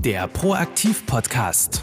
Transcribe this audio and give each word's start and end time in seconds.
Der 0.00 0.28
Proaktiv-Podcast. 0.28 1.82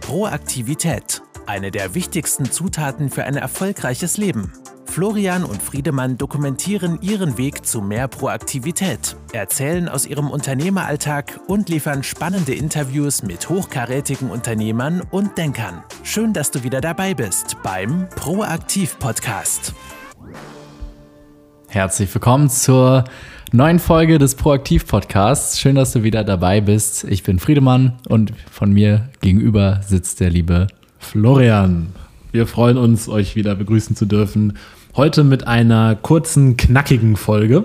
Proaktivität. 0.00 1.22
Eine 1.46 1.70
der 1.70 1.94
wichtigsten 1.94 2.50
Zutaten 2.50 3.10
für 3.10 3.24
ein 3.24 3.36
erfolgreiches 3.36 4.16
Leben. 4.16 4.52
Florian 4.86 5.44
und 5.44 5.62
Friedemann 5.62 6.16
dokumentieren 6.16 6.98
ihren 7.02 7.36
Weg 7.36 7.66
zu 7.66 7.82
mehr 7.82 8.08
Proaktivität, 8.08 9.16
erzählen 9.32 9.88
aus 9.88 10.06
ihrem 10.06 10.30
Unternehmeralltag 10.30 11.40
und 11.46 11.68
liefern 11.68 12.02
spannende 12.02 12.54
Interviews 12.54 13.22
mit 13.22 13.48
hochkarätigen 13.48 14.30
Unternehmern 14.30 15.02
und 15.10 15.36
Denkern. 15.36 15.82
Schön, 16.02 16.32
dass 16.32 16.50
du 16.50 16.62
wieder 16.62 16.80
dabei 16.80 17.12
bist 17.12 17.56
beim 17.62 18.08
Proaktiv-Podcast. 18.10 19.74
Herzlich 21.68 22.14
willkommen 22.14 22.48
zur 22.48 23.04
neuen 23.54 23.78
Folge 23.78 24.18
des 24.18 24.34
Proaktiv-Podcasts. 24.34 25.60
Schön, 25.60 25.76
dass 25.76 25.92
du 25.92 26.02
wieder 26.02 26.24
dabei 26.24 26.60
bist. 26.60 27.04
Ich 27.04 27.22
bin 27.22 27.38
Friedemann 27.38 27.92
und 28.08 28.32
von 28.50 28.72
mir 28.72 29.10
gegenüber 29.20 29.80
sitzt 29.86 30.18
der 30.18 30.30
liebe 30.30 30.66
Florian. 30.98 31.92
Wir 32.32 32.48
freuen 32.48 32.76
uns, 32.76 33.08
euch 33.08 33.36
wieder 33.36 33.54
begrüßen 33.54 33.94
zu 33.94 34.06
dürfen. 34.06 34.54
Heute 34.96 35.22
mit 35.22 35.46
einer 35.46 35.94
kurzen, 35.94 36.56
knackigen 36.56 37.14
Folge. 37.14 37.62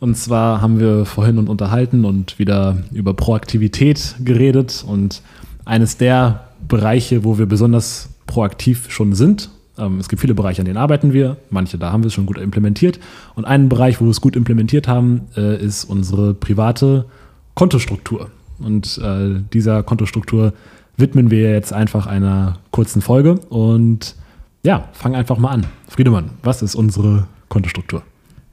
Und 0.00 0.16
zwar 0.16 0.62
haben 0.62 0.80
wir 0.80 1.04
vorhin 1.04 1.36
und 1.36 1.50
unterhalten 1.50 2.06
und 2.06 2.38
wieder 2.38 2.78
über 2.92 3.12
Proaktivität 3.12 4.14
geredet. 4.24 4.86
Und 4.88 5.20
eines 5.66 5.98
der 5.98 6.48
Bereiche, 6.66 7.24
wo 7.24 7.36
wir 7.36 7.44
besonders 7.44 8.08
proaktiv 8.26 8.86
schon 8.90 9.12
sind 9.12 9.50
es 9.76 10.08
gibt 10.08 10.20
viele 10.20 10.34
Bereiche, 10.34 10.62
an 10.62 10.66
denen 10.66 10.78
arbeiten 10.78 11.12
wir. 11.12 11.36
Manche, 11.50 11.78
da 11.78 11.92
haben 11.92 12.02
wir 12.02 12.08
es 12.08 12.14
schon 12.14 12.26
gut 12.26 12.38
implementiert. 12.38 12.98
Und 13.34 13.44
einen 13.44 13.68
Bereich, 13.68 14.00
wo 14.00 14.04
wir 14.04 14.10
es 14.10 14.20
gut 14.20 14.36
implementiert 14.36 14.88
haben, 14.88 15.22
äh, 15.36 15.62
ist 15.62 15.84
unsere 15.84 16.34
private 16.34 17.06
Kontostruktur. 17.54 18.30
Und 18.58 18.98
äh, 18.98 19.40
dieser 19.52 19.82
Kontostruktur 19.82 20.52
widmen 20.96 21.30
wir 21.30 21.50
jetzt 21.52 21.72
einfach 21.72 22.06
einer 22.06 22.58
kurzen 22.70 23.02
Folge. 23.02 23.34
Und 23.48 24.16
ja, 24.62 24.88
fang 24.92 25.14
einfach 25.14 25.38
mal 25.38 25.50
an. 25.50 25.66
Friedemann, 25.88 26.30
was 26.42 26.62
ist 26.62 26.74
unsere 26.74 27.26
Kontostruktur? 27.48 28.02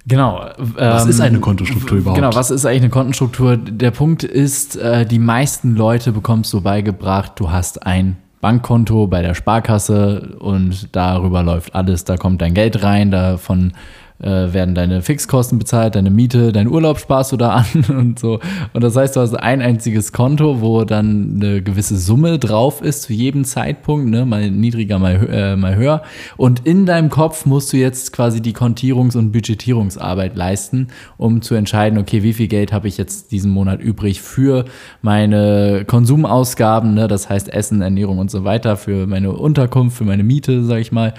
Genau. 0.06 0.50
Was 0.58 1.06
ähm, 1.06 1.10
ist 1.10 1.22
eine 1.22 1.40
Kontostruktur 1.40 1.98
überhaupt? 2.00 2.20
Genau, 2.20 2.36
was 2.36 2.52
ist 2.52 2.66
eigentlich 2.66 2.82
eine 2.82 2.90
Kontostruktur? 2.90 3.56
Der 3.56 3.92
Punkt 3.92 4.24
ist, 4.24 4.76
äh, 4.76 5.06
die 5.06 5.20
meisten 5.20 5.76
Leute 5.76 6.12
bekommst 6.12 6.52
du 6.52 6.60
beigebracht, 6.60 7.34
du 7.38 7.52
hast 7.52 7.86
ein 7.86 8.18
Bankkonto 8.44 9.08
bei 9.08 9.22
der 9.22 9.36
Sparkasse 9.36 10.36
und 10.38 10.94
darüber 10.94 11.44
läuft 11.44 11.74
alles. 11.76 12.04
Da 12.04 12.18
kommt 12.18 12.42
dein 12.42 12.54
Geld 12.54 12.84
rein, 12.84 13.10
davon 13.10 13.72
äh, 14.20 14.54
werden 14.54 14.76
deine 14.76 15.02
Fixkosten 15.02 15.60
bezahlt, 15.60 15.96
deine 15.96 16.10
Miete, 16.10 16.52
dein 16.52 16.68
Urlaub 16.68 17.00
sparst 17.00 17.32
du 17.32 17.38
da 17.38 17.50
an 17.50 17.66
und 17.98 18.20
so. 18.20 18.40
Und 18.74 18.84
das 18.84 18.96
heißt, 18.96 19.16
du 19.16 19.22
hast 19.22 19.34
ein 19.34 19.62
einziges 19.62 20.12
Konto, 20.12 20.62
wo 20.62 20.84
dann 20.84 21.42
eine 21.42 21.62
gewisse 21.62 21.98
Summe 21.98 22.40
drauf 22.40 22.82
ist 22.82 23.04
zu 23.04 23.14
jedem 23.14 23.44
Zeitpunkt, 23.44 24.10
ne? 24.10 24.26
mal 24.26 24.50
niedriger, 24.50 25.00
mal, 25.00 25.28
äh, 25.30 25.56
mal 25.56 25.76
höher. 25.76 26.04
Und 26.38 26.66
in 26.66 26.86
deinem 26.86 27.10
Kopf 27.10 27.46
musst 27.46 27.74
du 27.74 27.78
jetzt 27.78 28.14
quasi 28.14 28.42
die 28.42 28.54
Kontierungs- 28.54 29.18
und 29.18 29.32
Budgetierungsarbeit 29.32 30.36
leisten, 30.36 30.88
um 31.18 31.42
zu 31.42 31.56
entscheiden, 31.56 32.00
okay, 32.00 32.24
wie 32.24 32.34
viel 32.34 32.48
Geld 32.48 32.72
habe 32.72 32.88
ich 32.88 32.98
jetzt 32.98 33.32
diesen 33.32 33.52
Monat 33.52 33.82
übrig 33.82 34.22
für 34.22 34.66
meine 35.02 35.86
Konsumausgaben, 35.86 36.94
ne? 36.94 37.08
das 37.08 37.30
heißt 37.30 37.52
Essen, 37.52 37.82
Ernährung 37.82 38.20
und 38.20 38.32
so 38.32 38.44
weiter, 38.44 38.78
für 38.78 39.08
meine 39.08 39.32
Unterkunft, 39.32 39.98
für 39.98 40.06
meine 40.06 40.24
Miete, 40.24 40.64
sag 40.64 40.80
ich 40.80 40.92
mal 40.92 41.14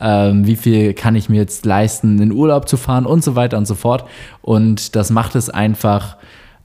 ähm, 0.00 0.46
wie 0.46 0.56
viel 0.56 0.94
kann 0.94 1.16
ich 1.16 1.28
mir 1.28 1.36
jetzt 1.36 1.64
leisten, 1.64 2.20
in 2.20 2.32
Urlaub 2.32 2.68
zu 2.68 2.76
fahren 2.76 3.06
und 3.06 3.24
so 3.24 3.36
weiter 3.36 3.58
und 3.58 3.66
so 3.66 3.74
fort. 3.74 4.04
Und 4.42 4.96
das 4.96 5.10
macht 5.10 5.34
es 5.34 5.50
einfach 5.50 6.16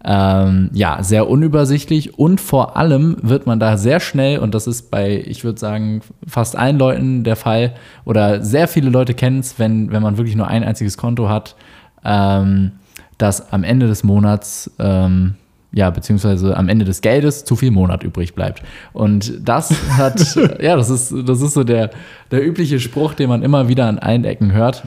ähm, 0.05 0.69
ja, 0.73 1.01
sehr 1.01 1.29
unübersichtlich 1.29 2.19
und 2.19 2.41
vor 2.41 2.75
allem 2.75 3.17
wird 3.21 3.45
man 3.45 3.59
da 3.59 3.77
sehr 3.77 3.99
schnell, 3.99 4.39
und 4.39 4.53
das 4.53 4.67
ist 4.67 4.91
bei, 4.91 5.23
ich 5.25 5.43
würde 5.43 5.59
sagen, 5.59 6.01
fast 6.27 6.57
allen 6.57 6.77
Leuten 6.77 7.23
der 7.23 7.37
Fall, 7.37 7.75
oder 8.03 8.43
sehr 8.43 8.67
viele 8.67 8.89
Leute 8.89 9.13
kennen 9.13 9.39
es, 9.39 9.59
wenn, 9.59 9.91
wenn 9.91 10.03
man 10.03 10.17
wirklich 10.17 10.35
nur 10.35 10.47
ein 10.47 10.63
einziges 10.63 10.97
Konto 10.97 11.29
hat, 11.29 11.55
ähm, 12.03 12.73
dass 13.17 13.53
am 13.53 13.63
Ende 13.63 13.87
des 13.87 14.03
Monats 14.03 14.71
ähm, 14.77 15.35
ja, 15.73 15.89
beziehungsweise 15.89 16.55
am 16.55 16.69
Ende 16.69 16.85
des 16.85 17.01
Geldes 17.01 17.45
zu 17.45 17.55
viel 17.55 17.71
Monat 17.71 18.03
übrig 18.03 18.35
bleibt. 18.35 18.61
Und 18.93 19.33
das 19.43 19.73
hat, 19.97 20.35
ja, 20.61 20.75
das 20.75 20.89
ist, 20.89 21.13
das 21.25 21.41
ist 21.41 21.53
so 21.53 21.63
der, 21.63 21.89
der 22.31 22.45
übliche 22.45 22.79
Spruch, 22.79 23.13
den 23.15 23.29
man 23.29 23.41
immer 23.41 23.67
wieder 23.67 23.87
an 23.87 23.99
allen 23.99 24.23
Ecken 24.23 24.53
hört. 24.53 24.83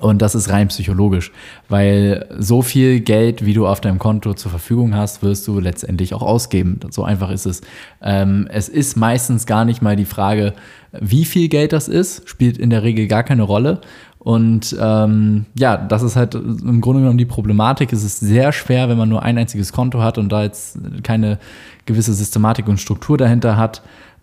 Und 0.00 0.20
das 0.20 0.34
ist 0.34 0.50
rein 0.50 0.68
psychologisch, 0.68 1.32
weil 1.68 2.26
so 2.38 2.60
viel 2.62 3.00
Geld, 3.00 3.46
wie 3.46 3.54
du 3.54 3.66
auf 3.66 3.80
deinem 3.80 3.98
Konto 3.98 4.34
zur 4.34 4.50
Verfügung 4.50 4.94
hast, 4.94 5.22
wirst 5.22 5.46
du 5.46 5.60
letztendlich 5.60 6.12
auch 6.12 6.22
ausgeben. 6.22 6.80
So 6.90 7.04
einfach 7.04 7.30
ist 7.30 7.46
es. 7.46 7.62
Ähm, 8.02 8.48
es 8.50 8.68
ist 8.68 8.96
meistens 8.96 9.46
gar 9.46 9.64
nicht 9.64 9.82
mal 9.82 9.96
die 9.96 10.04
Frage, 10.04 10.54
wie 10.92 11.24
viel 11.24 11.48
Geld 11.48 11.72
das 11.72 11.88
ist, 11.88 12.28
spielt 12.28 12.58
in 12.58 12.70
der 12.70 12.82
Regel 12.82 13.06
gar 13.06 13.22
keine 13.22 13.42
Rolle, 13.42 13.80
und 14.26 14.76
ähm, 14.80 15.46
ja, 15.56 15.76
das 15.76 16.02
ist 16.02 16.16
halt 16.16 16.34
im 16.34 16.80
Grunde 16.80 16.98
genommen 16.98 17.16
die 17.16 17.24
Problematik. 17.24 17.92
Es 17.92 18.02
ist 18.02 18.18
sehr 18.18 18.50
schwer, 18.50 18.88
wenn 18.88 18.98
man 18.98 19.08
nur 19.08 19.22
ein 19.22 19.38
einziges 19.38 19.72
Konto 19.72 20.02
hat 20.02 20.18
und 20.18 20.30
da 20.30 20.42
jetzt 20.42 20.80
keine 21.04 21.38
gewisse 21.84 22.12
Systematik 22.12 22.66
und 22.66 22.80
Struktur 22.80 23.16
dahinter 23.16 23.56
hat, 23.56 23.82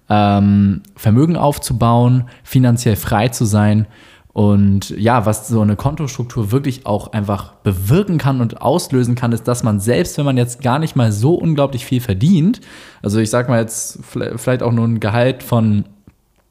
ähm, 0.09 0.81
Vermögen 0.97 1.38
aufzubauen, 1.38 2.25
finanziell 2.44 2.97
frei 2.97 3.30
zu 3.30 3.46
sein. 3.46 3.88
Und 4.34 4.90
ja, 4.90 5.25
was 5.25 5.47
so 5.47 5.62
eine 5.62 5.78
Kontostruktur 5.78 6.52
wirklich 6.52 6.85
auch 6.85 7.14
einfach 7.14 7.53
bewirken 7.64 8.18
kann 8.18 8.41
und 8.41 8.62
auslösen 8.62 9.16
kann, 9.16 9.31
ist, 9.31 9.47
dass 9.47 9.64
man 9.64 9.80
selbst, 9.80 10.18
wenn 10.18 10.25
man 10.25 10.35
jetzt 10.35 10.62
gar 10.62 10.80
nicht 10.80 10.97
mal 10.97 11.14
so 11.14 11.35
unglaublich 11.35 11.85
viel 11.85 12.02
verdient, 12.02 12.59
also 13.02 13.20
ich 13.20 13.30
sag 13.30 13.47
mal 13.47 13.62
jetzt 13.62 14.00
vielleicht 14.03 14.64
auch 14.64 14.74
nur 14.74 14.85
ein 14.85 15.00
Gehalt 15.00 15.44
von, 15.44 15.85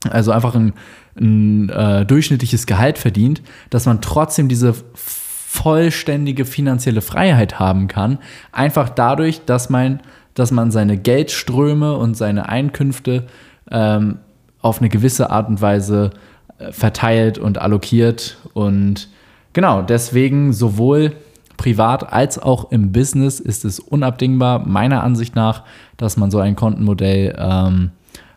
also 0.09 0.33
einfach 0.33 0.55
ein 0.55 0.73
ein 1.19 1.69
äh, 1.69 2.07
durchschnittliches 2.07 2.67
Gehalt 2.67 2.99
verdient, 2.99 3.43
dass 3.71 3.87
man 3.87 4.01
trotzdem 4.01 4.49
diese 4.49 4.75
vollständige 4.95 6.47
finanzielle 6.47 7.03
Freiheit 7.03 7.59
haben 7.59 7.87
kann, 7.87 8.19
einfach 8.53 8.89
dadurch, 8.89 9.45
dass 9.45 9.69
man, 9.69 10.01
dass 10.35 10.51
man 10.51 10.71
seine 10.71 10.97
Geldströme 10.97 11.97
und 11.97 12.17
seine 12.17 12.49
Einkünfte 12.49 13.27
ähm, 13.71 14.19
auf 14.63 14.79
eine 14.79 14.89
gewisse 14.89 15.31
Art 15.31 15.49
und 15.49 15.61
Weise 15.61 16.11
äh, 16.59 16.73
verteilt 16.73 17.37
und 17.37 17.59
allokiert. 17.59 18.39
Und 18.55 19.09
genau, 19.53 19.83
deswegen 19.83 20.55
sowohl 20.55 21.13
privat 21.59 22.13
als 22.13 22.39
auch 22.39 22.71
im 22.71 22.93
Business 22.93 23.39
ist 23.39 23.67
es 23.67 23.79
unabdingbar, 23.79 24.67
meiner 24.67 25.03
Ansicht 25.03 25.37
nach, 25.37 25.65
dass 25.97 26.17
man 26.17 26.31
so 26.31 26.39
ein 26.39 26.57
Kontenmodell 26.57 27.37
ähm, 27.39 27.91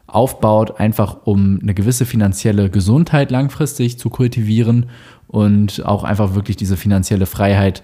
aufbaut, 0.07 0.79
einfach 0.79 1.17
um 1.25 1.59
eine 1.61 1.73
gewisse 1.73 2.05
finanzielle 2.05 2.69
Gesundheit 2.69 3.31
langfristig 3.31 3.97
zu 3.99 4.09
kultivieren 4.09 4.87
und 5.27 5.85
auch 5.85 6.03
einfach 6.03 6.35
wirklich 6.35 6.57
diese 6.57 6.77
finanzielle 6.77 7.25
Freiheit 7.25 7.81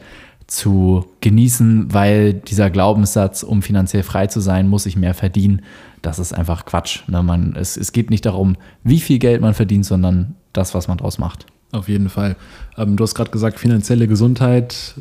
zu 0.48 1.06
genießen, 1.22 1.94
weil 1.94 2.34
dieser 2.34 2.70
Glaubenssatz, 2.70 3.42
um 3.42 3.62
finanziell 3.62 4.04
frei 4.04 4.28
zu 4.28 4.42
sein, 4.42 4.68
muss 4.68 4.86
ich 4.86 4.98
mehr 4.98 5.14
verdienen, 5.14 5.62
das 6.02 6.20
ist 6.20 6.34
einfach 6.34 6.66
Quatsch. 6.66 7.08
Ne? 7.08 7.24
Man, 7.24 7.56
es, 7.56 7.78
es 7.78 7.92
geht 7.92 8.10
nicht 8.10 8.26
darum, 8.26 8.58
wie 8.84 9.00
viel 9.00 9.20
Geld 9.20 9.42
man 9.42 9.54
verdient, 9.54 9.86
sondern 9.86 10.36
das, 10.52 10.74
was 10.74 10.88
man 10.88 10.98
draus 10.98 11.18
macht. 11.18 11.46
Auf 11.72 11.88
jeden 11.88 12.10
Fall. 12.10 12.36
Ähm, 12.78 12.98
du 12.98 13.04
hast 13.04 13.16
gerade 13.16 13.32
gesagt, 13.32 13.60
finanzielle 13.60 14.08
Gesundheit, 14.08 14.96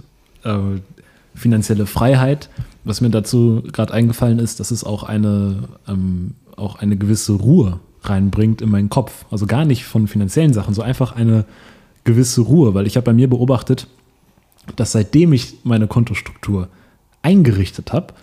äh, 0.44 0.58
finanzielle 1.34 1.86
Freiheit. 1.86 2.48
Was 2.84 3.00
mir 3.00 3.10
dazu 3.10 3.62
gerade 3.72 3.92
eingefallen 3.92 4.38
ist, 4.38 4.60
das 4.60 4.70
ist 4.70 4.84
auch 4.84 5.02
eine 5.02 5.64
ähm, 5.88 6.34
auch 6.60 6.76
eine 6.76 6.96
gewisse 6.96 7.32
Ruhe 7.32 7.80
reinbringt 8.02 8.62
in 8.62 8.70
meinen 8.70 8.90
Kopf. 8.90 9.24
Also 9.30 9.46
gar 9.46 9.64
nicht 9.64 9.84
von 9.84 10.06
finanziellen 10.06 10.52
Sachen, 10.52 10.74
so 10.74 10.82
einfach 10.82 11.16
eine 11.16 11.44
gewisse 12.04 12.42
Ruhe, 12.42 12.74
weil 12.74 12.86
ich 12.86 12.96
habe 12.96 13.04
bei 13.04 13.12
mir 13.12 13.28
beobachtet, 13.28 13.86
dass 14.76 14.92
seitdem 14.92 15.32
ich 15.32 15.58
meine 15.64 15.86
Kontostruktur 15.86 16.68
eingerichtet 17.22 17.92
habe, 17.92 18.14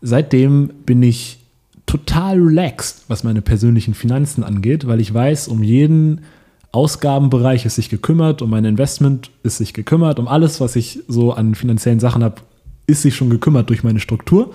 seitdem 0.00 0.70
bin 0.84 1.02
ich 1.02 1.38
total 1.86 2.40
relaxed, 2.40 3.04
was 3.08 3.24
meine 3.24 3.42
persönlichen 3.42 3.94
Finanzen 3.94 4.44
angeht, 4.44 4.86
weil 4.86 5.00
ich 5.00 5.12
weiß, 5.12 5.48
um 5.48 5.62
jeden 5.62 6.22
Ausgabenbereich 6.72 7.66
ist 7.66 7.74
sich 7.74 7.90
gekümmert, 7.90 8.40
um 8.40 8.50
mein 8.50 8.64
Investment 8.64 9.30
ist 9.42 9.58
sich 9.58 9.74
gekümmert, 9.74 10.18
um 10.18 10.26
alles, 10.26 10.60
was 10.60 10.74
ich 10.74 11.00
so 11.06 11.32
an 11.32 11.54
finanziellen 11.54 12.00
Sachen 12.00 12.24
habe, 12.24 12.36
ist 12.86 13.02
sich 13.02 13.14
schon 13.14 13.30
gekümmert 13.30 13.68
durch 13.68 13.84
meine 13.84 14.00
Struktur. 14.00 14.54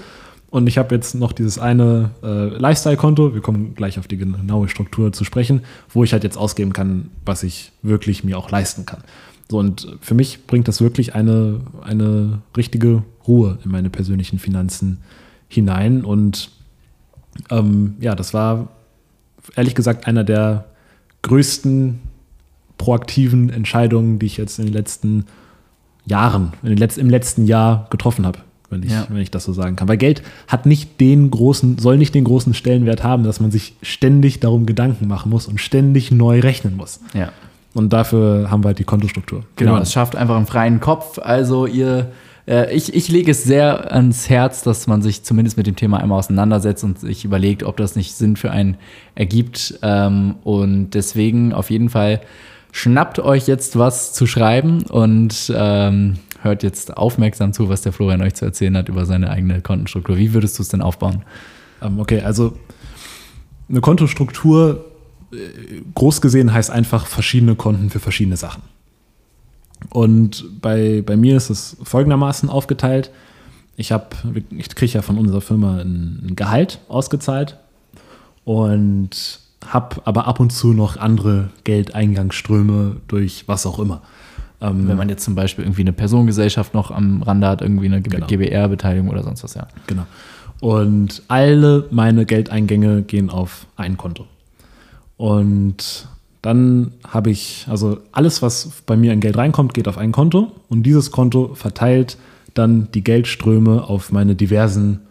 Und 0.58 0.66
ich 0.66 0.80
habe 0.80 0.96
jetzt 0.96 1.14
noch 1.14 1.34
dieses 1.34 1.60
eine 1.60 2.10
äh, 2.24 2.48
Lifestyle-Konto, 2.48 3.36
wir 3.36 3.42
kommen 3.42 3.76
gleich 3.76 4.00
auf 4.00 4.08
die 4.08 4.18
genaue 4.18 4.68
Struktur 4.70 5.14
zu 5.14 5.24
sprechen, 5.24 5.62
wo 5.90 6.04
ich 6.04 6.14
halt 6.14 6.24
jetzt 6.24 6.36
ausgeben 6.36 6.74
kann, 6.74 7.12
was 7.26 7.44
ich 7.44 7.72
wirklich 7.84 8.24
mir 8.24 8.40
auch 8.40 8.50
leisten 8.50 8.88
kann. 8.88 9.04
So, 9.52 9.60
und 9.60 9.88
für 10.02 10.16
mich 10.16 10.48
bringt 10.48 10.68
das 10.68 10.82
wirklich 10.82 11.14
eine, 11.14 11.62
eine 11.84 12.42
richtige 12.58 13.04
Ruhe 13.28 13.60
in 13.64 13.70
meine 13.70 13.92
persönlichen 13.92 14.40
Finanzen 14.40 14.98
hinein. 15.48 16.04
Und 16.04 16.50
ähm, 17.52 17.94
ja, 18.00 18.16
das 18.16 18.34
war 18.34 18.70
ehrlich 19.56 19.76
gesagt 19.76 20.08
einer 20.08 20.24
der 20.24 20.66
größten 21.22 22.00
proaktiven 22.80 23.52
Entscheidungen, 23.52 24.18
die 24.18 24.26
ich 24.26 24.38
jetzt 24.38 24.58
in 24.58 24.66
den 24.66 24.74
letzten 24.74 25.26
Jahren, 26.08 26.54
in 26.64 26.70
den 26.70 26.80
Letz-, 26.80 26.98
im 26.98 27.12
letzten 27.12 27.46
Jahr 27.46 27.86
getroffen 27.92 28.26
habe 28.26 28.40
wenn 28.70 28.84
ich, 28.84 28.92
Ja. 28.92 29.06
wenn 29.10 29.18
ich 29.18 29.32
das 29.32 29.44
so 29.46 29.54
sagen 29.54 29.76
kann. 29.76 29.88
Weil 29.88 29.98
Geld 29.98 30.22
hat 30.48 30.66
nicht 30.66 31.00
den 31.00 31.32
großen, 31.32 31.78
soll 31.78 31.98
nicht 31.98 32.14
den 32.16 32.24
großen 32.24 32.54
Stellenwert 32.54 33.04
haben, 33.04 33.24
dass 33.24 33.40
man 33.40 33.52
sich 33.52 33.76
ständig 33.82 34.40
darum 34.40 34.66
Gedanken 34.66 35.08
machen 35.08 35.30
muss 35.30 35.48
und 35.48 35.60
ständig 35.60 36.12
neu 36.12 36.40
rechnen 36.40 36.76
muss. 36.76 37.00
Ja. 37.14 37.30
Und 37.74 37.94
dafür 37.94 38.50
haben 38.50 38.64
wir 38.64 38.70
halt 38.70 38.80
die 38.80 38.84
Kontostruktur. 38.86 39.44
Genau, 39.56 39.78
es 39.78 39.92
schafft 39.92 40.16
einfach 40.16 40.36
einen 40.36 40.48
freien 40.48 40.80
Kopf. 40.80 41.20
Also 41.20 41.68
ihr, 41.68 42.12
äh, 42.48 42.74
ich, 42.76 42.94
ich 42.96 43.08
lege 43.10 43.30
es 43.32 43.44
sehr 43.44 43.94
ans 43.94 44.30
Herz, 44.30 44.64
dass 44.64 44.88
man 44.88 45.02
sich 45.04 45.24
zumindest 45.24 45.58
mit 45.58 45.68
dem 45.68 45.76
Thema 45.76 46.00
einmal 46.00 46.18
auseinandersetzt 46.20 46.84
und 46.84 47.00
sich 47.00 47.24
überlegt, 47.24 47.64
ob 47.64 47.78
das 47.78 47.96
nicht 47.96 48.16
Sinn 48.16 48.36
für 48.36 48.50
einen 48.52 48.78
ergibt. 49.16 49.78
Ähm, 49.84 50.36
und 50.44 50.92
deswegen 50.92 51.54
auf 51.54 51.70
jeden 51.70 51.90
Fall 51.90 52.22
schnappt 52.72 53.20
euch 53.20 53.48
jetzt 53.48 53.78
was 53.78 54.14
zu 54.14 54.26
schreiben 54.28 54.84
und 54.84 55.52
ähm, 55.56 56.16
hört 56.48 56.64
jetzt 56.64 56.98
aufmerksam 56.98 57.54
zu, 57.54 57.70
was 57.70 57.82
der 57.82 57.94
Florian 57.94 58.22
euch 58.22 58.34
zu 58.34 58.46
erzählen 58.46 58.76
hat 58.76 58.90
über 58.90 59.06
seine 59.06 59.30
eigene 59.30 59.62
Kontenstruktur. 59.62 60.18
Wie 60.18 60.34
würdest 60.34 60.58
du 60.58 60.64
es 60.64 60.70
denn 60.70 60.82
aufbauen? 60.82 61.24
Ähm, 61.82 62.00
okay, 62.00 62.22
also 62.22 62.58
eine 63.70 63.82
Kontostruktur, 63.82 64.86
äh, 65.32 65.38
groß 65.94 66.22
gesehen, 66.22 66.54
heißt 66.54 66.72
einfach 66.72 67.06
verschiedene 67.06 67.56
Konten 67.56 67.90
für 67.90 68.00
verschiedene 68.00 68.38
Sachen. 68.38 68.64
Und 69.90 70.62
bei, 70.62 71.04
bei 71.06 71.16
mir 71.16 71.38
ist 71.38 71.50
es 71.50 71.78
folgendermaßen 71.84 72.50
aufgeteilt. 72.50 73.12
Ich, 73.76 73.92
hab, 73.92 74.16
ich 74.50 74.70
kriege 74.70 74.94
ja 74.94 75.02
von 75.02 75.18
unserer 75.18 75.42
Firma 75.42 75.78
ein, 75.78 76.24
ein 76.30 76.36
Gehalt 76.36 76.80
ausgezahlt 76.88 77.58
und 78.44 79.40
habe 79.66 79.98
aber 80.06 80.28
ab 80.28 80.40
und 80.40 80.52
zu 80.52 80.74
noch 80.74 80.98
andere 80.98 81.50
Geldeingangsströme 81.64 82.98
durch 83.08 83.44
was 83.48 83.66
auch 83.66 83.80
immer. 83.80 84.02
Ähm, 84.60 84.88
Wenn 84.88 84.98
man 84.98 85.10
jetzt 85.10 85.24
zum 85.24 85.36
Beispiel 85.36 85.66
irgendwie 85.66 85.82
eine 85.82 85.94
Personengesellschaft 85.94 86.74
noch 86.74 86.90
am 86.92 87.22
Rande 87.22 87.48
hat, 87.48 87.62
irgendwie 87.62 87.86
eine 87.86 88.02
Genau. 88.02 88.26
GBR-Beteiligung 88.26 89.10
oder 89.10 89.24
sonst 89.24 89.44
was, 89.44 89.54
ja. 89.54 89.68
Genau. 89.86 90.04
Und 90.60 91.22
alle 91.28 91.86
meine 91.92 92.26
Geldeingänge 92.26 93.04
gehen 93.04 93.30
auf 93.30 93.68
ein 93.76 93.98
Konto. 93.98 94.26
Und 95.18 96.08
dann 96.42 96.92
habe 97.08 97.30
ich, 97.30 97.66
also 97.70 98.00
alles, 98.12 98.42
was 98.42 98.70
bei 98.86 98.96
mir 98.96 99.14
in 99.14 99.20
Geld 99.20 99.38
reinkommt, 99.38 99.74
geht 99.74 99.88
auf 99.88 99.98
ein 99.98 100.12
Konto. 100.12 100.52
Und 100.70 100.84
dieses 100.84 101.12
Konto 101.12 101.54
verteilt 101.56 102.18
dann 102.54 102.88
die 102.94 103.04
Geldströme 103.04 103.84
auf 103.88 104.12
meine 104.12 104.36
diversen 104.36 105.02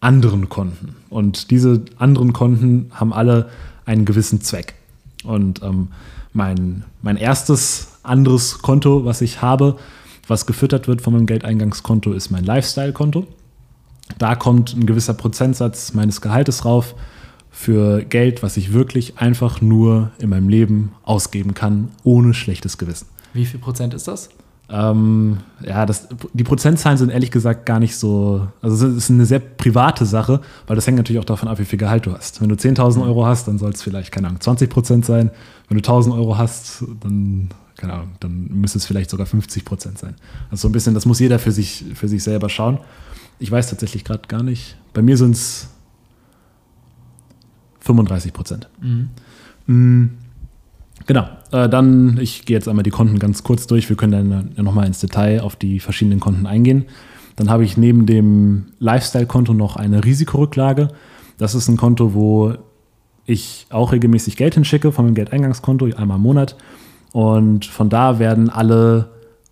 anderen 0.00 0.48
Konten. 0.48 0.96
Und 1.08 1.50
diese 1.50 1.82
anderen 1.96 2.32
Konten 2.32 2.90
haben 2.92 3.12
alle 3.12 3.48
einen 3.86 4.04
gewissen 4.04 4.40
Zweck. 4.40 4.74
Und 5.24 5.62
ähm, 5.62 5.88
mein, 6.32 6.84
mein 7.02 7.16
erstes 7.16 7.91
anderes 8.02 8.60
Konto, 8.60 9.04
was 9.04 9.20
ich 9.20 9.42
habe, 9.42 9.76
was 10.26 10.46
gefüttert 10.46 10.88
wird 10.88 11.02
von 11.02 11.12
meinem 11.12 11.26
Geldeingangskonto, 11.26 12.12
ist 12.12 12.30
mein 12.30 12.44
Lifestyle-Konto. 12.44 13.26
Da 14.18 14.34
kommt 14.34 14.74
ein 14.74 14.86
gewisser 14.86 15.14
Prozentsatz 15.14 15.94
meines 15.94 16.20
Gehaltes 16.20 16.64
rauf 16.64 16.94
für 17.50 18.02
Geld, 18.04 18.42
was 18.42 18.56
ich 18.56 18.72
wirklich 18.72 19.18
einfach 19.18 19.60
nur 19.60 20.10
in 20.18 20.30
meinem 20.30 20.48
Leben 20.48 20.92
ausgeben 21.02 21.54
kann, 21.54 21.90
ohne 22.02 22.34
schlechtes 22.34 22.78
Gewissen. 22.78 23.06
Wie 23.34 23.46
viel 23.46 23.60
Prozent 23.60 23.94
ist 23.94 24.08
das? 24.08 24.30
Ähm, 24.70 25.38
ja, 25.62 25.84
das, 25.84 26.08
die 26.32 26.44
Prozentzahlen 26.44 26.96
sind 26.96 27.10
ehrlich 27.10 27.30
gesagt 27.30 27.66
gar 27.66 27.78
nicht 27.78 27.94
so. 27.94 28.48
Also, 28.62 28.86
es 28.86 28.96
ist 28.96 29.10
eine 29.10 29.26
sehr 29.26 29.38
private 29.38 30.06
Sache, 30.06 30.40
weil 30.66 30.76
das 30.76 30.86
hängt 30.86 30.96
natürlich 30.96 31.20
auch 31.20 31.26
davon 31.26 31.48
ab, 31.48 31.58
wie 31.58 31.66
viel 31.66 31.78
Gehalt 31.78 32.06
du 32.06 32.12
hast. 32.14 32.40
Wenn 32.40 32.48
du 32.48 32.54
10.000 32.54 33.04
Euro 33.04 33.26
hast, 33.26 33.48
dann 33.48 33.58
soll 33.58 33.70
es 33.70 33.82
vielleicht, 33.82 34.12
keine 34.12 34.28
Ahnung, 34.28 34.40
20 34.40 34.70
Prozent 34.70 35.04
sein. 35.04 35.30
Wenn 35.68 35.76
du 35.76 35.84
1.000 35.84 36.14
Euro 36.14 36.38
hast, 36.38 36.84
dann, 37.00 37.50
keine 37.82 37.94
Ahnung, 37.94 38.12
dann 38.20 38.46
müsste 38.48 38.78
es 38.78 38.86
vielleicht 38.86 39.10
sogar 39.10 39.26
50 39.26 39.64
Prozent 39.64 39.98
sein. 39.98 40.14
Also, 40.50 40.62
so 40.62 40.68
ein 40.68 40.72
bisschen, 40.72 40.94
das 40.94 41.04
muss 41.04 41.18
jeder 41.18 41.40
für 41.40 41.50
sich, 41.50 41.84
für 41.94 42.06
sich 42.06 42.22
selber 42.22 42.48
schauen. 42.48 42.78
Ich 43.40 43.50
weiß 43.50 43.70
tatsächlich 43.70 44.04
gerade 44.04 44.28
gar 44.28 44.44
nicht. 44.44 44.76
Bei 44.92 45.02
mir 45.02 45.16
sind 45.16 45.32
es 45.32 45.68
35 47.80 48.32
Prozent. 48.32 48.68
Mm, 49.66 50.06
Genau, 51.06 51.26
äh, 51.50 51.68
dann, 51.68 52.18
ich 52.20 52.44
gehe 52.44 52.56
jetzt 52.56 52.68
einmal 52.68 52.84
die 52.84 52.90
Konten 52.90 53.18
ganz 53.18 53.42
kurz 53.42 53.66
durch. 53.66 53.88
Wir 53.88 53.96
können 53.96 54.12
dann 54.12 54.52
ja 54.56 54.62
nochmal 54.62 54.86
ins 54.86 55.00
Detail 55.00 55.40
auf 55.40 55.56
die 55.56 55.80
verschiedenen 55.80 56.20
Konten 56.20 56.46
eingehen. 56.46 56.84
Dann 57.34 57.50
habe 57.50 57.64
ich 57.64 57.76
neben 57.76 58.06
dem 58.06 58.66
Lifestyle-Konto 58.78 59.54
noch 59.54 59.74
eine 59.74 60.04
Risikorücklage. 60.04 60.88
Das 61.38 61.56
ist 61.56 61.66
ein 61.66 61.76
Konto, 61.76 62.14
wo 62.14 62.54
ich 63.24 63.66
auch 63.70 63.90
regelmäßig 63.90 64.36
Geld 64.36 64.54
hinschicke 64.54 64.92
von 64.92 65.06
meinem 65.06 65.14
Geldeingangskonto, 65.14 65.86
einmal 65.96 66.18
im 66.18 66.22
Monat. 66.22 66.56
Und 67.12 67.64
von 67.66 67.88
da 67.88 68.18
werden 68.18 68.50
alle 68.50 69.08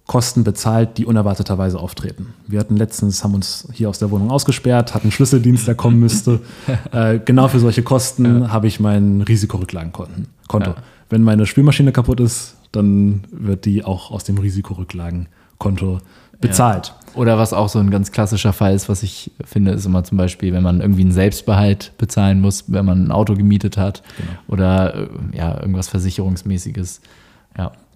Kosten 0.06 0.42
bezahlt, 0.42 0.98
die 0.98 1.06
unerwarteterweise 1.06 1.78
auftreten. 1.78 2.34
Wir 2.48 2.58
hatten 2.58 2.76
letztens, 2.76 3.22
haben 3.22 3.34
uns 3.34 3.68
hier 3.72 3.88
aus 3.88 4.00
der 4.00 4.10
Wohnung 4.10 4.30
ausgesperrt, 4.30 4.92
hatten 4.92 5.04
einen 5.04 5.12
Schlüsseldienst, 5.12 5.68
der 5.68 5.76
kommen 5.76 6.00
müsste. 6.00 6.40
äh, 6.92 7.20
genau 7.24 7.46
für 7.46 7.60
solche 7.60 7.82
Kosten 7.82 8.50
habe 8.50 8.66
ich 8.66 8.80
mein 8.80 9.20
Risikorücklagenkonto. 9.20 10.12
Konto. 10.48 10.70
Ja. 10.70 10.76
Wenn 11.10 11.22
meine 11.22 11.46
Spülmaschine 11.46 11.92
kaputt 11.92 12.18
ist, 12.18 12.56
dann 12.72 13.22
wird 13.30 13.66
die 13.66 13.84
auch 13.84 14.10
aus 14.10 14.24
dem 14.24 14.38
Risikorücklagenkonto 14.38 16.00
bezahlt. 16.40 16.94
Oder 17.14 17.38
was 17.38 17.52
auch 17.52 17.68
so 17.68 17.78
ein 17.78 17.90
ganz 17.90 18.12
klassischer 18.12 18.52
Fall 18.52 18.74
ist, 18.74 18.88
was 18.88 19.02
ich 19.02 19.30
finde, 19.44 19.72
ist 19.72 19.84
immer 19.84 20.04
zum 20.04 20.16
Beispiel, 20.16 20.52
wenn 20.52 20.62
man 20.62 20.80
irgendwie 20.80 21.02
einen 21.02 21.12
Selbstbehalt 21.12 21.92
bezahlen 21.98 22.40
muss, 22.40 22.64
wenn 22.68 22.84
man 22.84 23.04
ein 23.04 23.12
Auto 23.12 23.34
gemietet 23.34 23.76
hat 23.76 24.02
oder 24.48 24.94
äh, 24.94 25.08
ja, 25.34 25.60
irgendwas 25.60 25.88
Versicherungsmäßiges. 25.88 27.00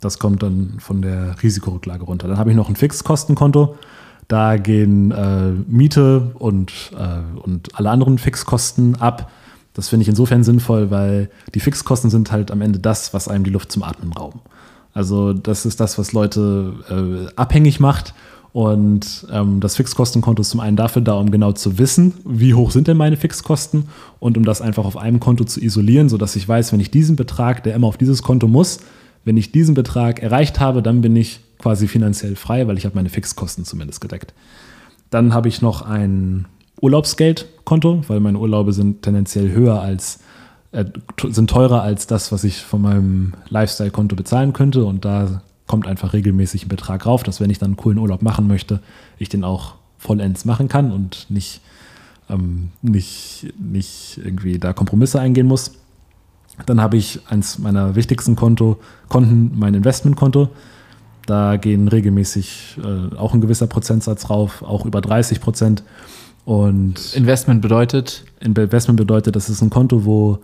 Das 0.04 0.18
kommt 0.18 0.42
dann 0.42 0.74
von 0.78 1.02
der 1.02 1.36
Risikorücklage 1.42 2.04
runter. 2.04 2.28
Dann 2.28 2.38
habe 2.38 2.50
ich 2.50 2.56
noch 2.56 2.68
ein 2.68 2.76
Fixkostenkonto. 2.76 3.76
Da 4.28 4.56
gehen 4.56 5.10
äh, 5.10 5.50
Miete 5.66 6.32
und, 6.38 6.92
äh, 6.98 7.40
und 7.40 7.78
alle 7.78 7.90
anderen 7.90 8.18
Fixkosten 8.18 8.96
ab. 9.00 9.30
Das 9.74 9.88
finde 9.88 10.02
ich 10.02 10.08
insofern 10.08 10.44
sinnvoll, 10.44 10.90
weil 10.90 11.30
die 11.54 11.60
Fixkosten 11.60 12.10
sind 12.10 12.30
halt 12.32 12.50
am 12.50 12.60
Ende 12.60 12.78
das, 12.78 13.12
was 13.12 13.28
einem 13.28 13.44
die 13.44 13.50
Luft 13.50 13.72
zum 13.72 13.82
Atmen 13.82 14.12
rauben. 14.12 14.40
Also 14.92 15.32
das 15.32 15.66
ist 15.66 15.80
das, 15.80 15.98
was 15.98 16.12
Leute 16.12 16.74
äh, 16.88 17.32
abhängig 17.36 17.80
macht. 17.80 18.14
Und 18.52 19.26
ähm, 19.32 19.58
das 19.58 19.74
Fixkostenkonto 19.74 20.42
ist 20.42 20.50
zum 20.50 20.60
einen 20.60 20.76
dafür 20.76 21.02
da, 21.02 21.14
um 21.14 21.32
genau 21.32 21.50
zu 21.52 21.76
wissen, 21.78 22.14
wie 22.24 22.54
hoch 22.54 22.70
sind 22.70 22.86
denn 22.86 22.96
meine 22.96 23.16
Fixkosten 23.16 23.88
und 24.20 24.36
um 24.36 24.44
das 24.44 24.62
einfach 24.62 24.84
auf 24.84 24.96
einem 24.96 25.18
Konto 25.18 25.42
zu 25.42 25.60
isolieren, 25.60 26.08
sodass 26.08 26.36
ich 26.36 26.48
weiß, 26.48 26.72
wenn 26.72 26.78
ich 26.78 26.92
diesen 26.92 27.16
Betrag, 27.16 27.64
der 27.64 27.74
immer 27.74 27.88
auf 27.88 27.96
dieses 27.96 28.22
Konto 28.22 28.46
muss, 28.46 28.78
wenn 29.24 29.36
ich 29.36 29.52
diesen 29.52 29.74
Betrag 29.74 30.22
erreicht 30.22 30.60
habe, 30.60 30.82
dann 30.82 31.00
bin 31.00 31.16
ich 31.16 31.40
quasi 31.58 31.88
finanziell 31.88 32.36
frei, 32.36 32.66
weil 32.66 32.76
ich 32.76 32.84
habe 32.84 32.94
meine 32.94 33.08
Fixkosten 33.08 33.64
zumindest 33.64 34.00
gedeckt. 34.00 34.34
Dann 35.10 35.32
habe 35.32 35.48
ich 35.48 35.62
noch 35.62 35.82
ein 35.82 36.46
Urlaubsgeldkonto, 36.80 38.04
weil 38.08 38.20
meine 38.20 38.38
Urlaube 38.38 38.72
sind 38.72 39.02
tendenziell 39.02 39.50
höher 39.50 39.80
als, 39.80 40.20
äh, 40.72 40.84
sind 41.22 41.48
teurer 41.48 41.82
als 41.82 42.06
das, 42.06 42.32
was 42.32 42.44
ich 42.44 42.58
von 42.58 42.82
meinem 42.82 43.32
Lifestyle-Konto 43.48 44.16
bezahlen 44.16 44.52
könnte. 44.52 44.84
Und 44.84 45.04
da 45.04 45.42
kommt 45.66 45.86
einfach 45.86 46.12
regelmäßig 46.12 46.66
ein 46.66 46.68
Betrag 46.68 47.06
rauf, 47.06 47.22
dass 47.22 47.40
wenn 47.40 47.50
ich 47.50 47.58
dann 47.58 47.70
einen 47.70 47.76
coolen 47.76 47.98
Urlaub 47.98 48.22
machen 48.22 48.46
möchte, 48.46 48.80
ich 49.18 49.28
den 49.28 49.44
auch 49.44 49.74
vollends 49.98 50.44
machen 50.44 50.68
kann 50.68 50.92
und 50.92 51.26
nicht, 51.30 51.62
ähm, 52.28 52.70
nicht, 52.82 53.54
nicht 53.58 54.20
irgendwie 54.22 54.58
da 54.58 54.74
Kompromisse 54.74 55.20
eingehen 55.20 55.46
muss. 55.46 55.72
Dann 56.66 56.80
habe 56.80 56.96
ich 56.96 57.20
eins 57.28 57.58
meiner 57.58 57.94
wichtigsten 57.94 58.36
Konto, 58.36 58.78
Konten, 59.08 59.52
mein 59.58 59.74
Investmentkonto. 59.74 60.48
Da 61.26 61.56
gehen 61.56 61.88
regelmäßig 61.88 62.78
äh, 62.82 63.16
auch 63.16 63.34
ein 63.34 63.40
gewisser 63.40 63.66
Prozentsatz 63.66 64.30
rauf, 64.30 64.62
auch 64.62 64.84
über 64.84 65.00
30 65.00 65.40
Prozent. 65.40 65.82
Und 66.44 67.14
Investment 67.14 67.62
bedeutet, 67.62 68.24
Investment 68.40 68.98
bedeutet, 68.98 69.34
das 69.34 69.48
ist 69.48 69.62
ein 69.62 69.70
Konto, 69.70 70.04
wo 70.04 70.38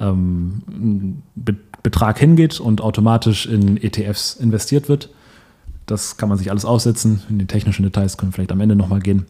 ähm, 0.00 0.62
ein 0.68 1.22
Be 1.34 1.56
Betrag 1.84 2.18
hingeht 2.18 2.60
und 2.60 2.80
automatisch 2.80 3.44
in 3.44 3.76
ETFs 3.76 4.36
investiert 4.36 4.88
wird. 4.88 5.10
Das 5.84 6.16
kann 6.16 6.30
man 6.30 6.38
sich 6.38 6.50
alles 6.50 6.64
aussetzen. 6.64 7.22
In 7.28 7.38
die 7.38 7.44
technischen 7.44 7.82
Details 7.82 8.16
können 8.16 8.32
wir 8.32 8.36
vielleicht 8.36 8.52
am 8.52 8.60
Ende 8.62 8.74
nochmal 8.74 9.00
gehen. 9.00 9.26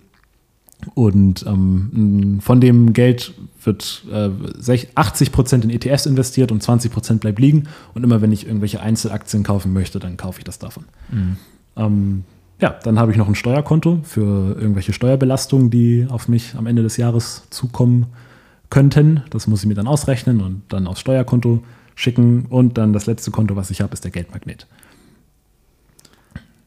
Und 0.95 1.45
ähm, 1.47 2.39
von 2.41 2.61
dem 2.61 2.93
Geld 2.93 3.33
wird 3.63 4.05
äh, 4.13 4.31
80 4.95 5.33
Prozent 5.33 5.65
in 5.65 5.71
ETFs 5.71 6.07
investiert 6.07 6.53
und 6.53 6.63
20 6.63 6.93
Prozent 6.93 7.21
bleibt 7.21 7.39
liegen. 7.39 7.65
Und 7.95 8.05
immer 8.05 8.21
wenn 8.21 8.33
ich 8.33 8.47
irgendwelche 8.47 8.81
Einzelaktien 8.81 9.43
kaufen 9.43 9.73
möchte, 9.73 9.99
dann 9.99 10.17
kaufe 10.17 10.39
ich 10.39 10.45
das 10.45 10.59
davon. 10.59 10.85
Ähm, 11.77 12.25
ja, 12.61 12.77
dann 12.83 12.99
habe 12.99 13.11
ich 13.11 13.19
noch 13.19 13.29
ein 13.29 13.35
Steuerkonto 13.35 14.01
für 14.05 14.57
irgendwelche 14.59 14.93
Steuerbelastungen, 14.93 15.71
die 15.71 16.07
auf 16.09 16.29
mich 16.29 16.55
am 16.55 16.67
Ende 16.67 16.83
des 16.83 16.97
Jahres 16.97 17.43
zukommen 17.51 18.07
könnten. 18.71 19.23
Das 19.31 19.47
muss 19.47 19.63
ich 19.63 19.69
mir 19.69 19.75
dann 19.75 19.87
ausrechnen 19.87 20.41
und 20.41 20.63
dann 20.69 20.87
aufs 20.87 21.01
Steuerkonto 21.01 21.63
schicken. 21.95 22.47
Und 22.47 22.79
dann 22.79 22.93
das 22.93 23.07
letzte 23.07 23.31
Konto, 23.31 23.57
was 23.57 23.71
ich 23.71 23.81
habe, 23.81 23.93
ist 23.93 24.05
der 24.05 24.11
Geldmagnet. 24.11 24.67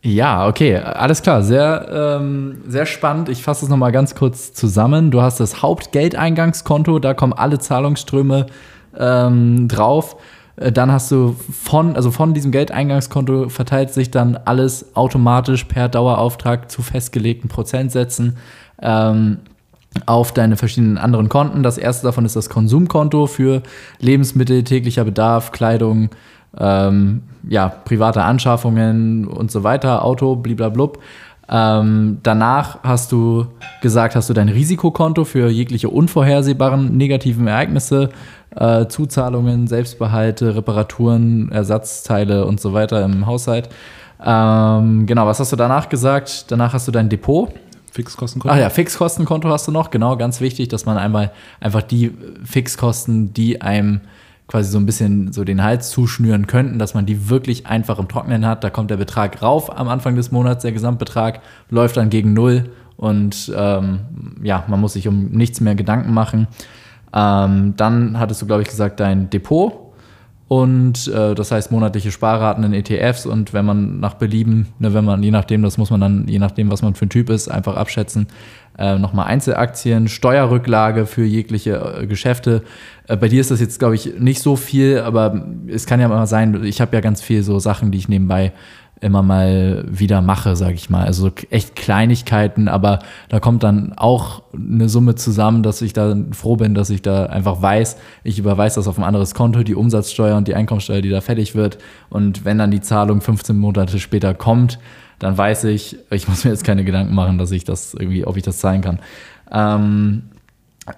Ja, 0.08 0.48
okay, 0.48 0.78
alles 0.78 1.22
klar. 1.22 1.44
Sehr, 1.44 1.86
ähm, 1.92 2.62
sehr 2.66 2.86
spannend. 2.86 3.28
Ich 3.28 3.44
fasse 3.44 3.66
es 3.66 3.70
nochmal 3.70 3.92
ganz 3.92 4.16
kurz 4.16 4.54
zusammen. 4.54 5.12
Du 5.12 5.22
hast 5.22 5.42
das 5.42 5.62
Hauptgeldeingangskonto, 5.62 7.00
da 7.00 7.14
kommen 7.14 7.34
alle 7.34 7.60
Zahlungsströme 7.60 8.46
ähm, 8.98 9.68
drauf. 9.68 10.16
Äh, 10.56 10.72
dann 10.72 10.94
hast 10.94 11.12
du 11.12 11.36
von, 11.52 11.98
also 11.98 12.12
von 12.12 12.34
diesem 12.34 12.54
Geldeingangskonto 12.54 13.50
verteilt 13.50 13.92
sich 13.92 14.10
dann 14.10 14.40
alles 14.46 14.96
automatisch 14.96 15.66
per 15.66 15.90
Dauerauftrag 15.90 16.72
zu 16.72 16.82
festgelegten 16.82 17.50
Prozentsätzen 17.50 18.38
ähm, 18.82 19.40
auf 20.06 20.32
deine 20.32 20.56
verschiedenen 20.56 20.98
anderen 20.98 21.28
Konten. 21.28 21.64
Das 21.64 21.78
erste 21.78 22.08
davon 22.08 22.24
ist 22.24 22.38
das 22.38 22.48
Konsumkonto 22.48 23.28
für 23.28 23.62
Lebensmittel, 24.00 24.64
täglicher 24.64 25.04
Bedarf, 25.04 25.52
Kleidung, 25.52 26.12
ähm, 26.60 27.24
ja, 27.48 27.70
private 27.70 28.24
Anschaffungen 28.24 29.26
und 29.28 29.52
so 29.52 29.64
weiter, 29.64 30.04
Auto, 30.04 30.36
bliblablub. 30.36 31.00
Ähm, 31.50 32.20
danach 32.24 32.80
hast 32.84 33.12
du 33.12 33.48
gesagt, 33.82 34.16
hast 34.16 34.30
du 34.30 34.34
dein 34.34 34.50
Risikokonto 34.50 35.24
für 35.24 35.50
jegliche 35.50 35.90
unvorhersehbaren 35.90 36.98
negativen 36.98 37.48
Ereignisse, 37.48 38.10
äh, 38.56 38.88
Zuzahlungen, 38.88 39.68
Selbstbehalte, 39.68 40.56
Reparaturen, 40.56 41.50
Ersatzteile 41.52 42.46
und 42.46 42.60
so 42.60 42.74
weiter 42.74 43.04
im 43.04 43.26
Haushalt. 43.26 43.70
Ähm, 44.24 45.06
genau, 45.06 45.26
was 45.26 45.40
hast 45.40 45.52
du 45.52 45.56
danach 45.56 45.90
gesagt? 45.90 46.52
Danach 46.52 46.74
hast 46.74 46.88
du 46.88 46.92
dein 46.92 47.08
Depot. 47.08 47.54
Fixkostenkonto? 47.92 48.54
Ach 48.54 48.60
ja, 48.60 48.70
Fixkostenkonto 48.70 49.50
hast 49.50 49.68
du 49.68 49.72
noch, 49.72 49.90
genau, 49.90 50.18
ganz 50.18 50.42
wichtig, 50.42 50.68
dass 50.68 50.86
man 50.86 50.98
einmal 50.98 51.32
einfach 51.62 51.82
die 51.82 52.12
Fixkosten, 52.44 53.34
die 53.34 53.62
einem 53.62 54.02
quasi 54.48 54.72
so 54.72 54.78
ein 54.78 54.86
bisschen 54.86 55.34
so 55.34 55.44
den 55.44 55.64
Hals 55.64 55.90
zuschnüren 55.90 56.48
könnten, 56.48 56.80
dass 56.80 56.94
man 56.94 57.06
die 57.06 57.30
wirklich 57.30 57.68
einfach 57.68 58.00
im 58.00 58.08
Trocknen 58.08 58.46
hat. 58.46 58.64
Da 58.64 58.70
kommt 58.70 58.90
der 58.90 58.98
Betrag 58.98 59.42
rauf 59.42 59.78
am 59.78 59.90
Anfang 59.90 60.16
des 60.16 60.32
Monats, 60.32 60.62
der 60.62 60.72
Gesamtbetrag 60.72 61.42
läuft 61.70 61.98
dann 61.98 62.10
gegen 62.10 62.34
Null 62.34 62.70
und 62.96 63.52
ähm, 63.56 64.00
ja, 64.42 64.64
man 64.68 64.80
muss 64.80 64.94
sich 64.94 65.08
um 65.08 65.26
nichts 65.30 65.62
mehr 65.62 65.76
Gedanken 65.76 66.14
machen. 66.14 66.48
Ähm, 67.14 67.74
dann 67.78 68.20
hattest 68.20 68.42
du, 68.42 68.46
glaube 68.46 68.64
ich, 68.64 68.68
gesagt, 68.70 69.00
dein 69.00 69.30
Depot 69.30 69.87
und 70.48 71.08
äh, 71.08 71.36
das 71.36 71.52
heißt 71.52 71.72
monatliche 71.72 72.12
Sparraten 72.12 72.64
in 72.64 72.74
ETFs 72.74 73.26
und 73.26 73.54
wenn 73.54 73.66
man 73.66 74.00
nach 74.00 74.14
Belieben, 74.14 74.68
ne, 74.80 74.94
wenn 74.94 75.04
man 75.04 75.22
je 75.22 75.32
nachdem, 75.32 75.62
das 75.62 75.78
muss 75.78 75.90
man 75.90 76.00
dann 76.00 76.28
je 76.28 76.40
nachdem, 76.40 76.72
was 76.72 76.82
man 76.82 76.96
für 76.96 77.06
ein 77.06 77.10
Typ 77.10 77.30
ist, 77.30 77.50
einfach 77.50 77.76
abschätzen, 77.76 78.28
äh, 78.78 78.98
nochmal 78.98 79.28
Einzelaktien, 79.28 80.08
Steuerrücklage 80.08 81.06
für 81.06 81.26
jegliche 81.26 82.00
äh, 82.02 82.08
Geschäfte. 82.08 82.64
Äh, 83.08 83.18
bei 83.18 83.28
dir 83.28 83.42
ist 83.42 83.52
das 83.52 83.60
jetzt, 83.60 83.80
glaube 83.80 83.96
ich, 83.96 84.20
nicht 84.20 84.42
so 84.42 84.56
viel, 84.56 85.00
aber 85.00 85.46
es 85.68 85.86
kann 85.86 86.00
ja 86.00 86.08
mal 86.08 86.28
sein, 86.28 86.64
ich 86.64 86.80
habe 86.80 86.96
ja 86.96 87.02
ganz 87.02 87.22
viel 87.22 87.44
so 87.44 87.60
Sachen, 87.60 87.92
die 87.92 87.98
ich 87.98 88.08
nebenbei 88.08 88.54
immer 89.02 89.22
mal 89.22 89.86
wieder 89.88 90.22
mache, 90.22 90.56
sage 90.56 90.74
ich 90.74 90.90
mal. 90.90 91.06
Also 91.06 91.32
echt 91.50 91.76
Kleinigkeiten, 91.76 92.68
aber 92.68 93.00
da 93.30 93.40
kommt 93.40 93.64
dann 93.64 93.94
auch 93.94 94.44
eine 94.54 94.90
Summe 94.90 95.16
zusammen, 95.16 95.64
dass 95.64 95.82
ich 95.82 95.94
da 95.94 96.16
froh 96.32 96.56
bin, 96.56 96.74
dass 96.74 96.90
ich 96.90 97.02
da 97.02 97.28
einfach 97.28 97.62
weiß, 97.62 97.98
ich 98.24 98.40
überweise 98.40 98.76
das 98.76 98.88
auf 98.88 98.98
ein 98.98 99.04
anderes 99.04 99.34
Konto, 99.34 99.64
die 99.64 99.76
Umsatzsteuer 99.76 100.36
und 100.38 100.48
die 100.48 100.56
Einkommensteuer, 100.56 101.02
die 101.02 101.10
da 101.10 101.22
fertig 101.22 101.56
wird. 101.56 101.78
Und 102.10 102.46
wenn 102.46 102.58
dann 102.58 102.72
die 102.72 102.82
Zahlung 102.82 103.22
15 103.22 103.58
Monate 103.58 104.00
später 104.00 104.34
kommt, 104.34 104.80
dann 105.20 105.38
weiß 105.38 105.66
ich, 105.66 105.98
ich 106.12 106.28
muss 106.28 106.44
mir 106.44 106.52
jetzt 106.52 106.64
keine 106.64 106.84
Gedanken 106.84 107.16
machen, 107.16 107.38
dass 107.38 107.52
ich 107.52 107.64
das 107.64 107.94
irgendwie, 107.94 108.26
ob 108.26 108.38
ich 108.38 108.44
das 108.44 108.60
zahlen 108.60 108.82
kann. 108.82 109.00
Ähm, 109.52 110.24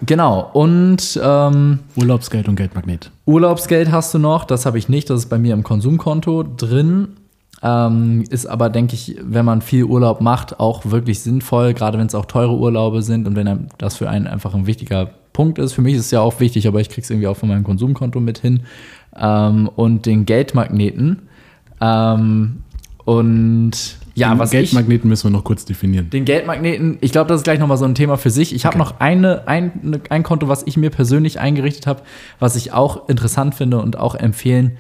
Genau, 0.06 0.50
und 0.54 1.20
ähm, 1.22 1.80
Urlaubsgeld 1.96 2.48
und 2.48 2.56
Geldmagnet. 2.56 3.10
Urlaubsgeld 3.26 3.92
hast 3.92 4.14
du 4.14 4.20
noch, 4.20 4.46
das 4.46 4.68
habe 4.68 4.78
ich 4.78 4.88
nicht, 4.88 5.10
das 5.10 5.22
ist 5.22 5.30
bei 5.30 5.40
mir 5.40 5.54
im 5.54 5.64
Konsumkonto 5.64 6.44
drin. 6.44 7.16
Ähm, 7.62 8.24
ist 8.30 8.46
aber, 8.46 8.70
denke 8.70 8.96
ich, 8.96 9.18
wenn 9.22 9.44
man 9.44 9.62
viel 9.62 9.84
Urlaub 9.84 10.22
macht, 10.22 10.60
auch 10.60 10.86
wirklich 10.86 11.20
sinnvoll, 11.20 11.74
gerade 11.74 11.98
wenn 11.98 12.08
es 12.08 12.16
auch 12.16 12.26
teure 12.26 12.56
Urlaube 12.58 13.02
sind 13.02 13.28
und 13.28 13.36
wenn 13.36 13.68
das 13.78 13.98
für 13.98 14.10
einen 14.10 14.28
einfach 14.28 14.54
ein 14.54 14.66
wichtiger 14.66 15.10
Punkt 15.34 15.60
ist. 15.60 15.74
Für 15.74 15.82
mich 15.82 15.96
ist 15.96 16.06
es 16.06 16.12
ja 16.12 16.22
auch 16.22 16.40
wichtig, 16.40 16.68
aber 16.68 16.80
ich 16.80 16.90
kriege 16.90 17.02
es 17.02 17.10
irgendwie 17.10 17.28
auch 17.28 17.38
von 17.38 17.50
meinem 17.50 17.64
Konsumkonto 17.64 18.20
mit 18.20 18.40
hin. 18.40 18.62
Ähm, 19.18 19.70
und 19.76 20.06
den 20.06 20.26
Geldmagneten. 20.26 21.24
Ähm, 21.82 22.64
und 23.04 23.72
ja, 24.16 24.30
den 24.30 24.40
was 24.40 24.52
Geldmagneten 24.52 25.08
ich, 25.08 25.10
müssen 25.10 25.32
wir 25.32 25.38
noch 25.38 25.44
kurz 25.44 25.66
definieren. 25.66 26.10
Den 26.10 26.26
Geldmagneten, 26.26 26.98
ich 27.02 27.12
glaube, 27.12 27.30
das 27.30 27.42
ist 27.42 27.44
gleich 27.44 27.60
nochmal 27.60 27.78
so 27.78 27.86
ein 27.86 27.96
Thema 27.96 28.18
für 28.18 28.30
sich. 28.30 28.54
Ich 28.54 28.66
habe 28.66 28.76
okay. 28.76 28.86
noch 28.86 29.00
eine, 29.00 29.48
ein, 29.48 30.02
ein 30.10 30.24
Konto, 30.24 30.48
was 30.48 30.64
ich 30.66 30.78
mir 30.78 30.90
persönlich 30.90 31.40
eingerichtet 31.40 31.88
habe, 31.88 32.04
was 32.40 32.56
ich 32.56 32.72
auch 32.74 33.10
interessant 33.10 33.56
finde 33.56 33.80
und 33.80 33.98
auch 33.98 34.16
empfehlen 34.16 34.78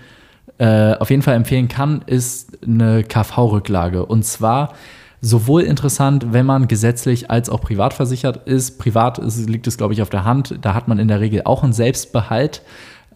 äh, 0.59 0.93
auf 0.95 1.09
jeden 1.09 1.21
Fall 1.21 1.35
empfehlen 1.35 1.67
kann, 1.67 2.03
ist 2.05 2.63
eine 2.63 3.03
KV-Rücklage. 3.03 4.05
Und 4.05 4.23
zwar 4.25 4.73
sowohl 5.21 5.63
interessant, 5.63 6.27
wenn 6.31 6.45
man 6.45 6.67
gesetzlich 6.67 7.31
als 7.31 7.49
auch 7.49 7.61
privat 7.61 7.93
versichert 7.93 8.47
ist. 8.47 8.77
Privat 8.77 9.17
ist, 9.17 9.49
liegt 9.49 9.67
es, 9.67 9.77
glaube 9.77 9.93
ich, 9.93 10.01
auf 10.01 10.09
der 10.09 10.25
Hand. 10.25 10.59
Da 10.61 10.73
hat 10.73 10.87
man 10.87 10.99
in 10.99 11.07
der 11.07 11.19
Regel 11.19 11.43
auch 11.45 11.63
einen 11.63 11.73
Selbstbehalt 11.73 12.61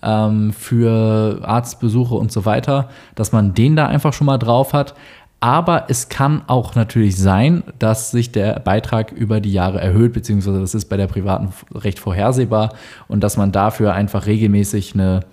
ähm, 0.02 0.54
für 0.54 1.40
Arztbesuche 1.44 2.16
und 2.16 2.32
so 2.32 2.46
weiter, 2.46 2.90
dass 3.16 3.32
man 3.32 3.54
den 3.54 3.76
da 3.76 3.88
einfach 3.88 4.14
schon 4.14 4.28
mal 4.28 4.38
drauf 4.38 4.74
hat. 4.74 4.96
Aber 5.40 5.88
es 5.90 6.08
kann 6.08 6.44
auch 6.48 6.76
natürlich 6.76 7.18
sein, 7.18 7.64
dass 7.78 8.12
sich 8.12 8.32
der 8.32 8.62
Beitrag 8.62 9.12
über 9.12 9.42
die 9.42 9.52
Jahre 9.52 9.82
erhöht, 9.82 10.14
beziehungsweise 10.14 10.62
das 10.62 10.74
ist 10.74 10.86
bei 10.86 10.96
der 10.96 11.08
privaten 11.08 11.50
recht 11.76 12.00
vorhersehbar 12.00 12.74
und 13.10 13.22
dass 13.22 13.36
man 13.36 13.52
dafür 13.52 13.94
einfach 13.94 14.26
regelmäßig 14.26 14.94
eine 14.94 15.26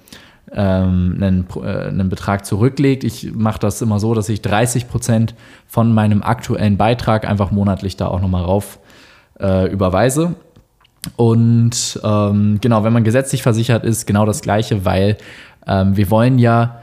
ähm, 0.52 1.18
einen, 1.20 1.46
äh, 1.62 1.88
einen 1.88 2.08
Betrag 2.08 2.44
zurücklegt. 2.44 3.04
Ich 3.04 3.32
mache 3.34 3.58
das 3.58 3.80
immer 3.82 4.00
so, 4.00 4.14
dass 4.14 4.28
ich 4.28 4.42
30 4.42 4.88
Prozent 4.88 5.34
von 5.66 5.92
meinem 5.92 6.22
aktuellen 6.22 6.76
Beitrag 6.76 7.28
einfach 7.28 7.50
monatlich 7.50 7.96
da 7.96 8.08
auch 8.08 8.20
nochmal 8.20 8.44
rauf 8.44 8.78
äh, 9.40 9.70
überweise. 9.70 10.34
Und 11.16 12.00
ähm, 12.04 12.58
genau, 12.60 12.84
wenn 12.84 12.92
man 12.92 13.04
gesetzlich 13.04 13.42
versichert 13.42 13.84
ist, 13.84 14.06
genau 14.06 14.26
das 14.26 14.42
Gleiche, 14.42 14.84
weil 14.84 15.16
ähm, 15.66 15.96
wir 15.96 16.10
wollen 16.10 16.38
ja, 16.38 16.80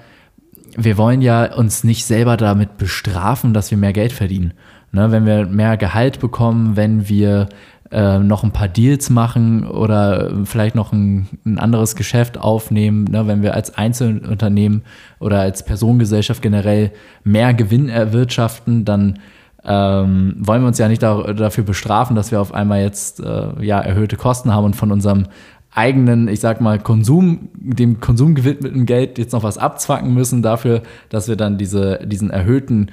wir 0.75 0.97
wollen 0.97 1.21
ja 1.21 1.53
uns 1.53 1.83
nicht 1.83 2.05
selber 2.05 2.37
damit 2.37 2.77
bestrafen, 2.77 3.53
dass 3.53 3.69
wir 3.69 3.77
mehr 3.77 3.93
Geld 3.93 4.11
verdienen. 4.11 4.53
Ne, 4.93 5.11
wenn 5.11 5.25
wir 5.25 5.45
mehr 5.45 5.75
Gehalt 5.75 6.21
bekommen, 6.21 6.77
wenn 6.77 7.09
wir 7.09 7.49
äh, 7.91 8.19
noch 8.19 8.43
ein 8.43 8.51
paar 8.51 8.67
Deals 8.67 9.09
machen 9.09 9.65
oder 9.65 10.31
vielleicht 10.45 10.75
noch 10.75 10.91
ein, 10.91 11.27
ein 11.45 11.57
anderes 11.57 11.95
Geschäft 11.95 12.37
aufnehmen, 12.37 13.05
ne, 13.05 13.27
wenn 13.27 13.41
wir 13.41 13.53
als 13.53 13.77
Einzelunternehmen 13.77 14.83
oder 15.19 15.39
als 15.39 15.63
Personengesellschaft 15.63 16.41
generell 16.41 16.91
mehr 17.23 17.53
Gewinn 17.53 17.89
erwirtschaften, 17.89 18.83
dann 18.85 19.19
ähm, 19.63 20.35
wollen 20.39 20.61
wir 20.61 20.67
uns 20.67 20.77
ja 20.77 20.87
nicht 20.87 21.03
da, 21.03 21.33
dafür 21.33 21.63
bestrafen, 21.63 22.15
dass 22.15 22.31
wir 22.31 22.41
auf 22.41 22.53
einmal 22.53 22.81
jetzt 22.81 23.19
äh, 23.19 23.63
ja, 23.63 23.79
erhöhte 23.79 24.15
Kosten 24.15 24.53
haben 24.53 24.65
und 24.65 24.75
von 24.75 24.91
unserem 24.91 25.27
eigenen, 25.71 26.27
ich 26.27 26.39
sag 26.39 26.59
mal, 26.59 26.79
Konsum, 26.79 27.49
dem 27.53 27.99
Konsum 27.99 28.33
gewidmeten 28.33 28.85
Geld 28.85 29.17
jetzt 29.17 29.33
noch 29.33 29.43
was 29.43 29.57
abzwacken 29.57 30.13
müssen 30.13 30.41
dafür, 30.41 30.81
dass 31.09 31.27
wir 31.27 31.35
dann 31.35 31.57
diese, 31.57 31.99
diesen 32.05 32.31
erhöhten 32.31 32.91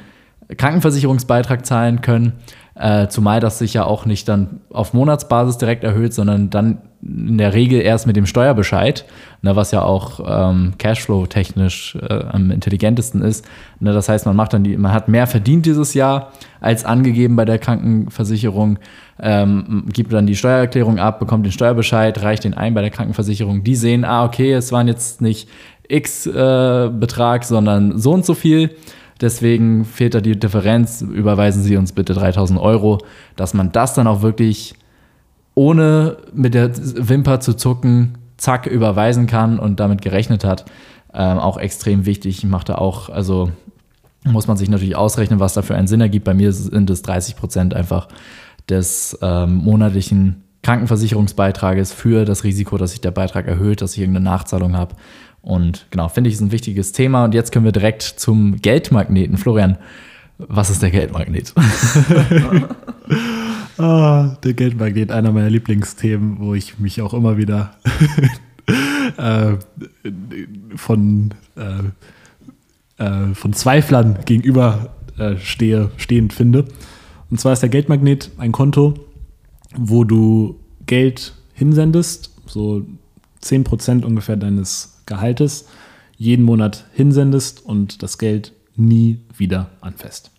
Krankenversicherungsbeitrag 0.57 1.65
zahlen 1.65 2.01
können. 2.03 2.35
Äh, 2.77 3.07
zumal 3.07 3.39
das 3.39 3.59
sich 3.59 3.75
ja 3.75 3.85
auch 3.85 4.05
nicht 4.05 4.29
dann 4.29 4.61
auf 4.73 4.95
Monatsbasis 4.95 5.59
direkt 5.59 5.85
erhöht, 5.85 6.13
sondern 6.13 6.51
dann 6.51 6.79
in 7.03 7.39
der 7.39 7.55
Regel 7.55 7.81
erst 7.81 8.07
mit 8.07 8.17
dem 8.17 8.27
Steuerbescheid, 8.27 9.05
ne, 9.43 9.55
was 9.55 9.71
ja 9.71 9.83
auch 9.83 10.21
ähm, 10.27 10.73
Cashflow-technisch 10.79 11.97
äh, 11.97 12.25
am 12.25 12.51
intelligentesten 12.51 13.23
ist. 13.23 13.47
Ne, 13.79 13.93
das 13.93 14.09
heißt, 14.09 14.27
man 14.27 14.35
macht 14.35 14.55
dann 14.55 14.65
die, 14.65 14.77
man 14.77 14.93
hat 14.93 15.07
mehr 15.09 15.29
verdient 15.29 15.67
dieses 15.67 15.95
Jahr 15.95 16.33
als 16.61 16.85
angegeben 16.85 17.37
bei 17.37 17.45
der 17.45 17.59
Krankenversicherung, 17.59 18.79
ähm, 19.21 19.85
gibt 19.93 20.13
dann 20.13 20.27
die 20.27 20.35
Steuererklärung 20.35 20.99
ab, 20.99 21.21
bekommt 21.21 21.47
den 21.47 21.53
Steuerbescheid, 21.53 22.21
reicht 22.23 22.43
den 22.43 22.55
ein 22.55 22.75
bei 22.75 22.81
der 22.81 22.91
Krankenversicherung. 22.91 23.63
Die 23.63 23.77
sehen, 23.77 24.05
ah, 24.05 24.25
okay, 24.25 24.53
es 24.53 24.73
waren 24.73 24.89
jetzt 24.89 25.21
nicht 25.21 25.49
X 25.87 26.27
äh, 26.27 26.91
Betrag, 26.93 27.45
sondern 27.45 27.99
so 27.99 28.13
und 28.13 28.25
so 28.25 28.35
viel 28.35 28.75
Deswegen 29.21 29.85
fehlt 29.85 30.15
da 30.15 30.21
die 30.21 30.39
Differenz. 30.39 31.03
Überweisen 31.03 31.63
Sie 31.63 31.77
uns 31.77 31.93
bitte 31.93 32.15
3000 32.15 32.61
Euro, 32.61 32.99
dass 33.37 33.55
man 33.55 33.73
das 33.73 33.95
dann 33.95 34.07
auch 34.07 34.23
wirklich 34.23 34.75
ohne 35.55 36.17
mit 36.33 36.55
der 36.55 36.71
Wimper 36.77 37.41
zu 37.41 37.55
zucken, 37.55 38.19
zack, 38.37 38.67
überweisen 38.67 39.27
kann 39.27 39.59
und 39.59 39.79
damit 39.81 40.03
gerechnet 40.03 40.45
hat. 40.45 40.65
Ähm, 41.13 41.39
auch 41.39 41.59
extrem 41.59 42.07
wichtig. 42.07 42.39
Ich 42.39 42.45
mache 42.45 42.65
da 42.65 42.75
auch, 42.75 43.09
also 43.09 43.53
muss 44.25 44.49
man 44.49 44.57
sich 44.57 44.69
natürlich 44.69 44.97
ausrechnen, 44.97 45.39
was 45.39 45.55
da 45.55 45.63
für 45.63 45.77
einen 45.77 45.87
Sinn 45.87 46.01
ergibt. 46.01 46.25
Bei 46.25 46.35
mir 46.35 46.53
sind 46.53 46.91
es 46.91 47.03
30 47.03 47.37
Prozent 47.37 47.75
einfach 47.75 48.09
des 48.69 49.17
ähm, 49.23 49.57
monatlichen 49.57 50.43
Krankenversicherungsbeitrages 50.63 51.93
für 51.93 52.25
das 52.25 52.43
Risiko, 52.43 52.79
dass 52.79 52.93
sich 52.93 53.03
der 53.03 53.11
Beitrag 53.11 53.47
erhöht, 53.47 53.83
dass 53.83 53.93
ich 53.93 54.01
irgendeine 54.01 54.25
Nachzahlung 54.25 54.77
habe. 54.77 54.97
Und 55.45 55.87
genau, 55.91 56.09
finde 56.09 56.29
ich, 56.29 56.35
ist 56.35 56.41
ein 56.41 56.53
wichtiges 56.53 56.93
Thema. 56.93 57.25
Und 57.25 57.35
jetzt 57.35 57.53
können 57.53 57.67
wir 57.67 57.73
direkt 57.73 58.03
zum 58.03 58.57
Geldmagneten. 58.63 59.37
Florian, 59.37 59.77
was 60.39 60.71
ist 60.71 60.83
der 60.83 60.91
Geldmagnet? 60.91 61.53
ah, 63.79 64.37
der 64.43 64.55
Geldmagnet, 64.55 65.13
einer 65.13 65.33
meiner 65.33 65.51
Lieblingsthemen, 65.51 66.41
wo 66.41 66.55
ich 66.55 66.79
mich 66.79 67.03
auch 67.03 67.13
immer 67.13 67.37
wieder 67.37 67.75
äh, 69.19 69.57
von, 70.77 71.35
äh, 71.57 73.05
äh, 73.05 73.35
von 73.35 73.53
Zweiflern 73.53 74.21
gegenüber 74.25 74.95
äh, 75.19 75.37
stehe, 75.37 75.91
stehend 75.99 76.33
finde. 76.33 76.65
Und 77.31 77.39
zwar 77.39 77.53
ist 77.53 77.61
der 77.61 77.69
Geldmagnet 77.69 78.31
ein 78.39 78.53
Konto, 78.53 78.95
wo 79.77 80.05
du 80.05 80.59
Geld 80.87 81.35
hinsendest, 81.53 82.31
so 82.47 82.87
10% 83.43 84.05
ungefähr 84.05 84.37
deines 84.37 84.94
Gehaltes 85.07 85.67
jeden 86.17 86.45
Monat 86.45 86.85
hinsendest 86.93 87.65
und 87.65 88.03
das 88.03 88.19
Geld 88.19 88.53
nie 88.77 89.21
wieder 89.37 89.71
anfasst. 89.81 90.31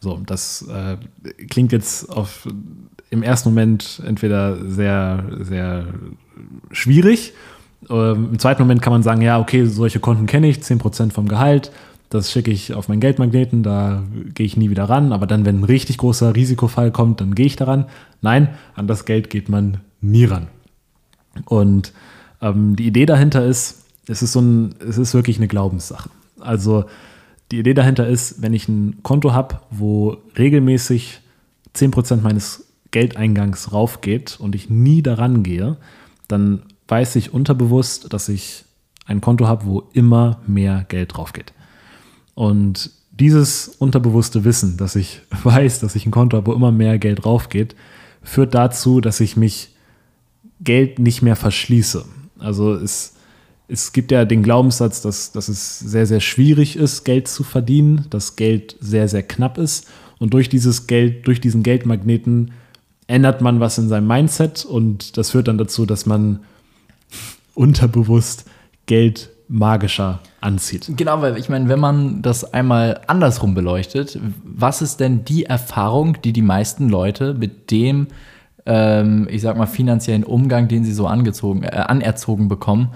So, 0.00 0.20
das 0.24 0.62
äh, 0.68 0.96
klingt 1.48 1.72
jetzt 1.72 2.08
auf, 2.08 2.48
im 3.10 3.22
ersten 3.22 3.50
Moment 3.50 4.00
entweder 4.06 4.64
sehr, 4.64 5.24
sehr 5.40 5.86
schwierig. 6.70 7.32
Ähm, 7.90 8.30
Im 8.32 8.38
zweiten 8.38 8.62
Moment 8.62 8.82
kann 8.82 8.92
man 8.92 9.02
sagen, 9.02 9.22
ja, 9.22 9.40
okay, 9.40 9.64
solche 9.66 10.00
Konten 10.00 10.26
kenne 10.26 10.48
ich, 10.48 10.58
10% 10.58 11.12
vom 11.12 11.26
Gehalt, 11.26 11.72
das 12.10 12.32
schicke 12.32 12.50
ich 12.50 12.74
auf 12.74 12.88
meinen 12.88 13.00
Geldmagneten, 13.00 13.62
da 13.62 14.02
gehe 14.34 14.46
ich 14.46 14.56
nie 14.56 14.70
wieder 14.70 14.84
ran. 14.84 15.12
Aber 15.12 15.26
dann, 15.26 15.44
wenn 15.44 15.60
ein 15.60 15.64
richtig 15.64 15.98
großer 15.98 16.34
Risikofall 16.34 16.90
kommt, 16.90 17.20
dann 17.20 17.34
gehe 17.34 17.46
ich 17.46 17.56
daran. 17.56 17.86
Nein, 18.22 18.48
an 18.74 18.86
das 18.86 19.04
Geld 19.04 19.30
geht 19.30 19.48
man 19.48 19.78
nie 20.00 20.24
ran. 20.24 20.46
Und 21.44 21.92
ähm, 22.40 22.76
die 22.76 22.86
Idee 22.86 23.06
dahinter 23.06 23.44
ist, 23.44 23.84
es 24.06 24.22
ist 24.22 24.32
so 24.32 24.40
ein, 24.40 24.74
es 24.86 24.98
ist 24.98 25.14
wirklich 25.14 25.38
eine 25.38 25.48
Glaubenssache. 25.48 26.10
Also 26.40 26.84
die 27.50 27.58
Idee 27.58 27.74
dahinter 27.74 28.06
ist, 28.06 28.42
wenn 28.42 28.54
ich 28.54 28.68
ein 28.68 29.02
Konto 29.02 29.32
habe, 29.32 29.60
wo 29.70 30.18
regelmäßig 30.36 31.20
10% 31.74 32.22
meines 32.22 32.66
Geldeingangs 32.90 33.72
raufgeht 33.72 34.38
und 34.38 34.54
ich 34.54 34.70
nie 34.70 35.02
daran 35.02 35.42
gehe, 35.42 35.76
dann 36.26 36.62
weiß 36.88 37.16
ich 37.16 37.32
unterbewusst, 37.34 38.12
dass 38.12 38.28
ich 38.28 38.64
ein 39.06 39.20
Konto 39.20 39.46
habe, 39.46 39.66
wo 39.66 39.88
immer 39.92 40.40
mehr 40.46 40.84
Geld 40.88 41.16
draufgeht. 41.16 41.52
Und 42.34 42.90
dieses 43.10 43.68
unterbewusste 43.68 44.44
Wissen, 44.44 44.76
dass 44.76 44.96
ich 44.96 45.20
weiß, 45.42 45.80
dass 45.80 45.96
ich 45.96 46.06
ein 46.06 46.12
Konto 46.12 46.36
habe, 46.36 46.46
wo 46.46 46.54
immer 46.54 46.72
mehr 46.72 46.98
Geld 46.98 47.24
draufgeht, 47.24 47.74
führt 48.22 48.54
dazu, 48.54 49.00
dass 49.00 49.20
ich 49.20 49.36
mich 49.36 49.74
Geld 50.60 50.98
nicht 50.98 51.22
mehr 51.22 51.36
verschließe. 51.36 52.04
Also 52.38 52.74
es, 52.74 53.14
es 53.68 53.92
gibt 53.92 54.10
ja 54.10 54.24
den 54.24 54.42
Glaubenssatz, 54.42 55.02
dass, 55.02 55.32
dass 55.32 55.48
es 55.48 55.78
sehr, 55.78 56.06
sehr 56.06 56.20
schwierig 56.20 56.76
ist, 56.76 57.04
Geld 57.04 57.28
zu 57.28 57.44
verdienen, 57.44 58.06
dass 58.10 58.36
Geld 58.36 58.76
sehr, 58.80 59.08
sehr 59.08 59.22
knapp 59.22 59.58
ist. 59.58 59.88
Und 60.18 60.34
durch 60.34 60.48
dieses 60.48 60.86
Geld, 60.86 61.26
durch 61.26 61.40
diesen 61.40 61.62
Geldmagneten 61.62 62.52
ändert 63.06 63.40
man 63.40 63.60
was 63.60 63.78
in 63.78 63.88
seinem 63.88 64.06
Mindset 64.06 64.64
und 64.64 65.16
das 65.16 65.30
führt 65.30 65.48
dann 65.48 65.58
dazu, 65.58 65.86
dass 65.86 66.06
man 66.06 66.40
unterbewusst 67.54 68.44
Geld 68.86 69.30
magischer 69.48 70.20
anzieht. 70.40 70.90
Genau, 70.96 71.22
weil 71.22 71.38
ich 71.38 71.48
meine, 71.48 71.68
wenn 71.68 71.80
man 71.80 72.22
das 72.22 72.52
einmal 72.52 73.00
andersrum 73.06 73.54
beleuchtet, 73.54 74.18
was 74.44 74.82
ist 74.82 75.00
denn 75.00 75.24
die 75.24 75.44
Erfahrung, 75.44 76.20
die 76.22 76.32
die 76.32 76.42
meisten 76.42 76.88
Leute 76.88 77.34
mit 77.34 77.70
dem, 77.70 78.08
ähm, 78.68 79.26
ich 79.30 79.40
sag 79.42 79.56
mal, 79.56 79.66
finanziellen 79.66 80.22
Umgang, 80.22 80.68
den 80.68 80.84
sie 80.84 80.92
so 80.92 81.06
angezogen, 81.06 81.62
äh, 81.62 81.68
anerzogen 81.68 82.48
bekommen, 82.48 82.90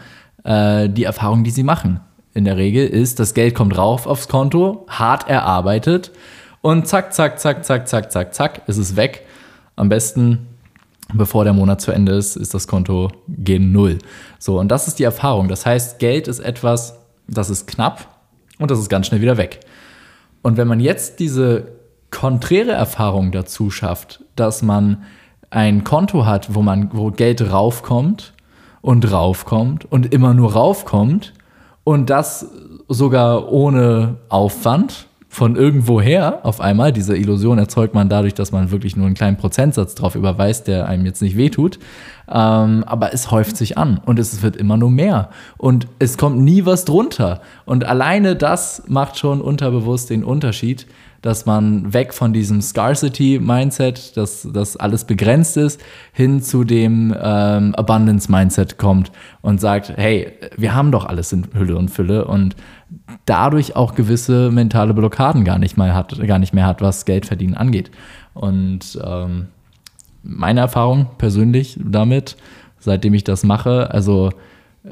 äh, 0.44 0.88
die 0.88 1.04
Erfahrung, 1.04 1.42
die 1.42 1.50
sie 1.50 1.62
machen? 1.62 2.00
In 2.34 2.44
der 2.44 2.56
Regel 2.56 2.86
ist, 2.86 3.18
das 3.18 3.34
Geld 3.34 3.54
kommt 3.54 3.76
rauf 3.76 4.06
aufs 4.06 4.28
Konto, 4.28 4.86
hart 4.88 5.28
erarbeitet 5.28 6.12
und 6.60 6.86
zack, 6.86 7.12
zack, 7.12 7.40
zack, 7.40 7.64
zack, 7.64 7.88
zack, 7.88 8.12
zack, 8.12 8.34
zack, 8.34 8.62
ist 8.68 8.76
es 8.76 8.96
weg. 8.96 9.26
Am 9.74 9.88
besten 9.88 10.46
bevor 11.14 11.44
der 11.44 11.52
Monat 11.52 11.80
zu 11.80 11.92
Ende 11.92 12.12
ist, 12.12 12.36
ist 12.36 12.54
das 12.54 12.66
Konto 12.68 13.10
gen 13.28 13.72
Null. 13.72 13.98
So, 14.38 14.58
und 14.58 14.68
das 14.68 14.88
ist 14.88 14.98
die 14.98 15.04
Erfahrung. 15.04 15.48
Das 15.48 15.66
heißt, 15.66 15.98
Geld 15.98 16.28
ist 16.28 16.40
etwas, 16.40 16.98
das 17.28 17.50
ist 17.50 17.66
knapp 17.66 18.08
und 18.58 18.70
das 18.70 18.78
ist 18.78 18.88
ganz 18.88 19.06
schnell 19.06 19.20
wieder 19.20 19.36
weg. 19.36 19.60
Und 20.42 20.56
wenn 20.56 20.68
man 20.68 20.80
jetzt 20.80 21.20
diese 21.20 21.68
konträre 22.10 22.72
Erfahrung 22.72 23.32
dazu 23.32 23.70
schafft, 23.70 24.24
dass 24.36 24.62
man 24.62 25.04
ein 25.52 25.84
Konto 25.84 26.24
hat, 26.26 26.54
wo 26.54 26.62
man, 26.62 26.90
wo 26.92 27.10
Geld 27.10 27.52
raufkommt 27.52 28.32
und 28.80 29.10
raufkommt 29.12 29.84
und 29.84 30.12
immer 30.12 30.34
nur 30.34 30.54
raufkommt 30.54 31.34
und 31.84 32.10
das 32.10 32.46
sogar 32.88 33.52
ohne 33.52 34.16
Aufwand, 34.28 35.06
von 35.32 35.56
irgendwoher 35.56 36.40
auf 36.42 36.60
einmal. 36.60 36.92
Diese 36.92 37.16
Illusion 37.16 37.56
erzeugt 37.56 37.94
man 37.94 38.10
dadurch, 38.10 38.34
dass 38.34 38.52
man 38.52 38.70
wirklich 38.70 38.96
nur 38.96 39.06
einen 39.06 39.14
kleinen 39.14 39.38
Prozentsatz 39.38 39.94
drauf 39.94 40.14
überweist, 40.14 40.68
der 40.68 40.86
einem 40.86 41.06
jetzt 41.06 41.22
nicht 41.22 41.38
wehtut. 41.38 41.78
Ähm, 42.28 42.84
aber 42.86 43.14
es 43.14 43.30
häuft 43.30 43.56
sich 43.56 43.78
an 43.78 43.98
und 44.04 44.18
es 44.18 44.42
wird 44.42 44.56
immer 44.56 44.76
nur 44.76 44.90
mehr. 44.90 45.30
Und 45.56 45.86
es 45.98 46.18
kommt 46.18 46.38
nie 46.40 46.66
was 46.66 46.84
drunter. 46.84 47.40
Und 47.64 47.86
alleine 47.86 48.36
das 48.36 48.82
macht 48.88 49.18
schon 49.18 49.40
unterbewusst 49.40 50.10
den 50.10 50.22
Unterschied, 50.22 50.86
dass 51.22 51.46
man 51.46 51.94
weg 51.94 52.12
von 52.12 52.32
diesem 52.32 52.60
Scarcity-Mindset, 52.60 54.16
dass, 54.16 54.46
dass 54.52 54.76
alles 54.76 55.04
begrenzt 55.04 55.56
ist, 55.56 55.80
hin 56.12 56.42
zu 56.42 56.64
dem 56.64 57.14
ähm, 57.18 57.74
Abundance-Mindset 57.76 58.76
kommt 58.76 59.12
und 59.40 59.60
sagt, 59.60 59.96
hey, 59.96 60.32
wir 60.56 60.74
haben 60.74 60.90
doch 60.90 61.06
alles 61.06 61.32
in 61.32 61.46
Hülle 61.54 61.76
und 61.76 61.90
Fülle 61.90 62.24
und 62.24 62.56
dadurch 63.24 63.76
auch 63.76 63.94
gewisse 63.94 64.50
mentale 64.50 64.94
Blockaden 64.94 65.44
gar 65.44 65.60
nicht, 65.60 65.76
mal 65.76 65.94
hat, 65.94 66.20
gar 66.26 66.40
nicht 66.40 66.52
mehr 66.52 66.66
hat, 66.66 66.82
was 66.82 67.04
Geldverdienen 67.04 67.54
angeht. 67.56 67.92
Und 68.34 68.98
ähm, 69.04 69.46
meine 70.24 70.60
Erfahrung 70.60 71.06
persönlich 71.18 71.78
damit, 71.82 72.36
seitdem 72.80 73.14
ich 73.14 73.22
das 73.22 73.44
mache, 73.44 73.90
also 73.92 74.30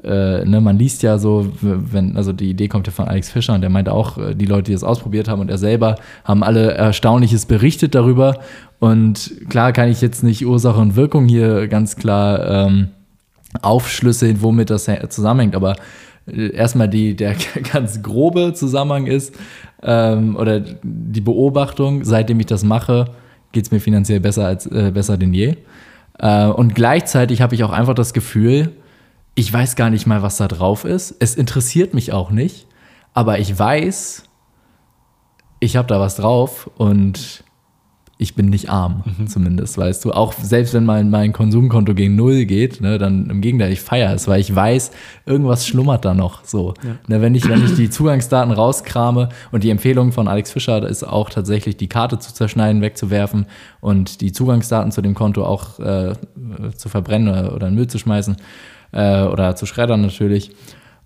äh, 0.05 0.45
ne, 0.45 0.61
man 0.61 0.79
liest 0.79 1.03
ja 1.03 1.19
so, 1.19 1.51
wenn, 1.61 2.17
also 2.17 2.33
die 2.33 2.51
Idee 2.51 2.69
kommt 2.69 2.87
ja 2.87 2.93
von 2.93 3.09
Alex 3.09 3.31
Fischer 3.31 3.55
und 3.55 3.61
der 3.61 3.71
meinte 3.71 3.93
auch, 3.93 4.19
äh, 4.19 4.35
die 4.35 4.47
Leute, 4.47 4.71
die 4.71 4.73
es 4.73 4.85
ausprobiert 4.85 5.29
haben 5.29 5.41
und 5.41 5.51
er 5.51 5.59
selber, 5.59 5.97
haben 6.25 6.45
alle 6.45 6.73
Erstaunliches 6.75 7.47
berichtet 7.47 7.95
darüber. 7.95 8.39
Und 8.79 9.33
klar 9.49 9.73
kann 9.73 9.89
ich 9.89 10.01
jetzt 10.01 10.23
nicht 10.23 10.47
Ursache 10.47 10.81
und 10.81 10.95
Wirkung 10.95 11.27
hier 11.27 11.67
ganz 11.67 11.97
klar 11.97 12.69
ähm, 12.69 12.89
aufschlüsseln, 13.63 14.43
womit 14.43 14.71
das 14.71 14.89
zusammenhängt, 15.09 15.57
aber 15.57 15.75
äh, 16.27 16.53
erstmal 16.53 16.89
die, 16.89 17.17
der 17.17 17.35
ganz 17.73 18.01
grobe 18.01 18.53
Zusammenhang 18.55 19.07
ist 19.07 19.35
ähm, 19.83 20.37
oder 20.37 20.61
die 20.61 21.21
Beobachtung, 21.21 22.05
seitdem 22.05 22.39
ich 22.39 22.47
das 22.47 22.63
mache, 22.63 23.07
geht 23.51 23.65
es 23.65 23.73
mir 23.73 23.81
finanziell 23.81 24.21
besser 24.21 24.47
als 24.47 24.67
äh, 24.67 24.93
besser 24.93 25.17
denn 25.17 25.35
je. 25.35 25.57
Äh, 26.19 26.47
und 26.47 26.77
gleichzeitig 26.77 27.43
habe 27.43 27.57
ich 27.57 27.65
auch 27.65 27.73
einfach 27.73 27.95
das 27.95 28.13
Gefühl, 28.13 28.71
ich 29.41 29.51
weiß 29.51 29.75
gar 29.75 29.89
nicht 29.89 30.07
mal, 30.07 30.21
was 30.21 30.37
da 30.37 30.49
drauf 30.49 30.85
ist. 30.85 31.15
Es 31.19 31.35
interessiert 31.35 31.95
mich 31.95 32.13
auch 32.13 32.31
nicht, 32.31 32.67
aber 33.15 33.39
ich 33.39 33.59
weiß, 33.59 34.25
ich 35.61 35.77
habe 35.77 35.89
da 35.89 35.99
was 35.99 36.17
drauf 36.17 36.71
und 36.77 37.43
ich 38.19 38.35
bin 38.35 38.51
nicht 38.51 38.69
arm, 38.69 39.03
mhm. 39.07 39.29
zumindest, 39.29 39.79
weißt 39.79 40.05
du. 40.05 40.13
Auch 40.13 40.35
selbst 40.35 40.75
wenn 40.75 40.85
mein, 40.85 41.09
mein 41.09 41.33
Konsumkonto 41.33 41.95
gegen 41.95 42.17
Null 42.17 42.45
geht, 42.45 42.83
ne, 42.83 42.99
dann 42.99 43.31
im 43.31 43.41
Gegenteil, 43.41 43.73
ich 43.73 43.81
feiere 43.81 44.13
es, 44.13 44.29
weil 44.29 44.43
ich 44.43 44.55
weiß, 44.55 44.91
irgendwas 45.25 45.67
schlummert 45.67 46.05
da 46.05 46.13
noch 46.13 46.45
so. 46.45 46.75
Ja. 46.85 46.97
Ne, 47.09 47.23
wenn, 47.23 47.35
ich, 47.35 47.49
wenn 47.49 47.65
ich 47.65 47.77
die 47.77 47.89
Zugangsdaten 47.89 48.53
rauskrame 48.53 49.31
und 49.53 49.65
die 49.65 49.71
Empfehlung 49.71 50.13
von 50.13 50.29
Alex 50.29 50.53
Fischer 50.53 50.87
ist 50.87 51.03
auch 51.03 51.31
tatsächlich, 51.31 51.79
die 51.79 51.89
Karte 51.89 52.19
zu 52.19 52.35
zerschneiden, 52.35 52.83
wegzuwerfen 52.83 53.47
und 53.81 54.21
die 54.21 54.33
Zugangsdaten 54.33 54.93
zu 54.93 55.01
dem 55.01 55.15
Konto 55.15 55.47
auch 55.47 55.79
äh, 55.79 56.13
zu 56.77 56.91
verbrennen 56.91 57.29
oder, 57.31 57.55
oder 57.55 57.69
in 57.69 57.75
Müll 57.75 57.87
zu 57.87 57.99
schmeißen 57.99 58.37
äh, 58.93 59.23
oder 59.23 59.57
zu 59.57 59.67
schreddern 59.67 60.01
natürlich. 60.01 60.53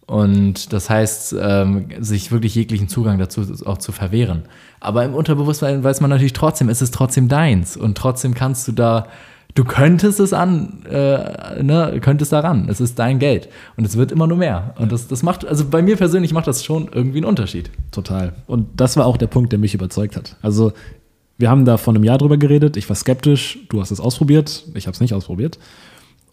Und 0.07 0.73
das 0.73 0.91
heißt, 0.91 1.35
ähm, 1.41 1.89
sich 2.01 2.31
wirklich 2.31 2.55
jeglichen 2.55 2.89
Zugang 2.89 3.19
dazu 3.19 3.43
auch 3.65 3.79
zu 3.79 3.91
verwehren. 3.91 4.43
Aber 4.81 5.05
im 5.05 5.15
Unterbewusstsein 5.15 5.83
weiß 5.83 6.01
man 6.03 6.11
natürlich 6.11 6.35
trotzdem, 6.35 6.69
es 6.69 6.83
ist 6.83 6.93
trotzdem 6.93 7.29
deins. 7.29 7.77
Und 7.77 7.97
trotzdem 7.97 8.35
kannst 8.35 8.69
du 8.69 8.73
da, 8.73 9.07
du 9.55 9.65
könntest 9.65 10.21
es 10.21 10.35
an, 10.35 10.85
äh, 10.85 11.63
ne, 11.63 11.99
könntest 12.03 12.33
daran. 12.33 12.69
Es 12.69 12.83
ist 12.83 12.99
dein 12.99 13.19
Geld. 13.19 13.49
Und 13.77 13.87
es 13.87 13.97
wird 13.97 14.13
immer 14.13 14.27
nur 14.27 14.37
mehr. 14.37 14.75
Und 14.79 14.93
das, 14.93 15.09
das 15.09 15.23
macht, 15.23 15.47
also 15.47 15.65
bei 15.65 15.81
mir 15.81 15.97
persönlich 15.97 16.35
macht 16.35 16.47
das 16.47 16.63
schon 16.63 16.91
irgendwie 16.93 17.19
einen 17.19 17.27
Unterschied. 17.27 17.71
Total. 17.91 18.35
Und 18.47 18.69
das 18.77 18.99
war 18.99 19.07
auch 19.07 19.17
der 19.17 19.29
Punkt, 19.29 19.53
der 19.53 19.59
mich 19.59 19.73
überzeugt 19.73 20.17
hat. 20.17 20.37
Also, 20.43 20.73
wir 21.39 21.51
haben 21.51 21.65
da 21.65 21.79
vor 21.79 21.95
einem 21.95 22.05
Jahr 22.05 22.19
drüber 22.19 22.37
geredet. 22.37 22.77
Ich 22.77 22.89
war 22.89 22.95
skeptisch. 22.95 23.59
Du 23.71 23.81
hast 23.81 23.91
es 23.91 24.01
ausprobiert. 24.01 24.67
Ich 24.75 24.87
habe 24.87 24.95
es 24.95 25.01
nicht 25.01 25.15
ausprobiert. 25.15 25.59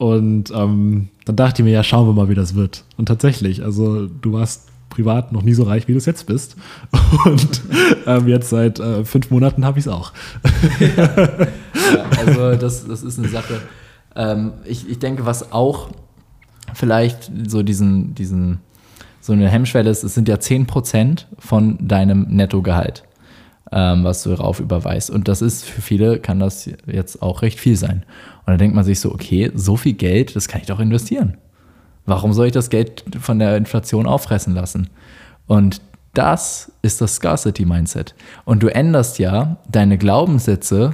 Und 0.01 0.49
ähm, 0.49 1.09
dann 1.25 1.35
dachte 1.35 1.61
ich 1.61 1.63
mir, 1.63 1.73
ja, 1.73 1.83
schauen 1.83 2.07
wir 2.07 2.13
mal, 2.13 2.27
wie 2.27 2.33
das 2.33 2.55
wird. 2.55 2.85
Und 2.97 3.05
tatsächlich, 3.05 3.63
also 3.63 4.07
du 4.07 4.33
warst 4.33 4.67
privat 4.89 5.31
noch 5.31 5.43
nie 5.43 5.53
so 5.53 5.61
reich, 5.61 5.87
wie 5.87 5.91
du 5.91 5.99
es 5.99 6.07
jetzt 6.07 6.25
bist. 6.25 6.55
Und 7.25 7.61
ähm, 8.07 8.27
jetzt 8.27 8.49
seit 8.49 8.79
äh, 8.79 9.05
fünf 9.05 9.29
Monaten 9.29 9.63
habe 9.63 9.77
ich 9.77 9.85
es 9.85 9.91
auch. 9.91 10.11
ja. 10.79 10.87
ja, 10.97 11.45
also 12.17 12.55
das, 12.55 12.87
das 12.87 13.03
ist 13.03 13.19
eine 13.19 13.27
Sache. 13.27 13.61
Ähm, 14.15 14.53
ich, 14.65 14.89
ich 14.89 14.97
denke, 14.97 15.27
was 15.27 15.51
auch 15.51 15.89
vielleicht 16.73 17.31
so 17.47 17.61
diesen, 17.61 18.15
diesen, 18.15 18.57
so 19.19 19.33
eine 19.33 19.49
Hemmschwelle 19.49 19.91
ist, 19.91 20.03
es 20.03 20.15
sind 20.15 20.27
ja 20.27 20.37
10% 20.37 21.25
von 21.37 21.77
deinem 21.87 22.23
Nettogehalt 22.27 23.03
ähm, 23.71 24.03
was 24.03 24.23
du 24.23 24.29
darauf 24.29 24.59
überweist. 24.59 25.09
Und 25.09 25.27
das 25.27 25.41
ist 25.41 25.63
für 25.65 25.81
viele, 25.81 26.19
kann 26.19 26.39
das 26.39 26.69
jetzt 26.85 27.21
auch 27.21 27.41
recht 27.41 27.59
viel 27.59 27.75
sein. 27.75 28.03
Und 28.39 28.47
dann 28.47 28.57
denkt 28.57 28.75
man 28.75 28.83
sich 28.83 28.99
so, 28.99 29.11
okay, 29.11 29.51
so 29.55 29.77
viel 29.77 29.93
Geld, 29.93 30.35
das 30.35 30.47
kann 30.47 30.61
ich 30.61 30.67
doch 30.67 30.79
investieren. 30.79 31.37
Warum 32.05 32.33
soll 32.33 32.47
ich 32.47 32.51
das 32.51 32.69
Geld 32.69 33.03
von 33.19 33.39
der 33.39 33.55
Inflation 33.57 34.07
auffressen 34.07 34.53
lassen? 34.53 34.89
Und 35.47 35.81
das 36.13 36.71
ist 36.81 36.99
das 36.99 37.15
Scarcity-Mindset. 37.15 38.15
Und 38.43 38.63
du 38.63 38.67
änderst 38.67 39.19
ja 39.19 39.57
deine 39.69 39.97
Glaubenssätze 39.97 40.91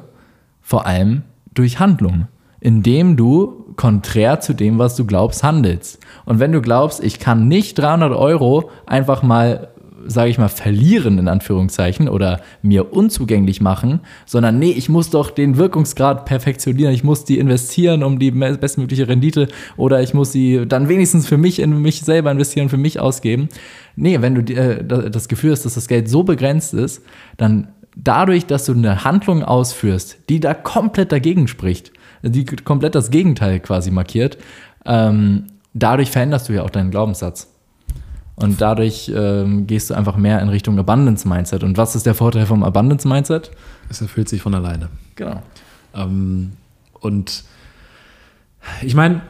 vor 0.61 0.85
allem 0.85 1.23
durch 1.53 1.79
Handlung, 1.79 2.27
indem 2.59 3.17
du 3.17 3.73
konträr 3.77 4.39
zu 4.39 4.53
dem, 4.53 4.77
was 4.77 4.95
du 4.95 5.05
glaubst, 5.05 5.43
handelst. 5.43 5.99
Und 6.25 6.39
wenn 6.39 6.51
du 6.51 6.61
glaubst, 6.61 7.03
ich 7.03 7.19
kann 7.19 7.47
nicht 7.47 7.79
300 7.79 8.13
Euro 8.13 8.69
einfach 8.85 9.23
mal 9.23 9.69
sage 10.07 10.29
ich 10.29 10.37
mal, 10.37 10.47
verlieren 10.47 11.17
in 11.17 11.27
Anführungszeichen 11.27 12.09
oder 12.09 12.41
mir 12.61 12.93
unzugänglich 12.93 13.61
machen, 13.61 14.01
sondern 14.25 14.59
nee, 14.59 14.71
ich 14.71 14.89
muss 14.89 15.09
doch 15.09 15.29
den 15.29 15.57
Wirkungsgrad 15.57 16.25
perfektionieren, 16.25 16.93
ich 16.93 17.03
muss 17.03 17.25
die 17.25 17.39
investieren 17.39 18.03
um 18.03 18.19
die 18.19 18.31
bestmögliche 18.31 19.07
Rendite 19.07 19.47
oder 19.75 20.01
ich 20.01 20.13
muss 20.13 20.31
sie 20.31 20.65
dann 20.67 20.89
wenigstens 20.89 21.27
für 21.27 21.37
mich 21.37 21.59
in 21.59 21.81
mich 21.81 22.01
selber 22.01 22.31
investieren, 22.31 22.69
für 22.69 22.77
mich 22.77 22.99
ausgeben. 22.99 23.49
Nee, 23.95 24.21
wenn 24.21 24.35
du 24.35 24.53
äh, 24.53 24.83
das 24.83 25.27
Gefühl 25.27 25.51
hast, 25.51 25.65
dass 25.65 25.75
das 25.75 25.87
Geld 25.87 26.09
so 26.09 26.23
begrenzt 26.23 26.73
ist, 26.73 27.03
dann 27.37 27.69
dadurch, 27.95 28.45
dass 28.45 28.65
du 28.65 28.73
eine 28.73 29.03
Handlung 29.03 29.43
ausführst, 29.43 30.19
die 30.29 30.39
da 30.39 30.53
komplett 30.53 31.11
dagegen 31.11 31.47
spricht, 31.47 31.91
die 32.21 32.45
komplett 32.45 32.95
das 32.95 33.09
Gegenteil 33.09 33.59
quasi 33.59 33.91
markiert, 33.91 34.37
ähm, 34.85 35.45
dadurch 35.73 36.11
veränderst 36.11 36.49
du 36.49 36.53
ja 36.53 36.63
auch 36.63 36.69
deinen 36.69 36.91
Glaubenssatz. 36.91 37.53
Und 38.39 38.61
dadurch 38.61 39.11
ähm, 39.13 39.65
gehst 39.65 39.89
du 39.89 39.95
einfach 39.95 40.15
mehr 40.15 40.39
in 40.41 40.49
Richtung 40.49 40.77
Abundance 40.77 41.27
Mindset. 41.27 41.63
Und 41.63 41.75
was 41.75 41.95
ist 41.95 42.05
der 42.05 42.13
Vorteil 42.13 42.45
vom 42.45 42.63
Abundance 42.63 43.07
Mindset? 43.07 43.49
Es 43.89 43.99
erfüllt 43.99 44.29
sich 44.29 44.43
von 44.43 44.53
alleine. 44.53 44.89
Genau. 45.15 45.41
Ähm, 45.95 46.51
und 46.93 47.43
ich 48.83 48.93
meine, 48.93 49.21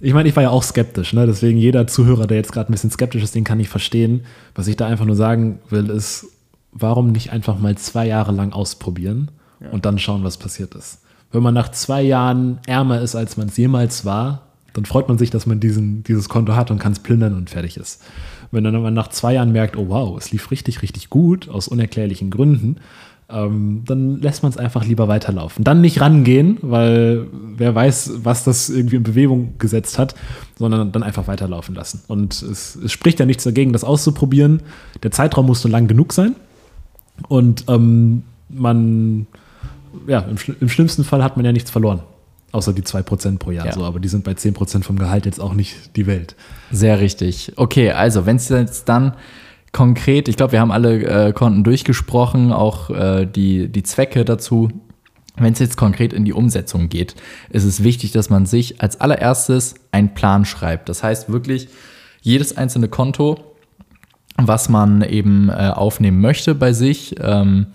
ich 0.00 0.12
meine, 0.12 0.28
ich 0.28 0.36
war 0.36 0.42
ja 0.42 0.50
auch 0.50 0.62
skeptisch, 0.62 1.14
ne? 1.14 1.26
deswegen 1.26 1.58
jeder 1.58 1.86
Zuhörer, 1.86 2.26
der 2.26 2.36
jetzt 2.36 2.52
gerade 2.52 2.70
ein 2.70 2.72
bisschen 2.72 2.90
skeptisch 2.90 3.22
ist, 3.22 3.34
den 3.34 3.44
kann 3.44 3.60
ich 3.60 3.70
verstehen. 3.70 4.24
Was 4.54 4.66
ich 4.68 4.76
da 4.76 4.86
einfach 4.86 5.06
nur 5.06 5.16
sagen 5.16 5.60
will, 5.70 5.88
ist, 5.88 6.26
warum 6.70 7.12
nicht 7.12 7.32
einfach 7.32 7.58
mal 7.58 7.76
zwei 7.78 8.06
Jahre 8.06 8.32
lang 8.32 8.52
ausprobieren 8.52 9.30
ja. 9.60 9.70
und 9.70 9.86
dann 9.86 9.98
schauen, 9.98 10.22
was 10.22 10.36
passiert 10.36 10.74
ist. 10.74 11.00
Wenn 11.32 11.42
man 11.42 11.54
nach 11.54 11.70
zwei 11.70 12.02
Jahren 12.02 12.58
ärmer 12.66 13.00
ist, 13.00 13.14
als 13.14 13.38
man 13.38 13.48
es 13.48 13.56
jemals 13.56 14.04
war, 14.04 14.47
dann 14.78 14.84
freut 14.84 15.08
man 15.08 15.18
sich, 15.18 15.30
dass 15.30 15.44
man 15.44 15.58
diesen, 15.58 16.04
dieses 16.04 16.28
Konto 16.28 16.54
hat 16.54 16.70
und 16.70 16.78
kann 16.78 16.92
es 16.92 17.00
plündern 17.00 17.34
und 17.34 17.50
fertig 17.50 17.76
ist. 17.76 18.00
Wenn 18.52 18.62
dann 18.62 18.80
man 18.80 18.94
nach 18.94 19.08
zwei 19.08 19.34
Jahren 19.34 19.50
merkt, 19.50 19.76
oh 19.76 19.88
wow, 19.88 20.16
es 20.16 20.30
lief 20.30 20.52
richtig, 20.52 20.82
richtig 20.82 21.10
gut, 21.10 21.48
aus 21.48 21.66
unerklärlichen 21.66 22.30
Gründen, 22.30 22.76
ähm, 23.28 23.82
dann 23.84 24.20
lässt 24.20 24.44
man 24.44 24.50
es 24.50 24.56
einfach 24.56 24.84
lieber 24.84 25.08
weiterlaufen. 25.08 25.64
Dann 25.64 25.80
nicht 25.80 26.00
rangehen, 26.00 26.58
weil 26.62 27.26
wer 27.56 27.74
weiß, 27.74 28.20
was 28.22 28.44
das 28.44 28.70
irgendwie 28.70 28.96
in 28.96 29.02
Bewegung 29.02 29.54
gesetzt 29.58 29.98
hat, 29.98 30.14
sondern 30.56 30.92
dann 30.92 31.02
einfach 31.02 31.26
weiterlaufen 31.26 31.74
lassen. 31.74 32.02
Und 32.06 32.40
es, 32.40 32.76
es 32.76 32.92
spricht 32.92 33.18
ja 33.18 33.26
nichts 33.26 33.42
dagegen, 33.42 33.72
das 33.72 33.82
auszuprobieren. 33.82 34.62
Der 35.02 35.10
Zeitraum 35.10 35.46
muss 35.46 35.64
nur 35.64 35.72
lang 35.72 35.88
genug 35.88 36.12
sein. 36.12 36.36
Und 37.26 37.64
ähm, 37.66 38.22
man, 38.48 39.26
ja, 40.06 40.20
im, 40.20 40.36
im 40.60 40.68
schlimmsten 40.68 41.02
Fall 41.02 41.22
hat 41.24 41.36
man 41.36 41.44
ja 41.44 41.52
nichts 41.52 41.72
verloren. 41.72 42.00
Außer 42.50 42.72
die 42.72 42.82
2% 42.82 43.38
pro 43.38 43.50
Jahr, 43.50 43.66
ja. 43.66 43.72
so, 43.72 43.84
aber 43.84 44.00
die 44.00 44.08
sind 44.08 44.24
bei 44.24 44.32
10% 44.32 44.82
vom 44.82 44.98
Gehalt 44.98 45.26
jetzt 45.26 45.38
auch 45.38 45.52
nicht 45.52 45.96
die 45.96 46.06
Welt. 46.06 46.34
Sehr 46.70 46.98
richtig. 46.98 47.52
Okay, 47.56 47.90
also 47.90 48.24
wenn 48.24 48.36
es 48.36 48.48
jetzt 48.48 48.88
dann 48.88 49.14
konkret, 49.72 50.28
ich 50.28 50.36
glaube, 50.36 50.52
wir 50.52 50.60
haben 50.60 50.72
alle 50.72 51.28
äh, 51.28 51.32
Konten 51.32 51.62
durchgesprochen, 51.62 52.52
auch 52.52 52.88
äh, 52.90 53.26
die, 53.26 53.68
die 53.68 53.82
Zwecke 53.82 54.24
dazu. 54.24 54.70
Wenn 55.36 55.52
es 55.52 55.58
jetzt 55.58 55.76
konkret 55.76 56.12
in 56.12 56.24
die 56.24 56.32
Umsetzung 56.32 56.88
geht, 56.88 57.14
ist 57.50 57.64
es 57.64 57.84
wichtig, 57.84 58.12
dass 58.12 58.28
man 58.28 58.46
sich 58.46 58.80
als 58.80 59.00
allererstes 59.00 59.74
einen 59.92 60.14
Plan 60.14 60.44
schreibt. 60.44 60.88
Das 60.88 61.02
heißt 61.02 61.30
wirklich, 61.30 61.68
jedes 62.22 62.56
einzelne 62.56 62.88
Konto, 62.88 63.38
was 64.36 64.68
man 64.68 65.02
eben 65.02 65.48
äh, 65.48 65.70
aufnehmen 65.74 66.20
möchte 66.20 66.54
bei 66.54 66.72
sich, 66.72 67.14
ähm, 67.20 67.66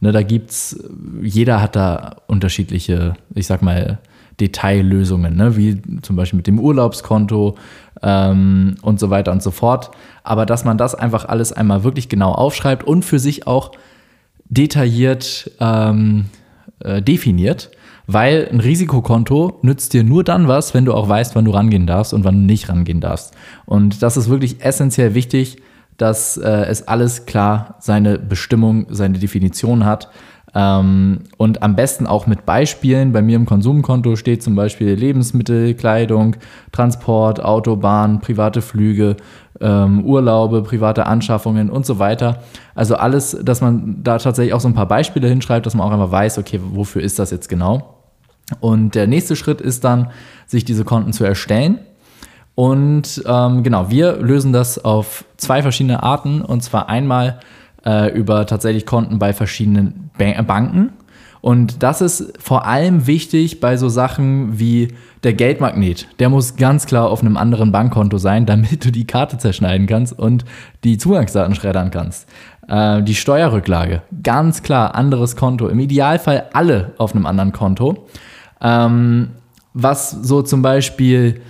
ne, 0.00 0.12
da 0.12 0.22
gibt's, 0.22 0.82
jeder 1.20 1.60
hat 1.60 1.76
da 1.76 2.16
unterschiedliche, 2.26 3.14
ich 3.34 3.46
sag 3.46 3.60
mal, 3.60 3.98
Detaillösungen, 4.40 5.36
ne? 5.36 5.56
wie 5.56 5.80
zum 6.02 6.16
Beispiel 6.16 6.38
mit 6.38 6.46
dem 6.46 6.58
Urlaubskonto 6.58 7.56
ähm, 8.02 8.74
und 8.82 8.98
so 8.98 9.10
weiter 9.10 9.32
und 9.32 9.42
so 9.42 9.50
fort. 9.50 9.90
Aber 10.24 10.46
dass 10.46 10.64
man 10.64 10.78
das 10.78 10.94
einfach 10.94 11.26
alles 11.26 11.52
einmal 11.52 11.84
wirklich 11.84 12.08
genau 12.08 12.32
aufschreibt 12.32 12.84
und 12.84 13.04
für 13.04 13.18
sich 13.18 13.46
auch 13.46 13.72
detailliert 14.46 15.50
ähm, 15.60 16.26
äh, 16.80 17.02
definiert, 17.02 17.70
weil 18.06 18.48
ein 18.50 18.60
Risikokonto 18.60 19.58
nützt 19.62 19.92
dir 19.92 20.02
nur 20.02 20.24
dann 20.24 20.48
was, 20.48 20.74
wenn 20.74 20.84
du 20.84 20.94
auch 20.94 21.08
weißt, 21.08 21.36
wann 21.36 21.44
du 21.44 21.52
rangehen 21.52 21.86
darfst 21.86 22.12
und 22.12 22.24
wann 22.24 22.34
du 22.34 22.46
nicht 22.46 22.68
rangehen 22.68 23.00
darfst. 23.00 23.34
Und 23.66 24.02
das 24.02 24.16
ist 24.16 24.28
wirklich 24.28 24.64
essentiell 24.64 25.14
wichtig, 25.14 25.58
dass 25.96 26.38
äh, 26.38 26.48
es 26.48 26.88
alles 26.88 27.26
klar 27.26 27.76
seine 27.78 28.18
Bestimmung, 28.18 28.86
seine 28.88 29.18
Definition 29.18 29.84
hat 29.84 30.08
ähm, 30.54 31.20
und 31.36 31.62
am 31.62 31.76
besten 31.76 32.06
auch 32.06 32.26
mit 32.26 32.44
Beispielen. 32.46 33.12
Bei 33.12 33.22
mir 33.22 33.36
im 33.36 33.46
Konsumkonto 33.46 34.16
steht 34.16 34.42
zum 34.42 34.56
Beispiel 34.56 34.94
Lebensmittel, 34.94 35.74
Kleidung, 35.74 36.36
Transport, 36.72 37.42
Autobahn, 37.42 38.20
private 38.20 38.62
Flüge, 38.62 39.16
ähm, 39.60 40.04
Urlaube, 40.04 40.62
private 40.62 41.06
Anschaffungen 41.06 41.70
und 41.70 41.86
so 41.86 41.98
weiter. 41.98 42.42
Also 42.74 42.96
alles, 42.96 43.36
dass 43.42 43.60
man 43.60 44.02
da 44.02 44.18
tatsächlich 44.18 44.54
auch 44.54 44.60
so 44.60 44.68
ein 44.68 44.74
paar 44.74 44.88
Beispiele 44.88 45.28
hinschreibt, 45.28 45.66
dass 45.66 45.74
man 45.74 45.86
auch 45.86 45.92
einfach 45.92 46.10
weiß, 46.10 46.38
okay, 46.38 46.60
wofür 46.62 47.02
ist 47.02 47.18
das 47.18 47.30
jetzt 47.30 47.48
genau? 47.48 47.96
Und 48.58 48.94
der 48.96 49.06
nächste 49.06 49.36
Schritt 49.36 49.60
ist 49.60 49.84
dann, 49.84 50.10
sich 50.46 50.64
diese 50.64 50.84
Konten 50.84 51.12
zu 51.12 51.24
erstellen. 51.24 51.78
Und 52.56 53.22
ähm, 53.26 53.62
genau, 53.62 53.90
wir 53.90 54.16
lösen 54.16 54.52
das 54.52 54.84
auf 54.84 55.24
zwei 55.36 55.62
verschiedene 55.62 56.02
Arten. 56.02 56.42
Und 56.42 56.62
zwar 56.62 56.88
einmal 56.88 57.38
äh, 57.84 58.12
über 58.12 58.46
tatsächlich 58.46 58.86
Konten 58.86 59.18
bei 59.18 59.32
verschiedenen 59.32 60.10
ba 60.18 60.42
Banken. 60.42 60.92
Und 61.40 61.82
das 61.82 62.02
ist 62.02 62.34
vor 62.38 62.66
allem 62.66 63.06
wichtig 63.06 63.60
bei 63.60 63.76
so 63.76 63.88
Sachen 63.88 64.58
wie 64.58 64.88
der 65.22 65.32
Geldmagnet. 65.32 66.06
Der 66.18 66.28
muss 66.28 66.56
ganz 66.56 66.86
klar 66.86 67.08
auf 67.08 67.22
einem 67.22 67.36
anderen 67.36 67.72
Bankkonto 67.72 68.18
sein, 68.18 68.46
damit 68.46 68.84
du 68.84 68.90
die 68.90 69.06
Karte 69.06 69.38
zerschneiden 69.38 69.86
kannst 69.86 70.18
und 70.18 70.44
die 70.84 70.98
Zugangsdaten 70.98 71.54
schreddern 71.54 71.90
kannst. 71.90 72.28
Äh, 72.68 73.02
die 73.02 73.14
Steuerrücklage, 73.14 74.02
ganz 74.22 74.62
klar 74.62 74.94
anderes 74.94 75.36
Konto. 75.36 75.68
Im 75.68 75.80
Idealfall 75.80 76.46
alle 76.52 76.92
auf 76.98 77.14
einem 77.14 77.26
anderen 77.26 77.52
Konto. 77.52 78.06
Ähm, 78.60 79.30
was 79.72 80.10
so 80.10 80.42
zum 80.42 80.62
Beispiel 80.62 81.40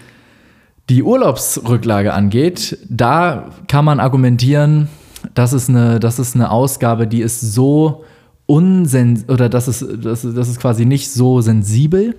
die 0.88 1.02
Urlaubsrücklage 1.02 2.12
angeht, 2.12 2.78
da 2.88 3.50
kann 3.68 3.84
man 3.84 4.00
argumentieren, 4.00 4.88
das 5.34 5.52
ist 5.52 5.68
eine, 5.68 6.00
das 6.00 6.18
ist 6.18 6.34
eine 6.34 6.50
Ausgabe, 6.50 7.06
die 7.06 7.20
ist 7.20 7.40
so 7.40 8.04
unsens 8.46 9.28
oder 9.28 9.48
das 9.48 9.68
ist, 9.68 9.84
das, 10.02 10.22
das 10.22 10.48
ist 10.48 10.60
quasi 10.60 10.84
nicht 10.84 11.10
so 11.10 11.40
sensibel, 11.40 12.16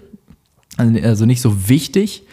also 0.78 1.26
nicht 1.26 1.42
so 1.42 1.68
wichtig, 1.68 2.24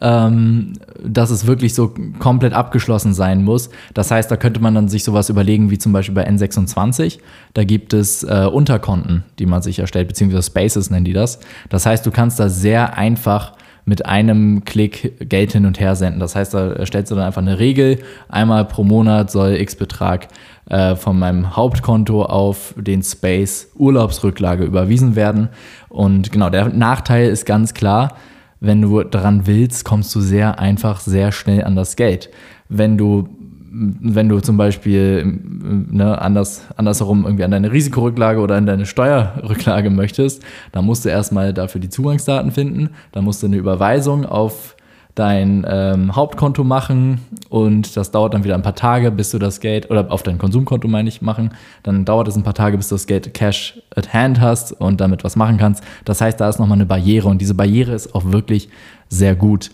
ähm, 0.00 0.72
dass 1.02 1.30
es 1.30 1.46
wirklich 1.46 1.74
so 1.74 1.94
komplett 2.18 2.52
abgeschlossen 2.52 3.14
sein 3.14 3.44
muss. 3.44 3.70
Das 3.94 4.10
heißt, 4.10 4.30
da 4.30 4.36
könnte 4.36 4.60
man 4.60 4.74
dann 4.74 4.88
sich 4.88 5.04
sowas 5.04 5.30
überlegen, 5.30 5.70
wie 5.70 5.78
zum 5.78 5.92
Beispiel 5.92 6.14
bei 6.14 6.28
N26. 6.28 7.20
Da 7.54 7.64
gibt 7.64 7.92
es 7.92 8.24
äh, 8.24 8.48
Unterkonten, 8.52 9.24
die 9.38 9.46
man 9.46 9.62
sich 9.62 9.78
erstellt, 9.78 10.08
beziehungsweise 10.08 10.42
Spaces 10.42 10.90
nennen 10.90 11.04
die 11.04 11.12
das. 11.12 11.38
Das 11.68 11.86
heißt, 11.86 12.04
du 12.04 12.10
kannst 12.10 12.40
da 12.40 12.48
sehr 12.48 12.96
einfach 12.98 13.52
mit 13.84 14.06
einem 14.06 14.64
Klick 14.64 15.28
Geld 15.28 15.52
hin 15.52 15.66
und 15.66 15.78
her 15.78 15.94
senden. 15.94 16.20
Das 16.20 16.34
heißt, 16.34 16.54
da 16.54 16.86
stellst 16.86 17.10
du 17.10 17.16
dann 17.16 17.24
einfach 17.24 17.42
eine 17.42 17.58
Regel. 17.58 17.98
Einmal 18.28 18.64
pro 18.64 18.82
Monat 18.82 19.30
soll 19.30 19.54
X 19.56 19.76
Betrag 19.76 20.28
äh, 20.70 20.96
von 20.96 21.18
meinem 21.18 21.54
Hauptkonto 21.54 22.24
auf 22.24 22.74
den 22.78 23.02
Space 23.02 23.70
Urlaubsrücklage 23.76 24.64
überwiesen 24.64 25.16
werden. 25.16 25.50
Und 25.88 26.32
genau, 26.32 26.48
der 26.48 26.68
Nachteil 26.70 27.28
ist 27.28 27.44
ganz 27.44 27.74
klar, 27.74 28.16
wenn 28.60 28.80
du 28.80 29.02
daran 29.02 29.46
willst, 29.46 29.84
kommst 29.84 30.14
du 30.14 30.20
sehr 30.20 30.58
einfach, 30.58 31.00
sehr 31.00 31.32
schnell 31.32 31.64
an 31.64 31.76
das 31.76 31.96
Geld. 31.96 32.30
Wenn 32.70 32.96
du 32.96 33.28
wenn 33.76 34.28
du 34.28 34.40
zum 34.40 34.56
Beispiel 34.56 35.24
ne, 35.24 36.20
anders, 36.20 36.62
andersherum 36.76 37.24
irgendwie 37.24 37.44
an 37.44 37.50
deine 37.50 37.72
Risikorücklage 37.72 38.40
oder 38.40 38.54
an 38.56 38.66
deine 38.66 38.86
Steuerrücklage 38.86 39.90
möchtest, 39.90 40.42
dann 40.72 40.84
musst 40.84 41.04
du 41.04 41.08
erstmal 41.08 41.52
dafür 41.52 41.80
die 41.80 41.88
Zugangsdaten 41.88 42.52
finden, 42.52 42.90
dann 43.12 43.24
musst 43.24 43.42
du 43.42 43.46
eine 43.46 43.56
Überweisung 43.56 44.26
auf 44.26 44.76
dein 45.16 45.64
ähm, 45.68 46.14
Hauptkonto 46.14 46.64
machen 46.64 47.20
und 47.48 47.96
das 47.96 48.10
dauert 48.10 48.34
dann 48.34 48.44
wieder 48.44 48.54
ein 48.54 48.62
paar 48.62 48.74
Tage, 48.74 49.10
bis 49.10 49.30
du 49.30 49.38
das 49.38 49.60
Geld, 49.60 49.90
oder 49.90 50.10
auf 50.10 50.24
dein 50.24 50.38
Konsumkonto 50.38 50.88
meine 50.88 51.08
ich, 51.08 51.22
machen. 51.22 51.50
Dann 51.84 52.04
dauert 52.04 52.26
es 52.28 52.36
ein 52.36 52.42
paar 52.42 52.54
Tage, 52.54 52.76
bis 52.76 52.88
du 52.88 52.96
das 52.96 53.06
Geld 53.06 53.32
Cash 53.32 53.80
at 53.94 54.12
Hand 54.12 54.40
hast 54.40 54.72
und 54.72 55.00
damit 55.00 55.22
was 55.22 55.36
machen 55.36 55.56
kannst. 55.56 55.84
Das 56.04 56.20
heißt, 56.20 56.40
da 56.40 56.48
ist 56.48 56.58
nochmal 56.58 56.78
eine 56.78 56.86
Barriere 56.86 57.28
und 57.28 57.40
diese 57.40 57.54
Barriere 57.54 57.92
ist 57.92 58.14
auch 58.14 58.32
wirklich 58.32 58.68
sehr 59.08 59.36
gut. 59.36 59.70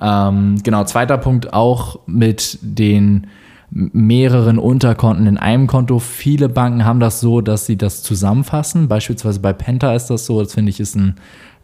Ähm, 0.00 0.60
genau, 0.62 0.84
zweiter 0.84 1.18
Punkt 1.18 1.52
auch 1.52 1.98
mit 2.06 2.58
den 2.62 3.26
mehreren 3.74 4.58
Unterkonten 4.58 5.26
in 5.26 5.36
einem 5.36 5.66
Konto. 5.66 5.98
Viele 5.98 6.48
Banken 6.48 6.84
haben 6.84 7.00
das 7.00 7.20
so, 7.20 7.40
dass 7.40 7.66
sie 7.66 7.76
das 7.76 8.04
zusammenfassen. 8.04 8.86
Beispielsweise 8.86 9.40
bei 9.40 9.52
Penta 9.52 9.94
ist 9.94 10.06
das 10.06 10.26
so. 10.26 10.40
Das 10.40 10.54
finde 10.54 10.70
ich 10.70 10.78
ist 10.78 10.94
ein 10.94 11.16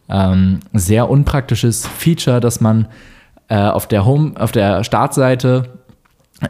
ähm, 0.08 0.58
sehr 0.72 1.08
unpraktisches 1.08 1.86
Feature, 1.86 2.40
dass 2.40 2.60
man 2.60 2.88
äh, 3.48 3.56
auf 3.56 3.86
der 3.86 4.04
Home, 4.04 4.32
auf 4.36 4.50
der 4.50 4.82
Startseite 4.82 5.78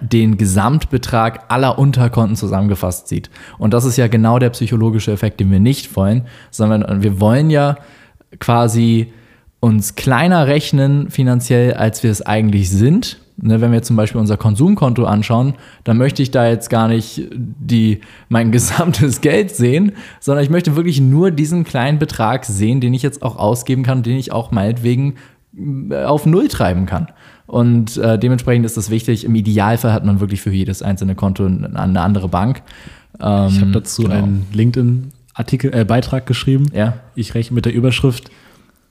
den 0.01 0.39
Gesamtbetrag 0.39 1.45
aller 1.49 1.79
Unterkonten 1.79 2.37
zusammengefasst 2.37 3.09
sieht. 3.09 3.29
Und 3.59 3.75
das 3.75 3.85
ist 3.85 3.99
ja 3.99 4.09
genau 4.09 4.39
der 4.39 4.51
psychologische 4.51 5.13
Effekt, 5.13 5.41
den 5.41 5.51
wir 5.51 5.61
nicht 5.61 5.95
wollen, 5.95 6.27
sondern 6.51 7.03
wir 7.03 7.21
wollen 7.21 7.51
ja 7.51 7.77
quasi 8.39 9.13
uns 9.59 9.95
kleiner 9.95 10.47
rechnen 10.47 11.11
finanziell, 11.11 11.75
als 11.75 12.03
wir 12.03 12.11
es 12.11 12.23
eigentlich 12.23 12.71
sind. 12.71 13.19
Ne, 13.43 13.61
wenn 13.63 13.73
wir 13.73 13.83
zum 13.83 13.97
Beispiel 13.97 14.21
unser 14.21 14.37
Konsumkonto 14.37 15.05
anschauen, 15.05 15.55
dann 15.85 15.97
möchte 15.97 16.23
ich 16.23 16.31
da 16.31 16.47
jetzt 16.47 16.69
gar 16.69 16.89
nicht 16.89 17.27
die, 17.33 18.01
mein 18.29 18.53
gesamtes 18.53 19.23
Geld 19.23 19.51
sehen, 19.51 19.93
sondern 20.21 20.45
ich 20.45 20.51
möchte 20.51 20.77
wirklich 20.77 21.01
nur 21.01 21.31
diesen 21.31 21.65
kleinen 21.65 21.99
Betrag 21.99 22.45
sehen, 22.45 22.81
den 22.81 22.93
ich 22.93 23.03
jetzt 23.03 23.23
auch 23.23 23.37
ausgeben 23.37 23.83
kann, 23.83 24.03
den 24.03 24.17
ich 24.19 24.31
auch 24.33 24.51
meinetwegen 24.51 25.15
äh, 25.91 26.05
auf 26.05 26.27
Null 26.27 26.49
treiben 26.49 26.85
kann. 26.85 27.09
Und 27.47 27.97
äh, 27.97 28.19
dementsprechend 28.19 28.65
ist 28.67 28.77
das 28.77 28.91
wichtig. 28.91 29.25
Im 29.25 29.35
Idealfall 29.35 29.93
hat 29.93 30.05
man 30.05 30.21
wirklich 30.21 30.41
für 30.41 30.51
jedes 30.51 30.83
einzelne 30.83 31.15
Konto 31.15 31.47
eine 31.47 32.01
andere 32.01 32.29
Bank. 32.29 32.63
Ähm, 33.21 33.49
ich 33.49 33.61
habe 33.61 33.73
dazu 33.73 34.03
genau. 34.03 34.15
einen 34.15 34.47
LinkedIn-Artikel, 34.53 35.75
äh, 35.75 35.85
Beitrag 35.85 36.27
geschrieben. 36.27 36.67
Ja. 36.73 36.99
Ich 37.15 37.35
rechne 37.35 37.55
mit 37.55 37.65
der 37.65 37.73
Überschrift, 37.73 38.31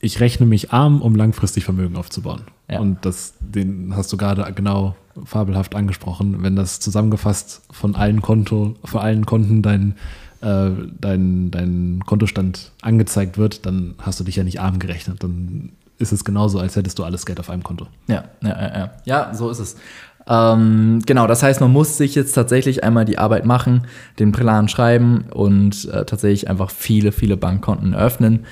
ich 0.01 0.19
rechne 0.19 0.45
mich 0.45 0.71
arm, 0.71 1.01
um 1.01 1.15
langfristig 1.15 1.65
Vermögen 1.65 1.95
aufzubauen. 1.95 2.43
Ja. 2.69 2.79
Und 2.79 3.05
das, 3.05 3.33
den 3.39 3.93
hast 3.95 4.12
du 4.13 4.17
gerade 4.17 4.51
genau 4.53 4.95
fabelhaft 5.25 5.75
angesprochen. 5.75 6.41
Wenn 6.41 6.55
das 6.55 6.79
zusammengefasst 6.79 7.62
von 7.71 7.95
allen 7.95 8.21
Konto, 8.21 8.75
von 8.85 9.01
allen 9.01 9.25
Konten 9.25 9.62
dein, 9.62 9.95
äh, 10.41 10.69
dein, 10.99 11.51
dein 11.51 12.03
Kontostand 12.05 12.71
angezeigt 12.81 13.38
wird, 13.38 13.65
dann 13.65 13.95
hast 13.99 14.19
du 14.19 14.23
dich 14.23 14.38
ja 14.38 14.43
nicht 14.43 14.62
arm 14.62 14.79
gerechnet. 14.79 15.21
Dann 15.23 15.71
ist 15.97 16.13
es 16.13 16.23
genauso, 16.23 16.59
als 16.59 16.77
hättest 16.77 16.97
du 16.97 17.03
alles 17.03 17.25
Geld 17.25 17.39
auf 17.39 17.49
einem 17.49 17.63
Konto. 17.63 17.88
Ja, 18.07 18.23
ja, 18.41 18.49
ja, 18.49 18.77
ja. 18.77 18.91
ja 19.03 19.33
so 19.33 19.49
ist 19.49 19.59
es. 19.59 19.75
Ähm, 20.29 21.01
genau, 21.05 21.25
das 21.25 21.41
heißt, 21.41 21.59
man 21.59 21.71
muss 21.71 21.97
sich 21.97 22.13
jetzt 22.13 22.33
tatsächlich 22.33 22.83
einmal 22.83 23.03
die 23.03 23.17
Arbeit 23.17 23.45
machen, 23.45 23.88
den 24.19 24.31
Plan 24.31 24.69
schreiben 24.69 25.25
und 25.31 25.89
äh, 25.89 26.05
tatsächlich 26.05 26.49
einfach 26.49 26.69
viele, 26.69 27.12
viele 27.12 27.35
Bankkonten 27.35 27.95
öffnen, 27.95 28.45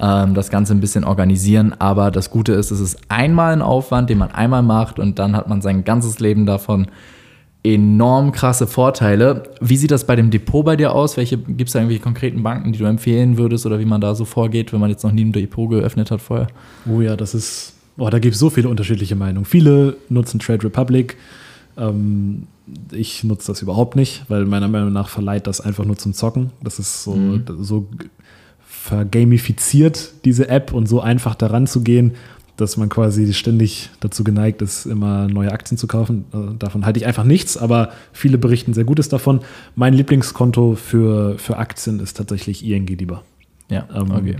ähm, 0.00 0.34
das 0.34 0.50
Ganze 0.50 0.74
ein 0.74 0.80
bisschen 0.80 1.04
organisieren. 1.04 1.74
Aber 1.78 2.10
das 2.10 2.30
Gute 2.30 2.52
ist, 2.52 2.70
es 2.70 2.80
ist 2.80 2.98
einmal 3.08 3.52
ein 3.52 3.62
Aufwand, 3.62 4.10
den 4.10 4.18
man 4.18 4.30
einmal 4.30 4.62
macht 4.62 4.98
und 4.98 5.18
dann 5.18 5.36
hat 5.36 5.48
man 5.48 5.62
sein 5.62 5.84
ganzes 5.84 6.18
Leben 6.18 6.46
davon 6.46 6.86
enorm 7.64 8.30
krasse 8.30 8.66
Vorteile. 8.66 9.44
Wie 9.60 9.78
sieht 9.78 9.90
das 9.90 10.06
bei 10.06 10.16
dem 10.16 10.30
Depot 10.30 10.64
bei 10.64 10.76
dir 10.76 10.92
aus? 10.92 11.16
Welche 11.16 11.38
gibt 11.38 11.68
es 11.68 11.72
da 11.72 11.78
irgendwelche 11.78 12.02
konkreten 12.02 12.42
Banken, 12.42 12.72
die 12.72 12.78
du 12.78 12.84
empfehlen 12.84 13.38
würdest 13.38 13.64
oder 13.64 13.80
wie 13.80 13.86
man 13.86 14.02
da 14.02 14.14
so 14.14 14.26
vorgeht, 14.26 14.72
wenn 14.72 14.80
man 14.80 14.90
jetzt 14.90 15.02
noch 15.02 15.12
nie 15.12 15.24
ein 15.24 15.32
Depot 15.32 15.70
geöffnet 15.70 16.10
hat 16.10 16.20
vorher? 16.20 16.48
Oh 16.86 17.00
ja, 17.00 17.16
das 17.16 17.34
ist, 17.34 17.72
oh, 17.96 18.10
da 18.10 18.18
gibt 18.18 18.34
es 18.34 18.40
so 18.40 18.50
viele 18.50 18.68
unterschiedliche 18.68 19.16
Meinungen. 19.16 19.46
Viele 19.46 19.96
nutzen 20.10 20.40
Trade 20.40 20.64
Republic. 20.64 21.16
Ähm, 21.78 22.46
ich 22.92 23.24
nutze 23.24 23.52
das 23.52 23.62
überhaupt 23.62 23.96
nicht, 23.96 24.24
weil 24.28 24.44
meiner 24.44 24.68
Meinung 24.68 24.92
nach 24.92 25.08
verleiht 25.08 25.46
das 25.46 25.62
einfach 25.62 25.86
nur 25.86 25.96
zum 25.96 26.12
Zocken. 26.12 26.50
Das 26.62 26.78
ist 26.78 27.02
so, 27.02 27.14
mhm. 27.14 27.44
so 27.60 27.88
vergamifiziert, 28.84 30.12
diese 30.26 30.48
App, 30.48 30.72
und 30.72 30.86
so 30.86 31.00
einfach 31.00 31.34
daran 31.34 31.66
zu 31.66 31.82
gehen 31.82 32.12
dass 32.56 32.76
man 32.76 32.88
quasi 32.88 33.32
ständig 33.34 33.90
dazu 34.00 34.22
geneigt 34.22 34.62
ist, 34.62 34.86
immer 34.86 35.26
neue 35.26 35.50
Aktien 35.50 35.76
zu 35.76 35.86
kaufen. 35.86 36.24
Äh, 36.32 36.56
davon 36.56 36.86
halte 36.86 37.00
ich 37.00 37.06
einfach 37.06 37.24
nichts, 37.24 37.56
aber 37.56 37.92
viele 38.12 38.38
berichten 38.38 38.74
sehr 38.74 38.84
Gutes 38.84 39.08
davon. 39.08 39.40
Mein 39.74 39.92
Lieblingskonto 39.92 40.76
für, 40.76 41.36
für 41.38 41.56
Aktien 41.56 41.98
ist 41.98 42.16
tatsächlich 42.16 42.64
ING 42.64 42.86
lieber. 42.86 43.24
Ja, 43.68 43.88
ähm, 43.92 44.10
okay. 44.12 44.36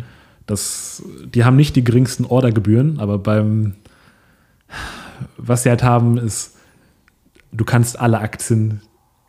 Das, 0.46 1.02
die 1.24 1.44
haben 1.44 1.57
nicht 1.57 1.74
die 1.74 1.83
geringsten 1.83 2.24
Ordergebühren, 2.24 3.00
aber 3.00 3.18
beim, 3.18 3.74
was 5.37 5.64
sie 5.64 5.70
halt 5.70 5.83
haben, 5.83 6.18
ist, 6.18 6.57
du 7.50 7.64
kannst 7.64 7.98
alle 7.98 8.20
Aktien, 8.20 8.80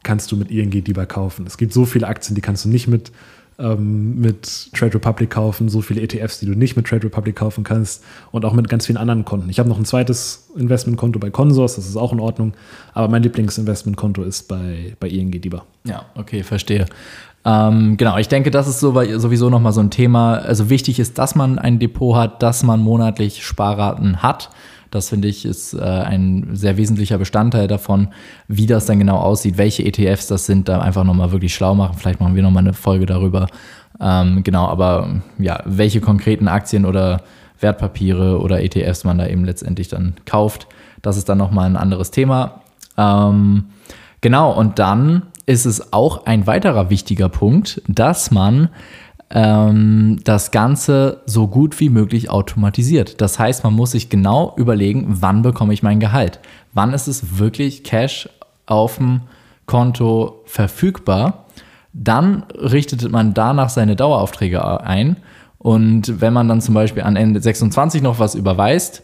kannst 0.04 0.32
du 0.32 0.38
mit 0.38 0.52
ING 0.52 0.70
lieber 0.70 1.08
kaufen. 1.08 1.48
Es 1.48 1.58
gibt 1.58 1.74
so 1.74 1.86
viele 1.86 2.06
Aktien, 2.06 2.36
die 2.36 2.42
kannst 2.42 2.66
du 2.66 2.70
nicht 2.70 2.88
mit 2.88 3.12
ähm, 3.60 4.20
mit 4.20 4.74
Trade 4.74 4.96
Republic 4.96 5.30
kaufen, 5.30 5.70
so 5.70 5.82
viele 5.82 6.02
ETFs, 6.02 6.40
die 6.40 6.46
du 6.46 6.54
nicht 6.54 6.76
mit 6.76 6.88
Trade 6.88 7.06
Republic 7.06 7.36
kaufen 7.36 7.64
kannst 7.64 8.04
und 8.32 8.46
auch 8.46 8.54
mit 8.54 8.70
ganz 8.70 8.86
vielen 8.86 8.98
anderen 8.98 9.26
Konten. 9.26 9.50
Ich 9.50 9.60
habe 9.60 9.70
noch 9.70 9.78
ein 9.78 9.86
zweites 9.86 10.50
Investmentkonto 10.56 11.20
bei 11.20 11.30
Consors, 11.30 11.76
das 11.76 11.88
ist 11.88 11.98
auch 11.98 12.14
in 12.14 12.20
Ordnung, 12.20 12.54
aber 12.94 13.08
mein 13.08 13.24
Lieblingsinvestmentkonto 13.24 14.24
ist 14.24 14.48
bei, 14.48 14.96
bei 15.00 15.08
ING 15.08 15.32
lieber. 15.32 15.66
Ja, 15.86 16.06
okay, 16.16 16.44
verstehe. 16.44 16.86
Ähm, 17.46 17.96
genau, 17.98 18.18
ich 18.18 18.28
denke, 18.28 18.50
das 18.50 18.68
ist 18.68 18.80
so, 18.80 18.92
sowieso 19.20 19.50
nochmal 19.50 19.72
so 19.72 19.80
ein 19.80 19.92
Thema. 19.92 20.36
Also 20.36 20.70
wichtig 20.70 21.00
ist, 21.00 21.20
dass 21.20 21.36
man 21.36 21.60
ein 21.60 21.78
Depot 21.78 22.16
hat, 22.16 22.42
dass 22.42 22.64
man 22.64 22.80
monatlich 22.80 23.46
Sparraten 23.46 24.24
hat 24.24 24.50
das 24.92 25.10
finde 25.10 25.28
ich 25.28 25.46
ist 25.46 25.74
äh, 25.74 25.82
ein 25.82 26.50
sehr 26.54 26.78
wesentlicher 26.78 27.18
Bestandteil 27.18 27.68
davon, 27.68 28.10
wie 28.48 28.66
das 28.66 28.86
dann 28.86 29.00
genau 29.00 29.18
aussieht, 29.18 29.58
welche 29.58 29.84
ETFs 29.84 30.28
das 30.28 30.46
sind, 30.46 30.70
da 30.70 30.80
einfach 30.80 31.04
nochmal 31.04 31.32
wirklich 31.32 31.54
schlau 31.54 31.76
machen. 31.76 31.98
Vielleicht 31.98 32.20
machen 32.20 32.36
wir 32.36 32.44
nochmal 32.44 32.64
eine 32.64 32.74
Folge 32.74 33.06
darüber. 33.06 33.48
Ähm, 34.00 34.44
genau, 34.44 34.68
aber 34.68 35.22
ja, 35.38 35.62
welche 35.66 36.02
konkreten 36.02 36.48
Aktien 36.48 36.86
oder 36.86 37.22
Wertpapiere 37.60 38.40
oder 38.40 38.62
ETFs 38.62 39.04
man 39.04 39.18
da 39.18 39.28
eben 39.28 39.46
letztendlich 39.46 39.88
dann 39.88 40.16
kauft, 40.26 40.68
das 41.02 41.18
ist 41.18 41.30
dann 41.30 41.38
nochmal 41.38 41.66
ein 41.66 41.78
anderes 41.78 42.12
Thema. 42.12 42.62
Ähm, 42.98 43.66
genau, 44.22 44.52
und 44.52 44.80
dann 44.80 45.24
ist 45.46 45.66
es 45.66 45.94
auch 45.94 46.26
ein 46.26 46.48
weiterer 46.48 46.90
wichtiger 46.90 47.30
Punkt, 47.30 47.82
dass 47.88 48.32
man 48.32 48.70
ähm, 49.32 50.20
das 50.24 50.52
Ganze 50.52 51.22
so 51.26 51.48
gut 51.48 51.80
wie 51.80 51.90
möglich 51.90 52.30
automatisiert. 52.30 53.22
Das 53.22 53.40
heißt, 53.40 53.64
man 53.64 53.74
muss 53.74 53.92
sich 53.92 54.10
genau 54.10 54.54
überlegen, 54.58 55.06
wann 55.08 55.42
bekomme 55.42 55.74
ich 55.74 55.84
mein 55.84 56.00
Gehalt? 56.00 56.40
Wann 56.74 56.94
ist 56.94 57.08
es 57.08 57.38
wirklich 57.38 57.84
Cash 57.84 58.30
auf 58.66 58.98
dem 58.98 59.22
Konto 59.66 60.42
verfügbar? 60.46 61.46
Dann 61.94 62.44
richtet 62.54 63.10
man 63.12 63.34
danach 63.34 63.70
seine 63.70 63.96
Daueraufträge 63.96 64.82
ein. 64.82 65.18
Und 65.58 66.22
wenn 66.22 66.34
man 66.34 66.48
dann 66.48 66.62
zum 66.62 66.76
Beispiel 66.76 67.04
an 67.04 67.16
Ende 67.16 67.42
26 67.42 68.02
noch 68.04 68.20
was 68.20 68.36
überweist, 68.36 69.02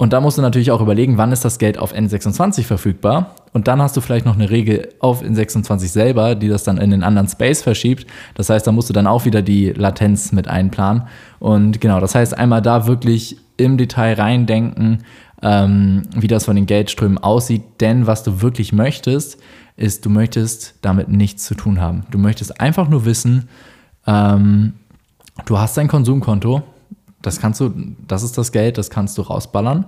und 0.00 0.14
da 0.14 0.22
musst 0.22 0.38
du 0.38 0.42
natürlich 0.42 0.70
auch 0.70 0.80
überlegen, 0.80 1.18
wann 1.18 1.30
ist 1.30 1.44
das 1.44 1.58
Geld 1.58 1.76
auf 1.76 1.94
N26 1.94 2.64
verfügbar. 2.64 3.34
Und 3.52 3.68
dann 3.68 3.82
hast 3.82 3.98
du 3.98 4.00
vielleicht 4.00 4.24
noch 4.24 4.34
eine 4.34 4.48
Regel 4.48 4.88
auf 4.98 5.22
N26 5.22 5.88
selber, 5.88 6.34
die 6.34 6.48
das 6.48 6.64
dann 6.64 6.78
in 6.78 6.90
den 6.90 7.02
anderen 7.02 7.28
Space 7.28 7.60
verschiebt. 7.60 8.06
Das 8.34 8.48
heißt, 8.48 8.66
da 8.66 8.72
musst 8.72 8.88
du 8.88 8.94
dann 8.94 9.06
auch 9.06 9.26
wieder 9.26 9.42
die 9.42 9.74
Latenz 9.74 10.32
mit 10.32 10.48
einplanen. 10.48 11.02
Und 11.38 11.82
genau, 11.82 12.00
das 12.00 12.14
heißt, 12.14 12.34
einmal 12.38 12.62
da 12.62 12.86
wirklich 12.86 13.36
im 13.58 13.76
Detail 13.76 14.14
reindenken, 14.14 15.04
ähm, 15.42 16.04
wie 16.16 16.28
das 16.28 16.46
von 16.46 16.56
den 16.56 16.64
Geldströmen 16.64 17.18
aussieht. 17.18 17.64
Denn 17.80 18.06
was 18.06 18.22
du 18.22 18.40
wirklich 18.40 18.72
möchtest, 18.72 19.38
ist, 19.76 20.06
du 20.06 20.08
möchtest 20.08 20.76
damit 20.80 21.10
nichts 21.10 21.44
zu 21.44 21.54
tun 21.54 21.78
haben. 21.78 22.06
Du 22.10 22.16
möchtest 22.16 22.58
einfach 22.58 22.88
nur 22.88 23.04
wissen, 23.04 23.50
ähm, 24.06 24.72
du 25.44 25.58
hast 25.58 25.78
ein 25.78 25.88
Konsumkonto, 25.88 26.62
das 27.22 27.40
kannst 27.40 27.60
du, 27.60 27.72
das 28.06 28.22
ist 28.22 28.38
das 28.38 28.52
Geld, 28.52 28.78
das 28.78 28.90
kannst 28.90 29.18
du 29.18 29.22
rausballern. 29.22 29.86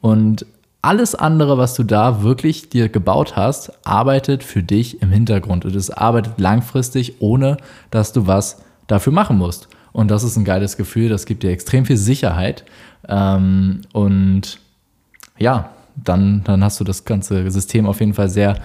Und 0.00 0.46
alles 0.82 1.14
andere, 1.14 1.56
was 1.56 1.74
du 1.74 1.82
da 1.82 2.22
wirklich 2.22 2.68
dir 2.68 2.90
gebaut 2.90 3.36
hast, 3.36 3.72
arbeitet 3.86 4.44
für 4.44 4.62
dich 4.62 5.00
im 5.00 5.10
Hintergrund. 5.10 5.64
Und 5.64 5.74
es 5.74 5.90
arbeitet 5.90 6.38
langfristig, 6.38 7.20
ohne 7.20 7.56
dass 7.90 8.12
du 8.12 8.26
was 8.26 8.62
dafür 8.86 9.12
machen 9.12 9.38
musst. 9.38 9.68
Und 9.92 10.10
das 10.10 10.24
ist 10.24 10.36
ein 10.36 10.44
geiles 10.44 10.76
Gefühl, 10.76 11.08
das 11.08 11.24
gibt 11.24 11.42
dir 11.42 11.50
extrem 11.52 11.86
viel 11.86 11.96
Sicherheit. 11.96 12.64
Ähm, 13.08 13.82
und 13.92 14.58
ja, 15.38 15.70
dann, 15.96 16.42
dann 16.44 16.62
hast 16.62 16.80
du 16.80 16.84
das 16.84 17.04
ganze 17.04 17.50
System 17.50 17.86
auf 17.86 18.00
jeden 18.00 18.14
Fall 18.14 18.28
sehr 18.28 18.58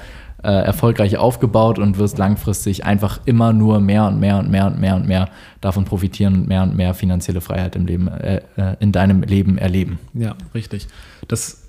äh, 0.43 0.47
erfolgreich 0.47 1.17
aufgebaut 1.17 1.79
und 1.79 1.97
wirst 1.97 2.17
langfristig 2.17 2.85
einfach 2.85 3.19
immer 3.25 3.53
nur 3.53 3.79
mehr 3.79 4.07
und 4.07 4.19
mehr 4.19 4.37
und 4.37 4.49
mehr 4.49 4.67
und 4.67 4.79
mehr 4.79 4.95
und 4.95 5.07
mehr 5.07 5.29
davon 5.61 5.85
profitieren 5.85 6.33
und 6.35 6.47
mehr 6.47 6.63
und 6.63 6.75
mehr 6.75 6.93
finanzielle 6.93 7.41
Freiheit 7.41 7.75
im 7.75 7.85
Leben, 7.85 8.07
äh, 8.07 8.41
äh, 8.55 8.75
in 8.79 8.91
deinem 8.91 9.23
Leben 9.23 9.57
erleben. 9.57 9.99
Ja, 10.13 10.35
richtig. 10.53 10.87
Das 11.27 11.63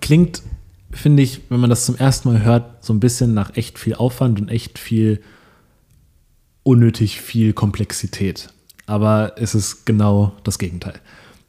klingt, 0.00 0.42
finde 0.90 1.22
ich, 1.22 1.42
wenn 1.50 1.60
man 1.60 1.70
das 1.70 1.84
zum 1.84 1.96
ersten 1.96 2.32
Mal 2.32 2.42
hört, 2.42 2.84
so 2.84 2.94
ein 2.94 3.00
bisschen 3.00 3.34
nach 3.34 3.56
echt 3.56 3.78
viel 3.78 3.94
Aufwand 3.94 4.40
und 4.40 4.48
echt 4.48 4.78
viel 4.78 5.20
unnötig 6.62 7.20
viel 7.20 7.52
Komplexität. 7.52 8.48
Aber 8.86 9.32
es 9.36 9.54
ist 9.54 9.84
genau 9.84 10.32
das 10.42 10.58
Gegenteil. 10.58 10.94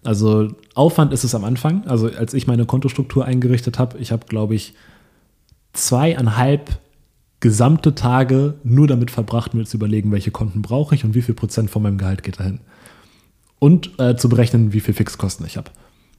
Also 0.04 0.50
Aufwand 0.76 1.12
ist 1.12 1.24
es 1.24 1.34
am 1.34 1.44
Anfang. 1.44 1.86
Also 1.88 2.08
als 2.08 2.34
ich 2.34 2.46
meine 2.46 2.66
Kontostruktur 2.66 3.26
eingerichtet 3.26 3.80
habe, 3.80 3.98
ich 3.98 4.12
habe, 4.12 4.26
glaube 4.28 4.56
ich, 4.56 4.74
zweieinhalb 5.74 6.80
gesamte 7.40 7.94
Tage 7.94 8.56
nur 8.64 8.88
damit 8.88 9.12
verbracht, 9.12 9.54
mir 9.54 9.66
zu 9.66 9.78
überlegen, 9.78 10.12
welche 10.12 10.32
Konten 10.32 10.62
brauche 10.62 10.96
ich 10.96 11.04
und 11.04 11.14
wie 11.14 11.22
viel 11.22 11.36
Prozent 11.36 11.70
von 11.70 11.84
meinem 11.84 11.98
Gehalt 11.98 12.24
geht 12.24 12.40
dahin. 12.40 12.60
Und 13.60 14.00
äh, 14.00 14.16
zu 14.16 14.30
berechnen, 14.30 14.74
wie 14.74 14.80
viel 14.80 14.94
Fixkosten 14.94 15.46
ich 15.46 15.58
habe. 15.58 15.72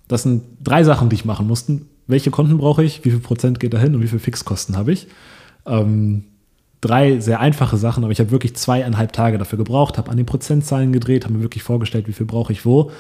Das 0.07 0.23
sind 0.23 0.43
drei 0.63 0.85
Sachen, 0.85 1.09
die 1.09 1.17
ich 1.17 1.25
machen 1.25 1.47
musste. 1.47 1.83
Welche 2.07 2.31
Konten 2.31 2.59
brauche 2.59 2.83
ich, 2.83 3.05
wie 3.05 3.11
viel 3.11 3.21
Prozent 3.21 3.61
geht 3.61 3.75
dahin 3.75 3.95
und 3.95 4.03
wie 4.03 4.09
viel 4.09 4.19
Fixkosten 4.19 4.77
habe 4.77 4.93
ich? 4.93 5.09
Ähm, 5.67 6.25
drei 6.81 7.21
sehr 7.21 7.41
einfache 7.41 7.77
Sachen, 7.77 8.05
aber 8.05 8.13
ich 8.13 8.21
habe 8.21 8.31
wirklich 8.31 8.57
zweieinhalb 8.57 9.13
Tage 9.13 9.39
dafür 9.39 9.59
gebraucht, 9.59 9.99
habe 9.99 10.11
an 10.11 10.17
den 10.17 10.27
Prozentzahlen 10.27 10.93
gedreht, 10.93 11.25
habe 11.25 11.35
mir 11.35 11.43
wirklich 11.43 11.63
vorgestellt, 11.63 12.09
wie 12.09 12.13
viel 12.13 12.27
brauche 12.27 12.53
ich 12.53 12.65
wo. 12.65 12.91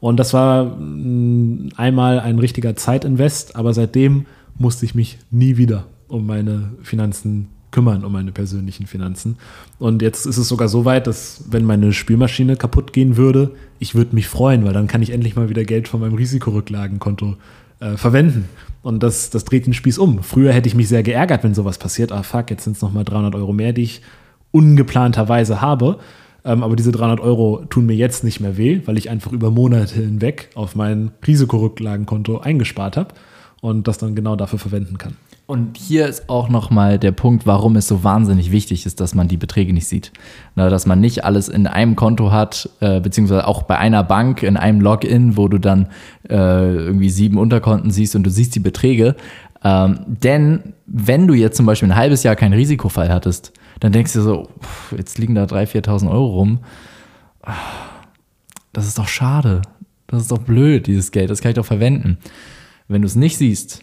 Und 0.00 0.16
das 0.18 0.32
war 0.32 0.64
mh, 0.64 0.78
mm, 0.78 1.68
einmal 1.76 2.20
ein 2.20 2.38
richtiger 2.38 2.74
Zeitinvest, 2.74 3.56
aber 3.56 3.72
seitdem 3.74 4.26
musste 4.58 4.84
ich 4.84 4.94
mich 4.94 5.18
nie 5.30 5.56
wieder 5.56 5.86
um 6.08 6.26
meine 6.26 6.70
Finanzen 6.82 7.48
kümmern 7.76 8.04
um 8.04 8.12
meine 8.12 8.32
persönlichen 8.32 8.86
Finanzen. 8.86 9.36
Und 9.78 10.00
jetzt 10.00 10.24
ist 10.24 10.38
es 10.38 10.48
sogar 10.48 10.68
so 10.68 10.86
weit, 10.86 11.06
dass 11.06 11.44
wenn 11.50 11.66
meine 11.66 11.92
Spülmaschine 11.92 12.56
kaputt 12.56 12.94
gehen 12.94 13.18
würde, 13.18 13.50
ich 13.78 13.94
würde 13.94 14.14
mich 14.14 14.28
freuen, 14.28 14.64
weil 14.64 14.72
dann 14.72 14.86
kann 14.86 15.02
ich 15.02 15.10
endlich 15.10 15.36
mal 15.36 15.50
wieder 15.50 15.62
Geld 15.64 15.86
von 15.86 16.00
meinem 16.00 16.14
Risikorücklagenkonto 16.14 17.36
äh, 17.80 17.98
verwenden. 17.98 18.48
Und 18.82 19.02
das, 19.02 19.28
das 19.28 19.44
dreht 19.44 19.66
den 19.66 19.74
Spieß 19.74 19.98
um. 19.98 20.22
Früher 20.22 20.54
hätte 20.54 20.68
ich 20.68 20.74
mich 20.74 20.88
sehr 20.88 21.02
geärgert, 21.02 21.44
wenn 21.44 21.52
sowas 21.52 21.76
passiert. 21.76 22.12
Ah, 22.12 22.22
fuck, 22.22 22.50
jetzt 22.50 22.64
sind 22.64 22.76
es 22.76 22.82
nochmal 22.82 23.04
300 23.04 23.34
Euro 23.34 23.52
mehr, 23.52 23.74
die 23.74 23.82
ich 23.82 24.00
ungeplanterweise 24.52 25.60
habe. 25.60 25.98
Ähm, 26.46 26.62
aber 26.62 26.76
diese 26.76 26.92
300 26.92 27.20
Euro 27.20 27.64
tun 27.68 27.84
mir 27.84 27.96
jetzt 27.96 28.24
nicht 28.24 28.40
mehr 28.40 28.56
weh, 28.56 28.80
weil 28.86 28.96
ich 28.96 29.10
einfach 29.10 29.32
über 29.32 29.50
Monate 29.50 29.96
hinweg 29.96 30.48
auf 30.54 30.76
mein 30.76 31.10
Risikorücklagenkonto 31.26 32.38
eingespart 32.38 32.96
habe 32.96 33.12
und 33.60 33.88
das 33.88 33.98
dann 33.98 34.14
genau 34.14 34.36
dafür 34.36 34.58
verwenden 34.58 34.98
kann. 34.98 35.16
Und 35.46 35.76
hier 35.76 36.08
ist 36.08 36.28
auch 36.28 36.48
nochmal 36.48 36.98
der 36.98 37.12
Punkt, 37.12 37.46
warum 37.46 37.76
es 37.76 37.86
so 37.86 38.02
wahnsinnig 38.02 38.50
wichtig 38.50 38.84
ist, 38.84 38.98
dass 39.00 39.14
man 39.14 39.28
die 39.28 39.36
Beträge 39.36 39.72
nicht 39.72 39.86
sieht. 39.86 40.12
Na, 40.56 40.68
dass 40.68 40.86
man 40.86 41.00
nicht 41.00 41.24
alles 41.24 41.48
in 41.48 41.68
einem 41.68 41.94
Konto 41.94 42.32
hat, 42.32 42.68
äh, 42.80 43.00
beziehungsweise 43.00 43.46
auch 43.46 43.62
bei 43.62 43.78
einer 43.78 44.02
Bank 44.02 44.42
in 44.42 44.56
einem 44.56 44.80
Login, 44.80 45.36
wo 45.36 45.46
du 45.46 45.58
dann 45.58 45.86
äh, 46.28 46.34
irgendwie 46.34 47.10
sieben 47.10 47.38
Unterkonten 47.38 47.92
siehst 47.92 48.16
und 48.16 48.24
du 48.24 48.30
siehst 48.30 48.56
die 48.56 48.60
Beträge. 48.60 49.14
Ähm, 49.62 50.00
denn 50.06 50.74
wenn 50.86 51.28
du 51.28 51.34
jetzt 51.34 51.56
zum 51.56 51.66
Beispiel 51.66 51.90
ein 51.90 51.96
halbes 51.96 52.24
Jahr 52.24 52.34
keinen 52.34 52.54
Risikofall 52.54 53.08
hattest, 53.08 53.52
dann 53.78 53.92
denkst 53.92 54.14
du 54.14 54.22
so, 54.22 54.48
jetzt 54.96 55.16
liegen 55.18 55.36
da 55.36 55.44
3.000, 55.44 55.86
4.000 55.86 56.10
Euro 56.10 56.26
rum. 56.26 56.60
Das 58.72 58.88
ist 58.88 58.98
doch 58.98 59.08
schade. 59.08 59.62
Das 60.08 60.22
ist 60.22 60.32
doch 60.32 60.38
blöd, 60.38 60.88
dieses 60.88 61.12
Geld. 61.12 61.30
Das 61.30 61.40
kann 61.40 61.50
ich 61.50 61.56
doch 61.56 61.66
verwenden. 61.66 62.18
Wenn 62.88 63.02
du 63.02 63.06
es 63.06 63.16
nicht 63.16 63.36
siehst, 63.36 63.80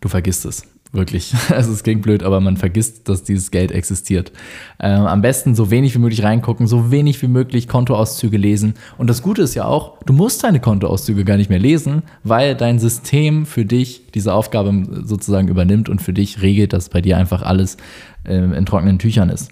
du 0.00 0.08
vergisst 0.08 0.44
es. 0.44 0.66
Wirklich. 0.94 1.34
Also 1.50 1.72
es 1.72 1.82
klingt 1.82 2.02
blöd, 2.02 2.22
aber 2.22 2.40
man 2.40 2.56
vergisst, 2.56 3.08
dass 3.08 3.24
dieses 3.24 3.50
Geld 3.50 3.72
existiert. 3.72 4.32
Ähm, 4.80 5.06
am 5.06 5.22
besten 5.22 5.54
so 5.54 5.70
wenig 5.70 5.94
wie 5.94 5.98
möglich 5.98 6.22
reingucken, 6.22 6.66
so 6.66 6.90
wenig 6.90 7.20
wie 7.20 7.28
möglich 7.28 7.68
Kontoauszüge 7.68 8.36
lesen. 8.36 8.74
Und 8.96 9.10
das 9.10 9.20
Gute 9.20 9.42
ist 9.42 9.54
ja 9.54 9.64
auch, 9.64 9.98
du 10.04 10.12
musst 10.12 10.44
deine 10.44 10.60
Kontoauszüge 10.60 11.24
gar 11.24 11.36
nicht 11.36 11.50
mehr 11.50 11.58
lesen, 11.58 12.02
weil 12.22 12.54
dein 12.54 12.78
System 12.78 13.44
für 13.44 13.64
dich 13.64 14.04
diese 14.14 14.32
Aufgabe 14.32 14.84
sozusagen 15.04 15.48
übernimmt 15.48 15.88
und 15.88 16.00
für 16.00 16.12
dich 16.12 16.42
regelt, 16.42 16.72
dass 16.72 16.88
bei 16.88 17.00
dir 17.00 17.18
einfach 17.18 17.42
alles 17.42 17.76
ähm, 18.24 18.52
in 18.52 18.64
trockenen 18.64 18.98
Tüchern 18.98 19.30
ist. 19.30 19.50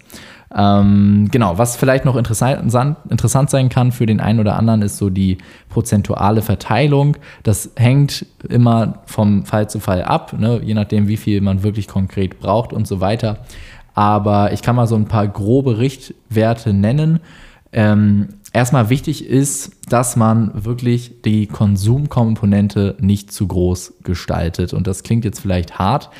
Ähm, 0.55 1.29
genau, 1.31 1.57
was 1.57 1.75
vielleicht 1.75 2.05
noch 2.05 2.15
interessant, 2.15 2.97
interessant 3.09 3.49
sein 3.49 3.69
kann 3.69 3.91
für 3.91 4.05
den 4.05 4.19
einen 4.19 4.39
oder 4.39 4.55
anderen, 4.55 4.83
ist 4.83 4.97
so 4.97 5.09
die 5.09 5.39
prozentuale 5.69 6.41
Verteilung. 6.41 7.17
Das 7.41 7.71
hängt 7.75 8.25
immer 8.47 8.99
vom 9.05 9.45
Fall 9.45 9.69
zu 9.69 9.79
Fall 9.79 10.03
ab, 10.03 10.33
ne? 10.37 10.61
je 10.63 10.75
nachdem, 10.75 11.07
wie 11.07 11.17
viel 11.17 11.41
man 11.41 11.63
wirklich 11.63 11.87
konkret 11.87 12.39
braucht 12.39 12.71
und 12.71 12.87
so 12.87 12.99
weiter. 12.99 13.39
Aber 13.95 14.53
ich 14.53 14.61
kann 14.61 14.75
mal 14.75 14.87
so 14.87 14.95
ein 14.95 15.05
paar 15.05 15.27
grobe 15.27 15.79
Richtwerte 15.79 16.73
nennen. 16.73 17.19
Ähm, 17.71 18.29
erstmal 18.53 18.89
wichtig 18.89 19.27
ist, 19.27 19.71
dass 19.89 20.15
man 20.15 20.51
wirklich 20.63 21.21
die 21.25 21.47
Konsumkomponente 21.47 22.95
nicht 22.99 23.31
zu 23.31 23.47
groß 23.47 23.95
gestaltet. 24.03 24.73
Und 24.73 24.85
das 24.85 25.01
klingt 25.01 25.25
jetzt 25.25 25.39
vielleicht 25.39 25.79
hart, 25.79 26.11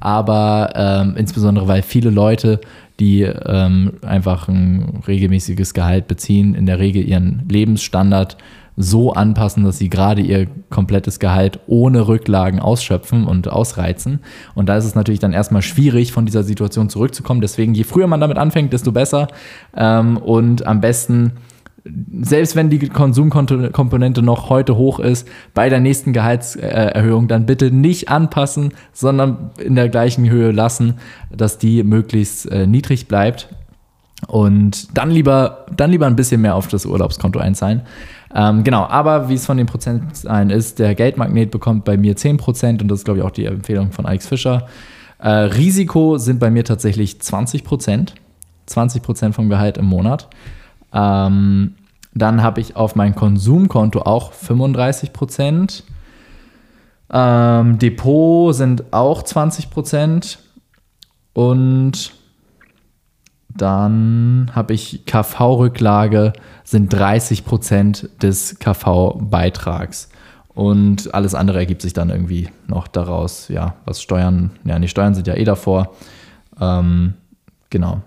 aber 0.00 0.72
ähm, 0.74 1.14
insbesondere 1.16 1.68
weil 1.68 1.82
viele 1.82 2.10
Leute 2.10 2.60
die 3.00 3.22
ähm, 3.22 3.94
einfach 4.02 4.46
ein 4.46 5.02
regelmäßiges 5.08 5.74
Gehalt 5.74 6.06
beziehen, 6.06 6.54
in 6.54 6.66
der 6.66 6.78
Regel 6.78 7.02
ihren 7.02 7.48
Lebensstandard 7.48 8.36
so 8.76 9.12
anpassen, 9.12 9.64
dass 9.64 9.78
sie 9.78 9.90
gerade 9.90 10.20
ihr 10.22 10.46
komplettes 10.68 11.18
Gehalt 11.18 11.58
ohne 11.66 12.06
Rücklagen 12.08 12.60
ausschöpfen 12.60 13.26
und 13.26 13.48
ausreizen. 13.48 14.20
Und 14.54 14.68
da 14.68 14.76
ist 14.76 14.84
es 14.84 14.94
natürlich 14.94 15.18
dann 15.18 15.32
erstmal 15.32 15.62
schwierig, 15.62 16.12
von 16.12 16.24
dieser 16.24 16.42
Situation 16.42 16.88
zurückzukommen. 16.88 17.40
Deswegen, 17.40 17.74
je 17.74 17.84
früher 17.84 18.06
man 18.06 18.20
damit 18.20 18.38
anfängt, 18.38 18.72
desto 18.72 18.92
besser. 18.92 19.28
Ähm, 19.76 20.16
und 20.18 20.66
am 20.66 20.80
besten 20.80 21.32
selbst 22.20 22.56
wenn 22.56 22.70
die 22.70 22.88
Konsumkomponente 22.88 24.22
noch 24.22 24.50
heute 24.50 24.76
hoch 24.76 24.98
ist, 24.98 25.26
bei 25.54 25.68
der 25.68 25.80
nächsten 25.80 26.12
Gehaltserhöhung 26.12 27.28
dann 27.28 27.46
bitte 27.46 27.70
nicht 27.70 28.08
anpassen, 28.08 28.72
sondern 28.92 29.50
in 29.58 29.74
der 29.74 29.88
gleichen 29.88 30.28
Höhe 30.28 30.50
lassen, 30.50 30.94
dass 31.34 31.58
die 31.58 31.82
möglichst 31.82 32.50
äh, 32.50 32.66
niedrig 32.66 33.08
bleibt. 33.08 33.48
Und 34.26 34.96
dann 34.96 35.10
lieber, 35.10 35.66
dann 35.74 35.90
lieber 35.90 36.06
ein 36.06 36.16
bisschen 36.16 36.42
mehr 36.42 36.54
auf 36.54 36.68
das 36.68 36.84
Urlaubskonto 36.84 37.38
einzahlen. 37.38 37.82
Ähm, 38.34 38.62
genau, 38.62 38.84
aber 38.84 39.28
wie 39.28 39.34
es 39.34 39.46
von 39.46 39.56
den 39.56 39.66
Prozentzahlen 39.66 40.50
ist, 40.50 40.78
der 40.78 40.94
Geldmagnet 40.94 41.50
bekommt 41.50 41.84
bei 41.84 41.96
mir 41.96 42.14
10% 42.16 42.82
und 42.82 42.88
das 42.88 43.00
ist, 43.00 43.04
glaube 43.04 43.20
ich, 43.20 43.24
auch 43.24 43.30
die 43.30 43.46
Empfehlung 43.46 43.92
von 43.92 44.06
Alex 44.06 44.26
Fischer. 44.26 44.66
Äh, 45.18 45.28
Risiko 45.28 46.18
sind 46.18 46.38
bei 46.38 46.50
mir 46.50 46.64
tatsächlich 46.64 47.14
20%. 47.14 48.12
20% 48.68 49.32
vom 49.32 49.48
Gehalt 49.48 49.78
im 49.78 49.86
Monat. 49.86 50.28
Ähm, 50.92 51.74
dann 52.14 52.42
habe 52.42 52.60
ich 52.60 52.76
auf 52.76 52.96
mein 52.96 53.14
Konsumkonto 53.14 54.02
auch 54.02 54.32
35 54.32 55.12
Prozent. 55.12 55.84
Ähm, 57.12 57.78
Depot 57.78 58.54
sind 58.54 58.92
auch 58.92 59.22
20 59.22 59.70
Prozent. 59.70 60.38
Und 61.32 62.12
dann 63.48 64.50
habe 64.54 64.74
ich 64.74 65.04
KV-Rücklage, 65.06 66.32
sind 66.64 66.92
30 66.92 67.44
Prozent 67.44 68.08
des 68.22 68.58
KV-Beitrags. 68.58 70.08
Und 70.48 71.14
alles 71.14 71.34
andere 71.34 71.58
ergibt 71.58 71.82
sich 71.82 71.92
dann 71.92 72.10
irgendwie 72.10 72.48
noch 72.66 72.88
daraus, 72.88 73.48
ja, 73.48 73.76
was 73.84 74.02
Steuern, 74.02 74.50
ja, 74.64 74.78
die 74.78 74.88
Steuern 74.88 75.14
sind 75.14 75.26
ja 75.26 75.34
eh 75.34 75.44
davor. 75.44 75.94
Ähm, 76.60 77.14
genau. 77.70 78.02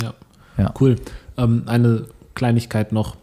Ja. 0.00 0.14
ja. 0.56 0.72
Cool. 0.80 0.96
Ähm, 1.36 1.62
eine 1.66 2.06
Kleinigkeit 2.34 2.92
noch. 2.92 3.16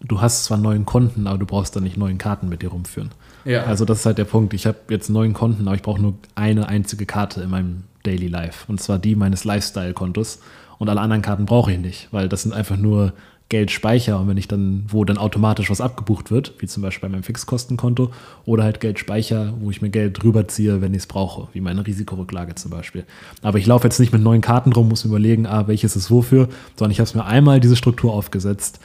Du 0.00 0.20
hast 0.20 0.44
zwar 0.44 0.58
neun 0.58 0.86
Konten, 0.86 1.26
aber 1.26 1.38
du 1.38 1.46
brauchst 1.46 1.74
dann 1.74 1.82
nicht 1.82 1.96
neun 1.96 2.18
Karten 2.18 2.48
mit 2.48 2.62
dir 2.62 2.70
rumführen. 2.70 3.10
Ja. 3.44 3.64
Also 3.64 3.84
das 3.84 4.00
ist 4.00 4.06
halt 4.06 4.18
der 4.18 4.24
Punkt. 4.24 4.54
Ich 4.54 4.66
habe 4.66 4.78
jetzt 4.90 5.08
neun 5.08 5.32
Konten, 5.32 5.66
aber 5.66 5.74
ich 5.74 5.82
brauche 5.82 6.00
nur 6.00 6.14
eine 6.34 6.68
einzige 6.68 7.06
Karte 7.06 7.42
in 7.42 7.50
meinem 7.50 7.84
Daily 8.04 8.28
Life. 8.28 8.64
Und 8.68 8.80
zwar 8.80 8.98
die 8.98 9.16
meines 9.16 9.44
Lifestyle-Kontos. 9.44 10.40
Und 10.78 10.88
alle 10.88 11.00
anderen 11.00 11.22
Karten 11.22 11.46
brauche 11.46 11.72
ich 11.72 11.78
nicht, 11.78 12.08
weil 12.12 12.28
das 12.28 12.42
sind 12.42 12.52
einfach 12.52 12.76
nur 12.76 13.12
Geldspeicher 13.48 14.20
und 14.20 14.28
wenn 14.28 14.36
ich 14.36 14.46
dann, 14.46 14.84
wo 14.88 15.04
dann 15.04 15.16
automatisch 15.16 15.70
was 15.70 15.80
abgebucht 15.80 16.30
wird, 16.30 16.54
wie 16.58 16.66
zum 16.66 16.82
Beispiel 16.82 17.08
bei 17.08 17.12
meinem 17.12 17.22
Fixkostenkonto, 17.22 18.10
oder 18.44 18.64
halt 18.64 18.80
Geldspeicher, 18.80 19.54
wo 19.60 19.70
ich 19.70 19.80
mir 19.80 19.88
Geld 19.88 20.22
rüberziehe, 20.22 20.82
wenn 20.82 20.92
ich 20.92 21.00
es 21.00 21.06
brauche, 21.06 21.48
wie 21.54 21.62
meine 21.62 21.86
Risikorücklage 21.86 22.56
zum 22.56 22.70
Beispiel. 22.70 23.04
Aber 23.40 23.58
ich 23.58 23.66
laufe 23.66 23.86
jetzt 23.86 24.00
nicht 24.00 24.12
mit 24.12 24.22
neuen 24.22 24.42
Karten 24.42 24.72
rum, 24.72 24.88
muss 24.88 25.04
mir 25.04 25.10
überlegen, 25.10 25.46
ah, 25.46 25.66
welches 25.66 25.96
ist 25.96 26.10
wofür, 26.10 26.48
sondern 26.76 26.92
ich 26.92 27.00
habe 27.00 27.08
es 27.08 27.14
mir 27.14 27.24
einmal 27.24 27.60
diese 27.60 27.76
Struktur 27.76 28.12
aufgesetzt, 28.12 28.80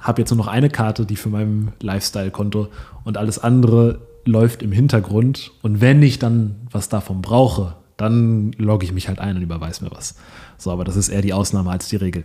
habe 0.00 0.22
jetzt 0.22 0.30
nur 0.30 0.38
noch 0.38 0.48
eine 0.48 0.70
Karte, 0.70 1.04
die 1.04 1.16
für 1.16 1.28
mein 1.28 1.72
Lifestyle-Konto 1.82 2.68
und 3.04 3.18
alles 3.18 3.38
andere 3.38 4.00
läuft 4.24 4.62
im 4.62 4.72
Hintergrund 4.72 5.52
und 5.60 5.82
wenn 5.82 6.02
ich 6.02 6.18
dann 6.18 6.56
was 6.70 6.88
davon 6.88 7.20
brauche, 7.20 7.74
dann 7.98 8.52
logge 8.56 8.86
ich 8.86 8.92
mich 8.92 9.08
halt 9.08 9.18
ein 9.18 9.36
und 9.36 9.42
überweise 9.42 9.84
mir 9.84 9.90
was. 9.90 10.14
So, 10.56 10.70
aber 10.70 10.84
das 10.84 10.96
ist 10.96 11.10
eher 11.10 11.20
die 11.20 11.34
Ausnahme 11.34 11.70
als 11.70 11.88
die 11.88 11.96
Regel. 11.96 12.24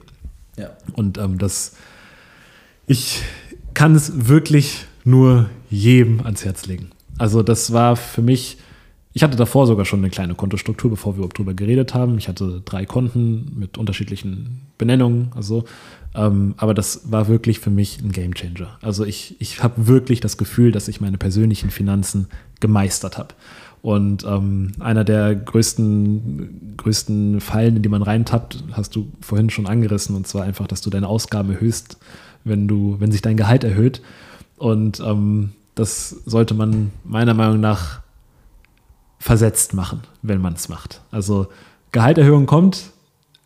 Ja. 0.57 0.71
Und 0.93 1.17
ähm, 1.17 1.37
das, 1.37 1.75
ich 2.87 3.21
kann 3.73 3.95
es 3.95 4.27
wirklich 4.27 4.85
nur 5.03 5.49
jedem 5.69 6.21
ans 6.21 6.45
Herz 6.45 6.65
legen. 6.65 6.91
Also 7.17 7.43
das 7.43 7.71
war 7.73 7.95
für 7.95 8.21
mich, 8.21 8.57
ich 9.13 9.23
hatte 9.23 9.37
davor 9.37 9.67
sogar 9.67 9.85
schon 9.85 9.99
eine 9.99 10.09
kleine 10.09 10.35
Kontostruktur, 10.35 10.89
bevor 10.89 11.13
wir 11.13 11.17
überhaupt 11.17 11.37
drüber 11.37 11.53
geredet 11.53 11.93
haben. 11.93 12.17
Ich 12.17 12.27
hatte 12.27 12.61
drei 12.65 12.85
Konten 12.85 13.53
mit 13.57 13.77
unterschiedlichen 13.77 14.61
Benennungen, 14.77 15.31
also 15.35 15.65
ähm, 16.13 16.55
aber 16.57 16.73
das 16.73 17.11
war 17.11 17.27
wirklich 17.27 17.59
für 17.59 17.69
mich 17.69 17.99
ein 18.01 18.11
Gamechanger. 18.11 18.77
Also 18.81 19.05
ich, 19.05 19.35
ich 19.39 19.61
habe 19.61 19.87
wirklich 19.87 20.21
das 20.21 20.37
Gefühl, 20.37 20.71
dass 20.71 20.87
ich 20.87 21.01
meine 21.01 21.17
persönlichen 21.17 21.69
Finanzen 21.69 22.27
gemeistert 22.59 23.17
habe. 23.17 23.35
Und 23.85 24.25
ähm, 24.25 24.71
einer 24.79 25.03
der 25.03 25.35
größten, 25.35 26.73
größten 26.75 27.39
Fallen, 27.39 27.75
in 27.75 27.83
die 27.83 27.89
man 27.89 28.01
reintappt, 28.01 28.63
hast 28.71 28.95
du 28.95 29.11
vorhin 29.21 29.51
schon 29.51 29.67
angerissen, 29.67 30.15
und 30.15 30.25
zwar 30.25 30.41
einfach, 30.41 30.65
dass 30.65 30.81
du 30.81 30.89
deine 30.89 31.07
Ausgaben 31.07 31.51
erhöhst, 31.51 31.99
wenn 32.43 32.67
du, 32.67 32.95
wenn 32.97 33.11
sich 33.11 33.21
dein 33.21 33.37
Gehalt 33.37 33.63
erhöht. 33.63 34.01
Und 34.57 34.99
ähm, 35.01 35.51
das 35.75 36.09
sollte 36.25 36.55
man 36.55 36.89
meiner 37.03 37.35
Meinung 37.35 37.59
nach 37.59 38.01
versetzt 39.19 39.75
machen, 39.75 40.01
wenn 40.23 40.41
man 40.41 40.53
es 40.53 40.67
macht. 40.67 41.01
Also 41.11 41.45
Gehalterhöhung 41.91 42.47
kommt, 42.47 42.85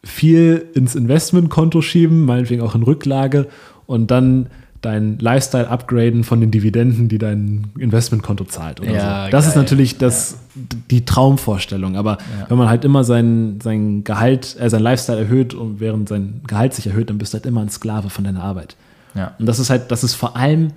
viel 0.05 0.69
ins 0.73 0.95
Investmentkonto 0.95 1.81
schieben, 1.81 2.23
meinetwegen 2.23 2.61
auch 2.61 2.75
in 2.75 2.83
Rücklage 2.83 3.49
und 3.87 4.09
dann 4.09 4.47
dein 4.81 5.19
Lifestyle 5.19 5.67
upgraden 5.67 6.23
von 6.23 6.39
den 6.39 6.51
Dividenden, 6.51 7.09
die 7.09 7.17
dein 7.17 7.71
Investmentkonto 7.77 8.45
zahlt. 8.45 8.79
Oder 8.79 8.91
ja, 8.91 9.25
so. 9.25 9.31
Das 9.31 9.43
geil. 9.43 9.49
ist 9.49 9.55
natürlich 9.55 9.97
das, 9.97 10.37
ja. 10.55 10.77
die 10.89 11.05
Traumvorstellung. 11.05 11.97
Aber 11.97 12.17
ja. 12.19 12.49
wenn 12.49 12.57
man 12.57 12.69
halt 12.69 12.85
immer 12.85 13.03
sein, 13.03 13.59
sein 13.61 14.03
Gehalt, 14.03 14.55
äh, 14.59 14.69
sein 14.69 14.81
Lifestyle 14.81 15.19
erhöht 15.19 15.53
und 15.53 15.79
während 15.79 16.07
sein 16.07 16.41
Gehalt 16.47 16.73
sich 16.73 16.87
erhöht, 16.87 17.09
dann 17.09 17.17
bist 17.17 17.33
du 17.33 17.37
halt 17.37 17.45
immer 17.45 17.61
ein 17.61 17.69
Sklave 17.69 18.09
von 18.09 18.23
deiner 18.23 18.43
Arbeit. 18.43 18.75
Und 19.37 19.45
das 19.45 19.59
ist 19.59 19.69
halt, 19.69 19.91
das 19.91 20.03
ist 20.03 20.15
vor 20.15 20.35
allem, 20.35 20.71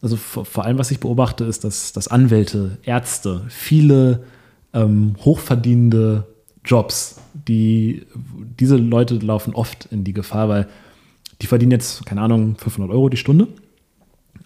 also 0.00 0.16
vor, 0.16 0.44
vor 0.44 0.64
allem, 0.64 0.78
was 0.78 0.90
ich 0.90 1.00
beobachte, 1.00 1.44
ist, 1.44 1.64
dass, 1.64 1.92
dass 1.92 2.08
Anwälte, 2.08 2.78
Ärzte, 2.84 3.42
viele 3.48 4.24
ähm, 4.72 5.16
hochverdienende 5.24 6.26
Jobs, 6.64 7.20
die, 7.34 8.06
diese 8.58 8.76
Leute 8.76 9.16
laufen 9.16 9.54
oft 9.54 9.86
in 9.90 10.04
die 10.04 10.12
Gefahr, 10.12 10.48
weil 10.48 10.68
die 11.42 11.46
verdienen 11.46 11.72
jetzt, 11.72 12.06
keine 12.06 12.22
Ahnung, 12.22 12.56
500 12.56 12.94
Euro 12.94 13.08
die 13.08 13.16
Stunde. 13.16 13.48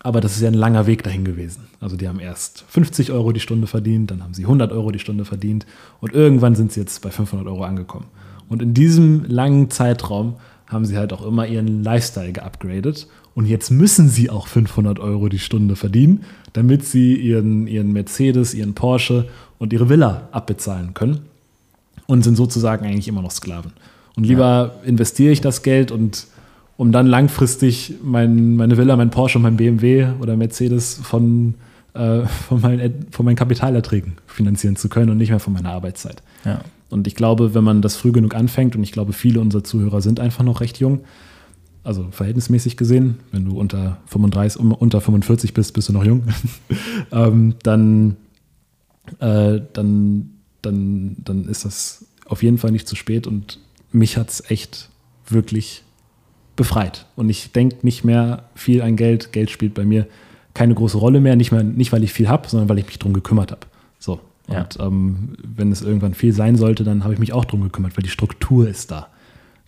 Aber 0.02 0.20
das 0.20 0.36
ist 0.36 0.40
ja 0.40 0.48
ein 0.48 0.54
langer 0.54 0.86
Weg 0.86 1.02
dahin 1.02 1.24
gewesen. 1.24 1.64
Also 1.78 1.96
die 1.96 2.08
haben 2.08 2.20
erst 2.20 2.64
50 2.68 3.12
Euro 3.12 3.32
die 3.32 3.40
Stunde 3.40 3.66
verdient, 3.66 4.10
dann 4.10 4.22
haben 4.22 4.32
sie 4.32 4.44
100 4.44 4.72
Euro 4.72 4.90
die 4.90 4.98
Stunde 4.98 5.24
verdient 5.24 5.66
und 6.00 6.14
irgendwann 6.14 6.54
sind 6.54 6.72
sie 6.72 6.80
jetzt 6.80 7.02
bei 7.02 7.10
500 7.10 7.46
Euro 7.46 7.64
angekommen. 7.64 8.06
Und 8.48 8.62
in 8.62 8.72
diesem 8.72 9.24
langen 9.26 9.70
Zeitraum 9.70 10.36
haben 10.66 10.84
sie 10.84 10.96
halt 10.96 11.12
auch 11.12 11.26
immer 11.26 11.46
ihren 11.46 11.82
Lifestyle 11.82 12.32
geupgradet. 12.32 13.08
Und 13.34 13.46
jetzt 13.46 13.70
müssen 13.70 14.08
sie 14.08 14.30
auch 14.30 14.46
500 14.46 14.98
Euro 14.98 15.28
die 15.28 15.38
Stunde 15.38 15.76
verdienen, 15.76 16.24
damit 16.52 16.84
sie 16.84 17.14
ihren, 17.14 17.66
ihren 17.66 17.92
Mercedes, 17.92 18.54
ihren 18.54 18.74
Porsche 18.74 19.28
und 19.58 19.72
ihre 19.72 19.88
Villa 19.88 20.28
abbezahlen 20.32 20.94
können. 20.94 21.20
Und 22.06 22.22
sind 22.22 22.36
sozusagen 22.36 22.84
eigentlich 22.86 23.08
immer 23.08 23.22
noch 23.22 23.30
Sklaven. 23.30 23.72
Und 24.16 24.24
lieber 24.24 24.74
ja. 24.82 24.88
investiere 24.88 25.32
ich 25.32 25.40
das 25.40 25.62
Geld 25.62 25.92
und 25.92 26.26
um 26.80 26.92
dann 26.92 27.06
langfristig 27.06 27.96
mein, 28.02 28.56
meine 28.56 28.78
Villa, 28.78 28.96
mein 28.96 29.10
Porsche, 29.10 29.38
mein 29.38 29.58
BMW 29.58 30.12
oder 30.18 30.34
Mercedes 30.38 30.94
von, 30.94 31.52
äh, 31.92 32.22
von, 32.24 32.62
meinen, 32.62 33.04
von 33.10 33.26
meinen 33.26 33.36
Kapitalerträgen 33.36 34.14
finanzieren 34.26 34.76
zu 34.76 34.88
können 34.88 35.10
und 35.10 35.18
nicht 35.18 35.28
mehr 35.28 35.40
von 35.40 35.52
meiner 35.52 35.72
Arbeitszeit. 35.72 36.22
Ja. 36.46 36.62
Und 36.88 37.06
ich 37.06 37.16
glaube, 37.16 37.52
wenn 37.52 37.64
man 37.64 37.82
das 37.82 37.96
früh 37.96 38.12
genug 38.12 38.34
anfängt, 38.34 38.76
und 38.76 38.82
ich 38.82 38.92
glaube, 38.92 39.12
viele 39.12 39.40
unserer 39.40 39.62
Zuhörer 39.62 40.00
sind 40.00 40.20
einfach 40.20 40.42
noch 40.42 40.62
recht 40.62 40.78
jung, 40.80 41.00
also 41.84 42.08
verhältnismäßig 42.12 42.78
gesehen, 42.78 43.18
wenn 43.30 43.44
du 43.44 43.60
unter 43.60 43.98
35, 44.06 44.58
unter 44.58 45.02
45 45.02 45.52
bist, 45.52 45.74
bist 45.74 45.90
du 45.90 45.92
noch 45.92 46.04
jung, 46.06 46.22
ähm, 47.12 47.56
dann, 47.62 48.16
äh, 49.18 49.60
dann, 49.74 50.30
dann, 50.62 51.16
dann 51.22 51.44
ist 51.44 51.66
das 51.66 52.06
auf 52.24 52.42
jeden 52.42 52.56
Fall 52.56 52.70
nicht 52.70 52.88
zu 52.88 52.96
spät 52.96 53.26
und 53.26 53.58
mich 53.92 54.16
hat 54.16 54.30
es 54.30 54.50
echt 54.50 54.88
wirklich 55.28 55.84
befreit. 56.60 57.06
Und 57.16 57.30
ich 57.30 57.52
denke 57.52 57.78
nicht 57.80 58.04
mehr 58.04 58.42
viel 58.54 58.82
an 58.82 58.96
Geld. 58.96 59.32
Geld 59.32 59.48
spielt 59.48 59.72
bei 59.72 59.86
mir 59.86 60.06
keine 60.52 60.74
große 60.74 60.98
Rolle 60.98 61.18
mehr. 61.18 61.34
Nicht, 61.34 61.52
mehr, 61.52 61.62
nicht 61.62 61.90
weil 61.90 62.04
ich 62.04 62.12
viel 62.12 62.28
habe, 62.28 62.46
sondern 62.50 62.68
weil 62.68 62.78
ich 62.78 62.84
mich 62.84 62.98
darum 62.98 63.14
gekümmert 63.14 63.50
habe. 63.50 63.62
So. 63.98 64.20
Ja. 64.46 64.60
Und 64.60 64.78
ähm, 64.78 65.36
wenn 65.42 65.72
es 65.72 65.80
irgendwann 65.80 66.12
viel 66.12 66.34
sein 66.34 66.56
sollte, 66.56 66.84
dann 66.84 67.02
habe 67.02 67.14
ich 67.14 67.18
mich 67.18 67.32
auch 67.32 67.46
darum 67.46 67.62
gekümmert, 67.62 67.96
weil 67.96 68.02
die 68.02 68.10
Struktur 68.10 68.68
ist 68.68 68.90
da. 68.90 69.08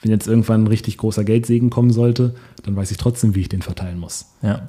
Wenn 0.02 0.10
jetzt 0.10 0.26
irgendwann 0.26 0.64
ein 0.64 0.66
richtig 0.66 0.98
großer 0.98 1.24
Geldsegen 1.24 1.70
kommen 1.70 1.92
sollte, 1.92 2.34
dann 2.62 2.76
weiß 2.76 2.90
ich 2.90 2.98
trotzdem, 2.98 3.34
wie 3.34 3.40
ich 3.40 3.48
den 3.48 3.62
verteilen 3.62 3.98
muss. 3.98 4.26
Ja, 4.42 4.68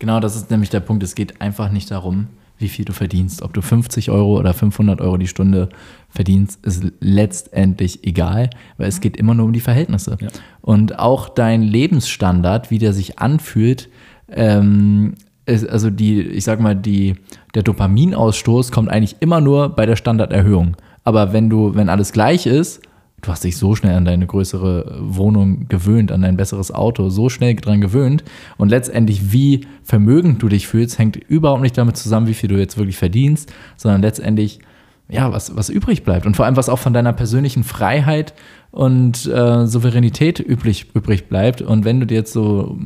genau, 0.00 0.18
das 0.18 0.34
ist 0.34 0.50
nämlich 0.50 0.70
der 0.70 0.80
Punkt. 0.80 1.04
Es 1.04 1.14
geht 1.14 1.40
einfach 1.40 1.70
nicht 1.70 1.88
darum, 1.92 2.26
wie 2.60 2.68
viel 2.68 2.84
du 2.84 2.92
verdienst. 2.92 3.42
Ob 3.42 3.54
du 3.54 3.62
50 3.62 4.10
Euro 4.10 4.38
oder 4.38 4.54
500 4.54 5.00
Euro 5.00 5.16
die 5.16 5.26
Stunde 5.26 5.68
verdienst, 6.08 6.64
ist 6.64 6.84
letztendlich 7.00 8.04
egal, 8.06 8.50
weil 8.76 8.88
es 8.88 9.00
geht 9.00 9.16
immer 9.16 9.34
nur 9.34 9.46
um 9.46 9.52
die 9.52 9.60
Verhältnisse. 9.60 10.18
Ja. 10.20 10.28
Und 10.60 10.98
auch 10.98 11.28
dein 11.28 11.62
Lebensstandard, 11.62 12.70
wie 12.70 12.78
der 12.78 12.92
sich 12.92 13.18
anfühlt, 13.18 13.88
ähm, 14.30 15.14
also 15.46 15.90
die, 15.90 16.20
ich 16.20 16.44
sag 16.44 16.60
mal, 16.60 16.76
die, 16.76 17.14
der 17.54 17.62
Dopaminausstoß 17.62 18.70
kommt 18.70 18.88
eigentlich 18.88 19.16
immer 19.20 19.40
nur 19.40 19.70
bei 19.70 19.86
der 19.86 19.96
Standarderhöhung. 19.96 20.76
Aber 21.02 21.32
wenn 21.32 21.50
du, 21.50 21.74
wenn 21.74 21.88
alles 21.88 22.12
gleich 22.12 22.46
ist, 22.46 22.82
du 23.20 23.30
hast 23.30 23.44
dich 23.44 23.56
so 23.56 23.74
schnell 23.74 23.96
an 23.96 24.04
deine 24.04 24.26
größere 24.26 24.98
Wohnung 25.00 25.68
gewöhnt, 25.68 26.12
an 26.12 26.22
dein 26.22 26.36
besseres 26.36 26.72
Auto, 26.72 27.08
so 27.08 27.28
schnell 27.28 27.54
dran 27.54 27.80
gewöhnt. 27.80 28.24
Und 28.56 28.70
letztendlich, 28.70 29.32
wie 29.32 29.66
vermögend 29.82 30.42
du 30.42 30.48
dich 30.48 30.66
fühlst, 30.66 30.98
hängt 30.98 31.16
überhaupt 31.16 31.62
nicht 31.62 31.76
damit 31.76 31.96
zusammen, 31.96 32.26
wie 32.26 32.34
viel 32.34 32.48
du 32.48 32.56
jetzt 32.56 32.78
wirklich 32.78 32.96
verdienst, 32.96 33.52
sondern 33.76 34.02
letztendlich, 34.02 34.60
ja, 35.08 35.32
was, 35.32 35.56
was 35.56 35.68
übrig 35.68 36.04
bleibt. 36.04 36.26
Und 36.26 36.36
vor 36.36 36.46
allem, 36.46 36.56
was 36.56 36.68
auch 36.68 36.78
von 36.78 36.94
deiner 36.94 37.12
persönlichen 37.12 37.64
Freiheit 37.64 38.34
und 38.70 39.26
äh, 39.26 39.66
Souveränität 39.66 40.38
übrig, 40.38 40.86
übrig 40.94 41.28
bleibt. 41.28 41.62
Und 41.62 41.84
wenn 41.84 42.00
du 42.00 42.06
dir 42.06 42.18
jetzt 42.18 42.32
so 42.32 42.78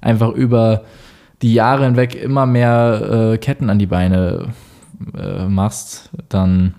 einfach 0.00 0.30
über 0.32 0.84
die 1.42 1.54
Jahre 1.54 1.84
hinweg 1.86 2.14
immer 2.14 2.46
mehr 2.46 3.32
äh, 3.32 3.38
Ketten 3.38 3.70
an 3.70 3.78
die 3.78 3.86
Beine 3.86 4.48
äh, 5.16 5.46
machst, 5.46 6.10
dann 6.28 6.74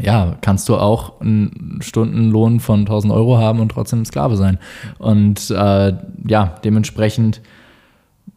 ja, 0.00 0.36
kannst 0.40 0.68
du 0.68 0.76
auch 0.76 1.20
einen 1.20 1.80
Stundenlohn 1.80 2.60
von 2.60 2.80
1000 2.80 3.12
Euro 3.12 3.38
haben 3.38 3.60
und 3.60 3.70
trotzdem 3.70 4.04
Sklave 4.04 4.36
sein. 4.36 4.58
Und 4.98 5.50
äh, 5.50 5.92
ja, 6.26 6.54
dementsprechend 6.64 7.40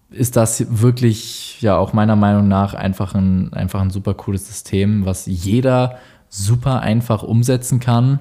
ist 0.09 0.36
das 0.36 0.82
wirklich 0.82 1.62
ja 1.62 1.78
auch 1.78 1.93
meiner 1.93 2.16
Meinung 2.16 2.47
nach 2.47 2.74
einfach 2.74 3.16
ein, 3.16 3.53
einfach 3.53 3.82
ein 3.82 3.89
super 3.89 4.14
cooles 4.14 4.47
System, 4.47 5.05
was 5.05 5.26
jeder 5.26 5.97
super 6.30 6.82
einfach 6.82 7.24
umsetzen 7.24 7.80
kann. 7.80 8.20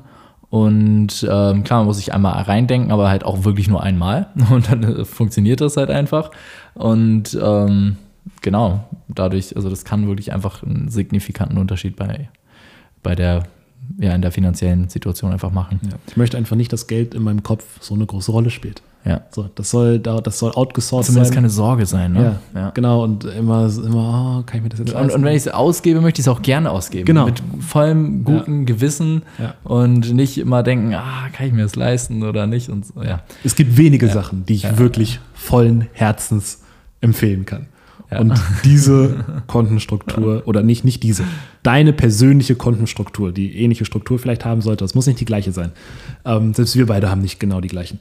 Und 0.51 1.27
ähm, 1.31 1.63
klar, 1.63 1.81
man 1.81 1.87
muss 1.87 1.99
sich 1.99 2.13
einmal 2.13 2.43
reindenken, 2.43 2.91
aber 2.91 3.09
halt 3.09 3.25
auch 3.25 3.45
wirklich 3.45 3.69
nur 3.69 3.83
einmal. 3.83 4.29
Und 4.51 4.71
dann 4.71 4.83
äh, 4.83 5.05
funktioniert 5.05 5.61
das 5.61 5.77
halt 5.77 5.91
einfach. 5.91 6.31
Und 6.75 7.39
ähm, 7.41 7.97
genau, 8.43 8.85
dadurch, 9.09 9.57
also 9.57 9.71
das 9.71 9.85
kann 9.85 10.09
wirklich 10.09 10.33
einfach 10.33 10.63
einen 10.63 10.89
signifikanten 10.89 11.59
Unterschied 11.59 11.97
bei 11.97 12.29
bei 13.03 13.15
der 13.15 13.45
ja, 13.99 14.15
in 14.15 14.23
der 14.23 14.33
finanziellen 14.33 14.89
Situation 14.89 15.33
einfach 15.33 15.53
machen. 15.53 15.81
Ja. 15.83 15.97
Ich 16.07 16.17
möchte 16.17 16.37
einfach 16.37 16.57
nicht, 16.57 16.73
dass 16.73 16.87
Geld 16.87 17.15
in 17.15 17.23
meinem 17.23 17.43
Kopf 17.43 17.65
so 17.81 17.95
eine 17.95 18.07
große 18.07 18.31
Rolle 18.31 18.51
spielt. 18.51 18.83
Ja. 19.05 19.23
So, 19.31 19.49
das 19.55 19.71
soll, 19.71 19.99
das 19.99 20.39
soll 20.39 20.53
outgesourced 20.53 21.07
Zumindest 21.07 21.33
sein. 21.33 21.37
keine 21.37 21.49
Sorge 21.49 21.87
sein, 21.87 22.13
ne? 22.13 22.39
Ja, 22.55 22.61
ja. 22.61 22.71
genau. 22.71 23.03
Und 23.03 23.25
immer, 23.25 23.71
immer 23.75 24.41
oh, 24.41 24.43
kann 24.45 24.59
ich 24.59 24.63
mir 24.63 24.69
das 24.69 24.79
jetzt 24.79 24.93
und, 24.93 25.11
und 25.11 25.25
wenn 25.25 25.33
ich 25.35 25.47
es 25.47 25.49
ausgebe, 25.49 26.03
möchte 26.03 26.21
ich 26.21 26.27
es 26.27 26.29
auch 26.29 26.43
gerne 26.43 26.71
ausgeben. 26.71 27.07
Genau. 27.07 27.25
Mit 27.25 27.43
vollem 27.61 28.25
guten 28.25 28.61
ja. 28.61 28.65
Gewissen 28.67 29.23
und 29.65 30.13
nicht 30.13 30.37
immer 30.37 30.63
denken, 30.63 30.93
ah, 30.95 31.29
kann 31.33 31.47
ich 31.47 31.53
mir 31.55 31.63
das 31.63 31.77
leisten 31.77 32.23
oder 32.23 32.47
nicht. 32.47 32.69
Und 32.69 32.87
so, 32.87 33.03
ja. 33.03 33.23
Es 33.43 33.55
gibt 33.55 33.79
wenige 33.79 34.09
Sachen, 34.09 34.45
die 34.45 34.55
ich 34.55 34.79
wirklich 34.79 35.19
vollen 35.33 35.89
Herzens 35.93 36.63
empfehlen 37.01 37.47
kann. 37.47 37.67
Ja. 38.11 38.21
Und 38.21 38.35
diese 38.65 39.25
Kontenstruktur, 39.47 40.43
oder 40.47 40.63
nicht, 40.63 40.85
nicht 40.85 41.03
diese, 41.03 41.25
deine 41.63 41.93
persönliche 41.93 42.57
Kontenstruktur, 42.57 43.33
die 43.33 43.57
ähnliche 43.57 43.85
Struktur 43.85 44.19
vielleicht 44.19 44.45
haben 44.45 44.61
sollte, 44.61 44.85
das 44.85 44.95
muss 44.95 45.07
nicht 45.07 45.21
die 45.21 45.25
gleiche 45.25 45.53
sein. 45.53 45.73
Ähm, 46.25 46.55
selbst 46.55 46.77
wir 46.77 46.87
beide 46.87 47.11
haben 47.11 47.21
nicht 47.21 47.41
genau 47.41 47.61
die 47.61 47.69
gleichen. 47.69 48.01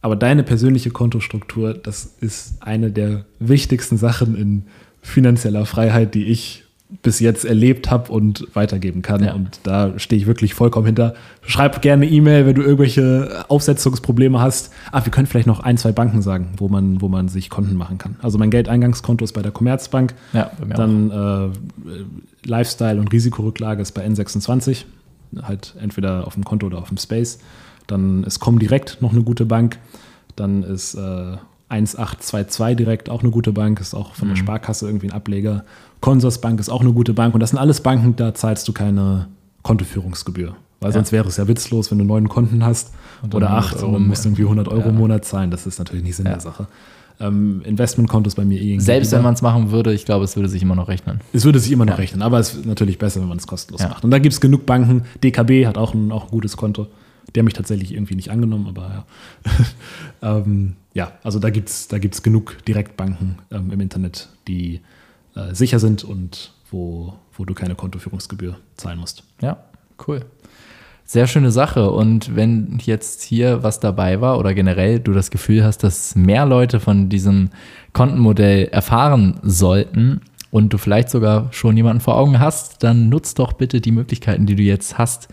Aber 0.00 0.16
deine 0.16 0.42
persönliche 0.42 0.90
Kontostruktur, 0.90 1.72
das 1.72 2.04
ist 2.20 2.62
eine 2.62 2.90
der 2.90 3.24
wichtigsten 3.38 3.96
Sachen 3.96 4.36
in 4.36 4.64
finanzieller 5.00 5.64
Freiheit, 5.66 6.14
die 6.14 6.24
ich 6.24 6.63
bis 7.02 7.20
jetzt 7.20 7.44
erlebt 7.44 7.90
habe 7.90 8.12
und 8.12 8.46
weitergeben 8.54 9.02
kann. 9.02 9.24
Ja. 9.24 9.34
Und 9.34 9.60
da 9.64 9.98
stehe 9.98 10.20
ich 10.20 10.26
wirklich 10.26 10.54
vollkommen 10.54 10.86
hinter. 10.86 11.14
Schreib 11.42 11.82
gerne 11.82 12.06
E-Mail, 12.06 12.46
wenn 12.46 12.54
du 12.54 12.62
irgendwelche 12.62 13.44
Aufsetzungsprobleme 13.48 14.40
hast. 14.40 14.72
Ah, 14.92 15.04
wir 15.04 15.10
können 15.10 15.26
vielleicht 15.26 15.46
noch 15.46 15.60
ein, 15.60 15.76
zwei 15.76 15.92
Banken 15.92 16.22
sagen, 16.22 16.52
wo 16.56 16.68
man, 16.68 17.00
wo 17.00 17.08
man 17.08 17.28
sich 17.28 17.50
Konten 17.50 17.76
machen 17.76 17.98
kann. 17.98 18.16
Also 18.22 18.38
mein 18.38 18.50
Geldeingangskonto 18.50 19.24
ist 19.24 19.32
bei 19.32 19.42
der 19.42 19.52
Commerzbank. 19.52 20.14
Ja, 20.32 20.50
Dann 20.68 21.10
äh, 21.10 22.48
Lifestyle 22.48 23.00
und 23.00 23.12
Risikorücklage 23.12 23.82
ist 23.82 23.92
bei 23.92 24.06
N26. 24.06 24.84
Halt 25.42 25.74
entweder 25.80 26.26
auf 26.26 26.34
dem 26.34 26.44
Konto 26.44 26.66
oder 26.66 26.78
auf 26.78 26.88
dem 26.88 26.98
Space. 26.98 27.38
Dann 27.86 28.24
ist 28.24 28.40
Comdirect 28.40 28.98
noch 29.00 29.12
eine 29.12 29.22
gute 29.22 29.44
Bank. 29.44 29.78
Dann 30.36 30.62
ist 30.62 30.94
äh, 30.94 31.36
1822 31.68 32.76
direkt 32.76 33.10
auch 33.10 33.22
eine 33.22 33.30
gute 33.30 33.52
Bank, 33.52 33.80
ist 33.80 33.94
auch 33.94 34.14
von 34.14 34.28
der 34.28 34.36
mhm. 34.36 34.42
Sparkasse 34.42 34.86
irgendwie 34.86 35.08
ein 35.08 35.12
Ableger. 35.12 35.64
Consorsbank 36.04 36.60
ist 36.60 36.68
auch 36.68 36.82
eine 36.82 36.92
gute 36.92 37.14
Bank 37.14 37.32
und 37.32 37.40
das 37.40 37.48
sind 37.48 37.58
alles 37.58 37.80
Banken, 37.80 38.14
da 38.14 38.34
zahlst 38.34 38.68
du 38.68 38.74
keine 38.74 39.28
Kontoführungsgebühr. 39.62 40.54
Weil 40.80 40.90
ja. 40.90 40.92
sonst 40.92 41.12
wäre 41.12 41.26
es 41.26 41.38
ja 41.38 41.48
witzlos, 41.48 41.90
wenn 41.90 41.96
du 41.96 42.04
neun 42.04 42.28
Konten 42.28 42.62
hast 42.62 42.92
oder 43.32 43.52
acht 43.52 43.82
Euro, 43.82 43.96
und 43.96 44.08
musst 44.08 44.26
irgendwie 44.26 44.42
100 44.42 44.68
Euro 44.68 44.80
ja. 44.80 44.86
im 44.88 44.96
Monat 44.96 45.24
zahlen. 45.24 45.50
Das 45.50 45.66
ist 45.66 45.78
natürlich 45.78 46.04
nicht 46.04 46.16
Sinn 46.16 46.26
ja. 46.26 46.32
der 46.32 46.42
Sache. 46.42 46.66
Ähm, 47.20 47.62
Investmentkonto 47.64 48.28
ist 48.28 48.34
bei 48.34 48.44
mir 48.44 48.60
eh 48.60 48.78
Selbst 48.80 49.12
wenn 49.12 49.22
man 49.22 49.32
es 49.32 49.40
machen 49.40 49.70
würde, 49.70 49.94
ich 49.94 50.04
glaube, 50.04 50.26
es 50.26 50.36
würde 50.36 50.50
sich 50.50 50.60
immer 50.60 50.74
noch 50.74 50.88
rechnen. 50.88 51.22
Es 51.32 51.46
würde 51.46 51.58
sich 51.58 51.72
immer 51.72 51.86
noch 51.86 51.96
rechnen, 51.96 52.20
aber 52.20 52.38
es 52.38 52.52
ist 52.52 52.66
natürlich 52.66 52.98
besser, 52.98 53.22
wenn 53.22 53.28
man 53.28 53.38
es 53.38 53.46
kostenlos 53.46 53.80
macht. 53.80 54.04
Und 54.04 54.10
da 54.10 54.18
gibt 54.18 54.34
es 54.34 54.42
genug 54.42 54.66
Banken. 54.66 55.04
DKB 55.22 55.66
hat 55.66 55.78
auch 55.78 55.94
ein, 55.94 56.12
auch 56.12 56.24
ein 56.24 56.30
gutes 56.30 56.58
Konto. 56.58 56.86
Der 57.34 57.40
hat 57.40 57.44
mich 57.46 57.54
tatsächlich 57.54 57.94
irgendwie 57.94 58.14
nicht 58.14 58.30
angenommen, 58.30 58.66
aber 58.66 59.06
ja. 60.22 60.36
ähm, 60.36 60.74
ja, 60.92 61.12
also 61.22 61.38
da 61.38 61.48
gibt 61.48 61.70
es 61.70 61.88
da 61.88 61.96
gibt's 61.96 62.22
genug 62.22 62.62
Direktbanken 62.68 63.38
ähm, 63.50 63.70
im 63.70 63.80
Internet, 63.80 64.28
die 64.46 64.80
äh, 65.34 65.54
sicher 65.54 65.78
sind 65.78 66.04
und 66.04 66.52
wo, 66.70 67.14
wo 67.36 67.44
du 67.44 67.54
keine 67.54 67.74
Kontoführungsgebühr 67.74 68.56
zahlen 68.76 68.98
musst. 68.98 69.24
Ja, 69.40 69.58
cool. 70.06 70.24
Sehr 71.06 71.26
schöne 71.26 71.50
Sache. 71.50 71.90
Und 71.90 72.34
wenn 72.34 72.78
jetzt 72.82 73.22
hier 73.22 73.62
was 73.62 73.78
dabei 73.78 74.20
war 74.20 74.38
oder 74.38 74.54
generell 74.54 75.00
du 75.00 75.12
das 75.12 75.30
Gefühl 75.30 75.62
hast, 75.62 75.84
dass 75.84 76.16
mehr 76.16 76.46
Leute 76.46 76.80
von 76.80 77.08
diesem 77.10 77.50
Kontenmodell 77.92 78.66
erfahren 78.68 79.38
sollten 79.42 80.22
und 80.50 80.72
du 80.72 80.78
vielleicht 80.78 81.10
sogar 81.10 81.52
schon 81.52 81.76
jemanden 81.76 82.00
vor 82.00 82.16
Augen 82.16 82.40
hast, 82.40 82.82
dann 82.82 83.10
nutzt 83.10 83.38
doch 83.38 83.52
bitte 83.52 83.80
die 83.82 83.92
Möglichkeiten, 83.92 84.46
die 84.46 84.56
du 84.56 84.62
jetzt 84.62 84.96
hast 84.96 85.28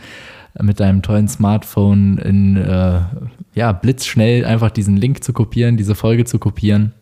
mit 0.59 0.81
deinem 0.81 1.01
tollen 1.01 1.29
Smartphone 1.29 2.17
in 2.17 2.57
äh, 2.57 3.01
ja, 3.53 3.71
blitzschnell 3.71 4.45
einfach 4.45 4.71
diesen 4.71 4.97
Link 4.97 5.23
zu 5.23 5.31
kopieren, 5.31 5.77
diese 5.77 5.95
Folge 5.95 6.25
zu 6.25 6.39
kopieren 6.39 6.93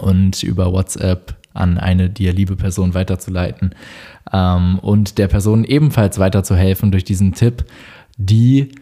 und 0.00 0.42
über 0.42 0.72
WhatsApp 0.72 1.37
an 1.58 1.78
eine 1.78 2.08
dir 2.08 2.32
liebe 2.32 2.56
Person 2.56 2.94
weiterzuleiten 2.94 3.74
ähm, 4.32 4.78
und 4.80 5.18
der 5.18 5.28
Person 5.28 5.64
ebenfalls 5.64 6.18
weiterzuhelfen 6.18 6.90
durch 6.90 7.04
diesen 7.04 7.34
Tipp. 7.34 7.64
die 8.16 8.72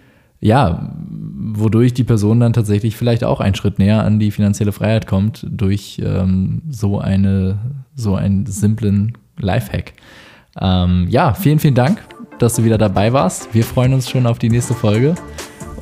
ja, 0.40 0.92
wodurch 1.08 1.94
die 1.94 2.04
Person 2.04 2.40
dann 2.40 2.52
tatsächlich 2.52 2.96
vielleicht 2.96 3.24
auch 3.24 3.40
einen 3.40 3.54
Schritt 3.54 3.78
näher 3.78 4.04
an 4.04 4.18
die 4.18 4.30
finanzielle 4.30 4.72
Freiheit 4.72 5.06
kommt 5.06 5.46
durch 5.50 6.00
ähm, 6.04 6.62
so 6.70 7.00
eine 7.00 7.58
so 7.94 8.14
einen 8.14 8.44
simplen 8.46 9.16
Lifehack. 9.38 9.94
Ähm, 10.60 11.06
ja, 11.08 11.34
vielen, 11.34 11.58
vielen 11.58 11.74
Dank, 11.74 12.02
dass 12.38 12.56
du 12.56 12.64
wieder 12.64 12.78
dabei 12.78 13.12
warst. 13.12 13.52
Wir 13.54 13.64
freuen 13.64 13.94
uns 13.94 14.10
schon 14.10 14.26
auf 14.26 14.38
die 14.38 14.50
nächste 14.50 14.74
Folge 14.74 15.14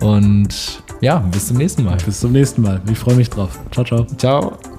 und 0.01 0.83
ja, 1.01 1.19
bis 1.19 1.49
zum 1.49 1.57
nächsten 1.57 1.85
Mal. 1.85 1.99
Bis 2.05 2.21
zum 2.21 2.33
nächsten 2.33 2.63
Mal. 2.63 2.81
Ich 2.91 2.99
freue 2.99 3.17
mich 3.17 3.29
drauf. 3.29 3.59
Ciao, 3.71 3.85
ciao. 3.85 4.07
Ciao. 4.17 4.74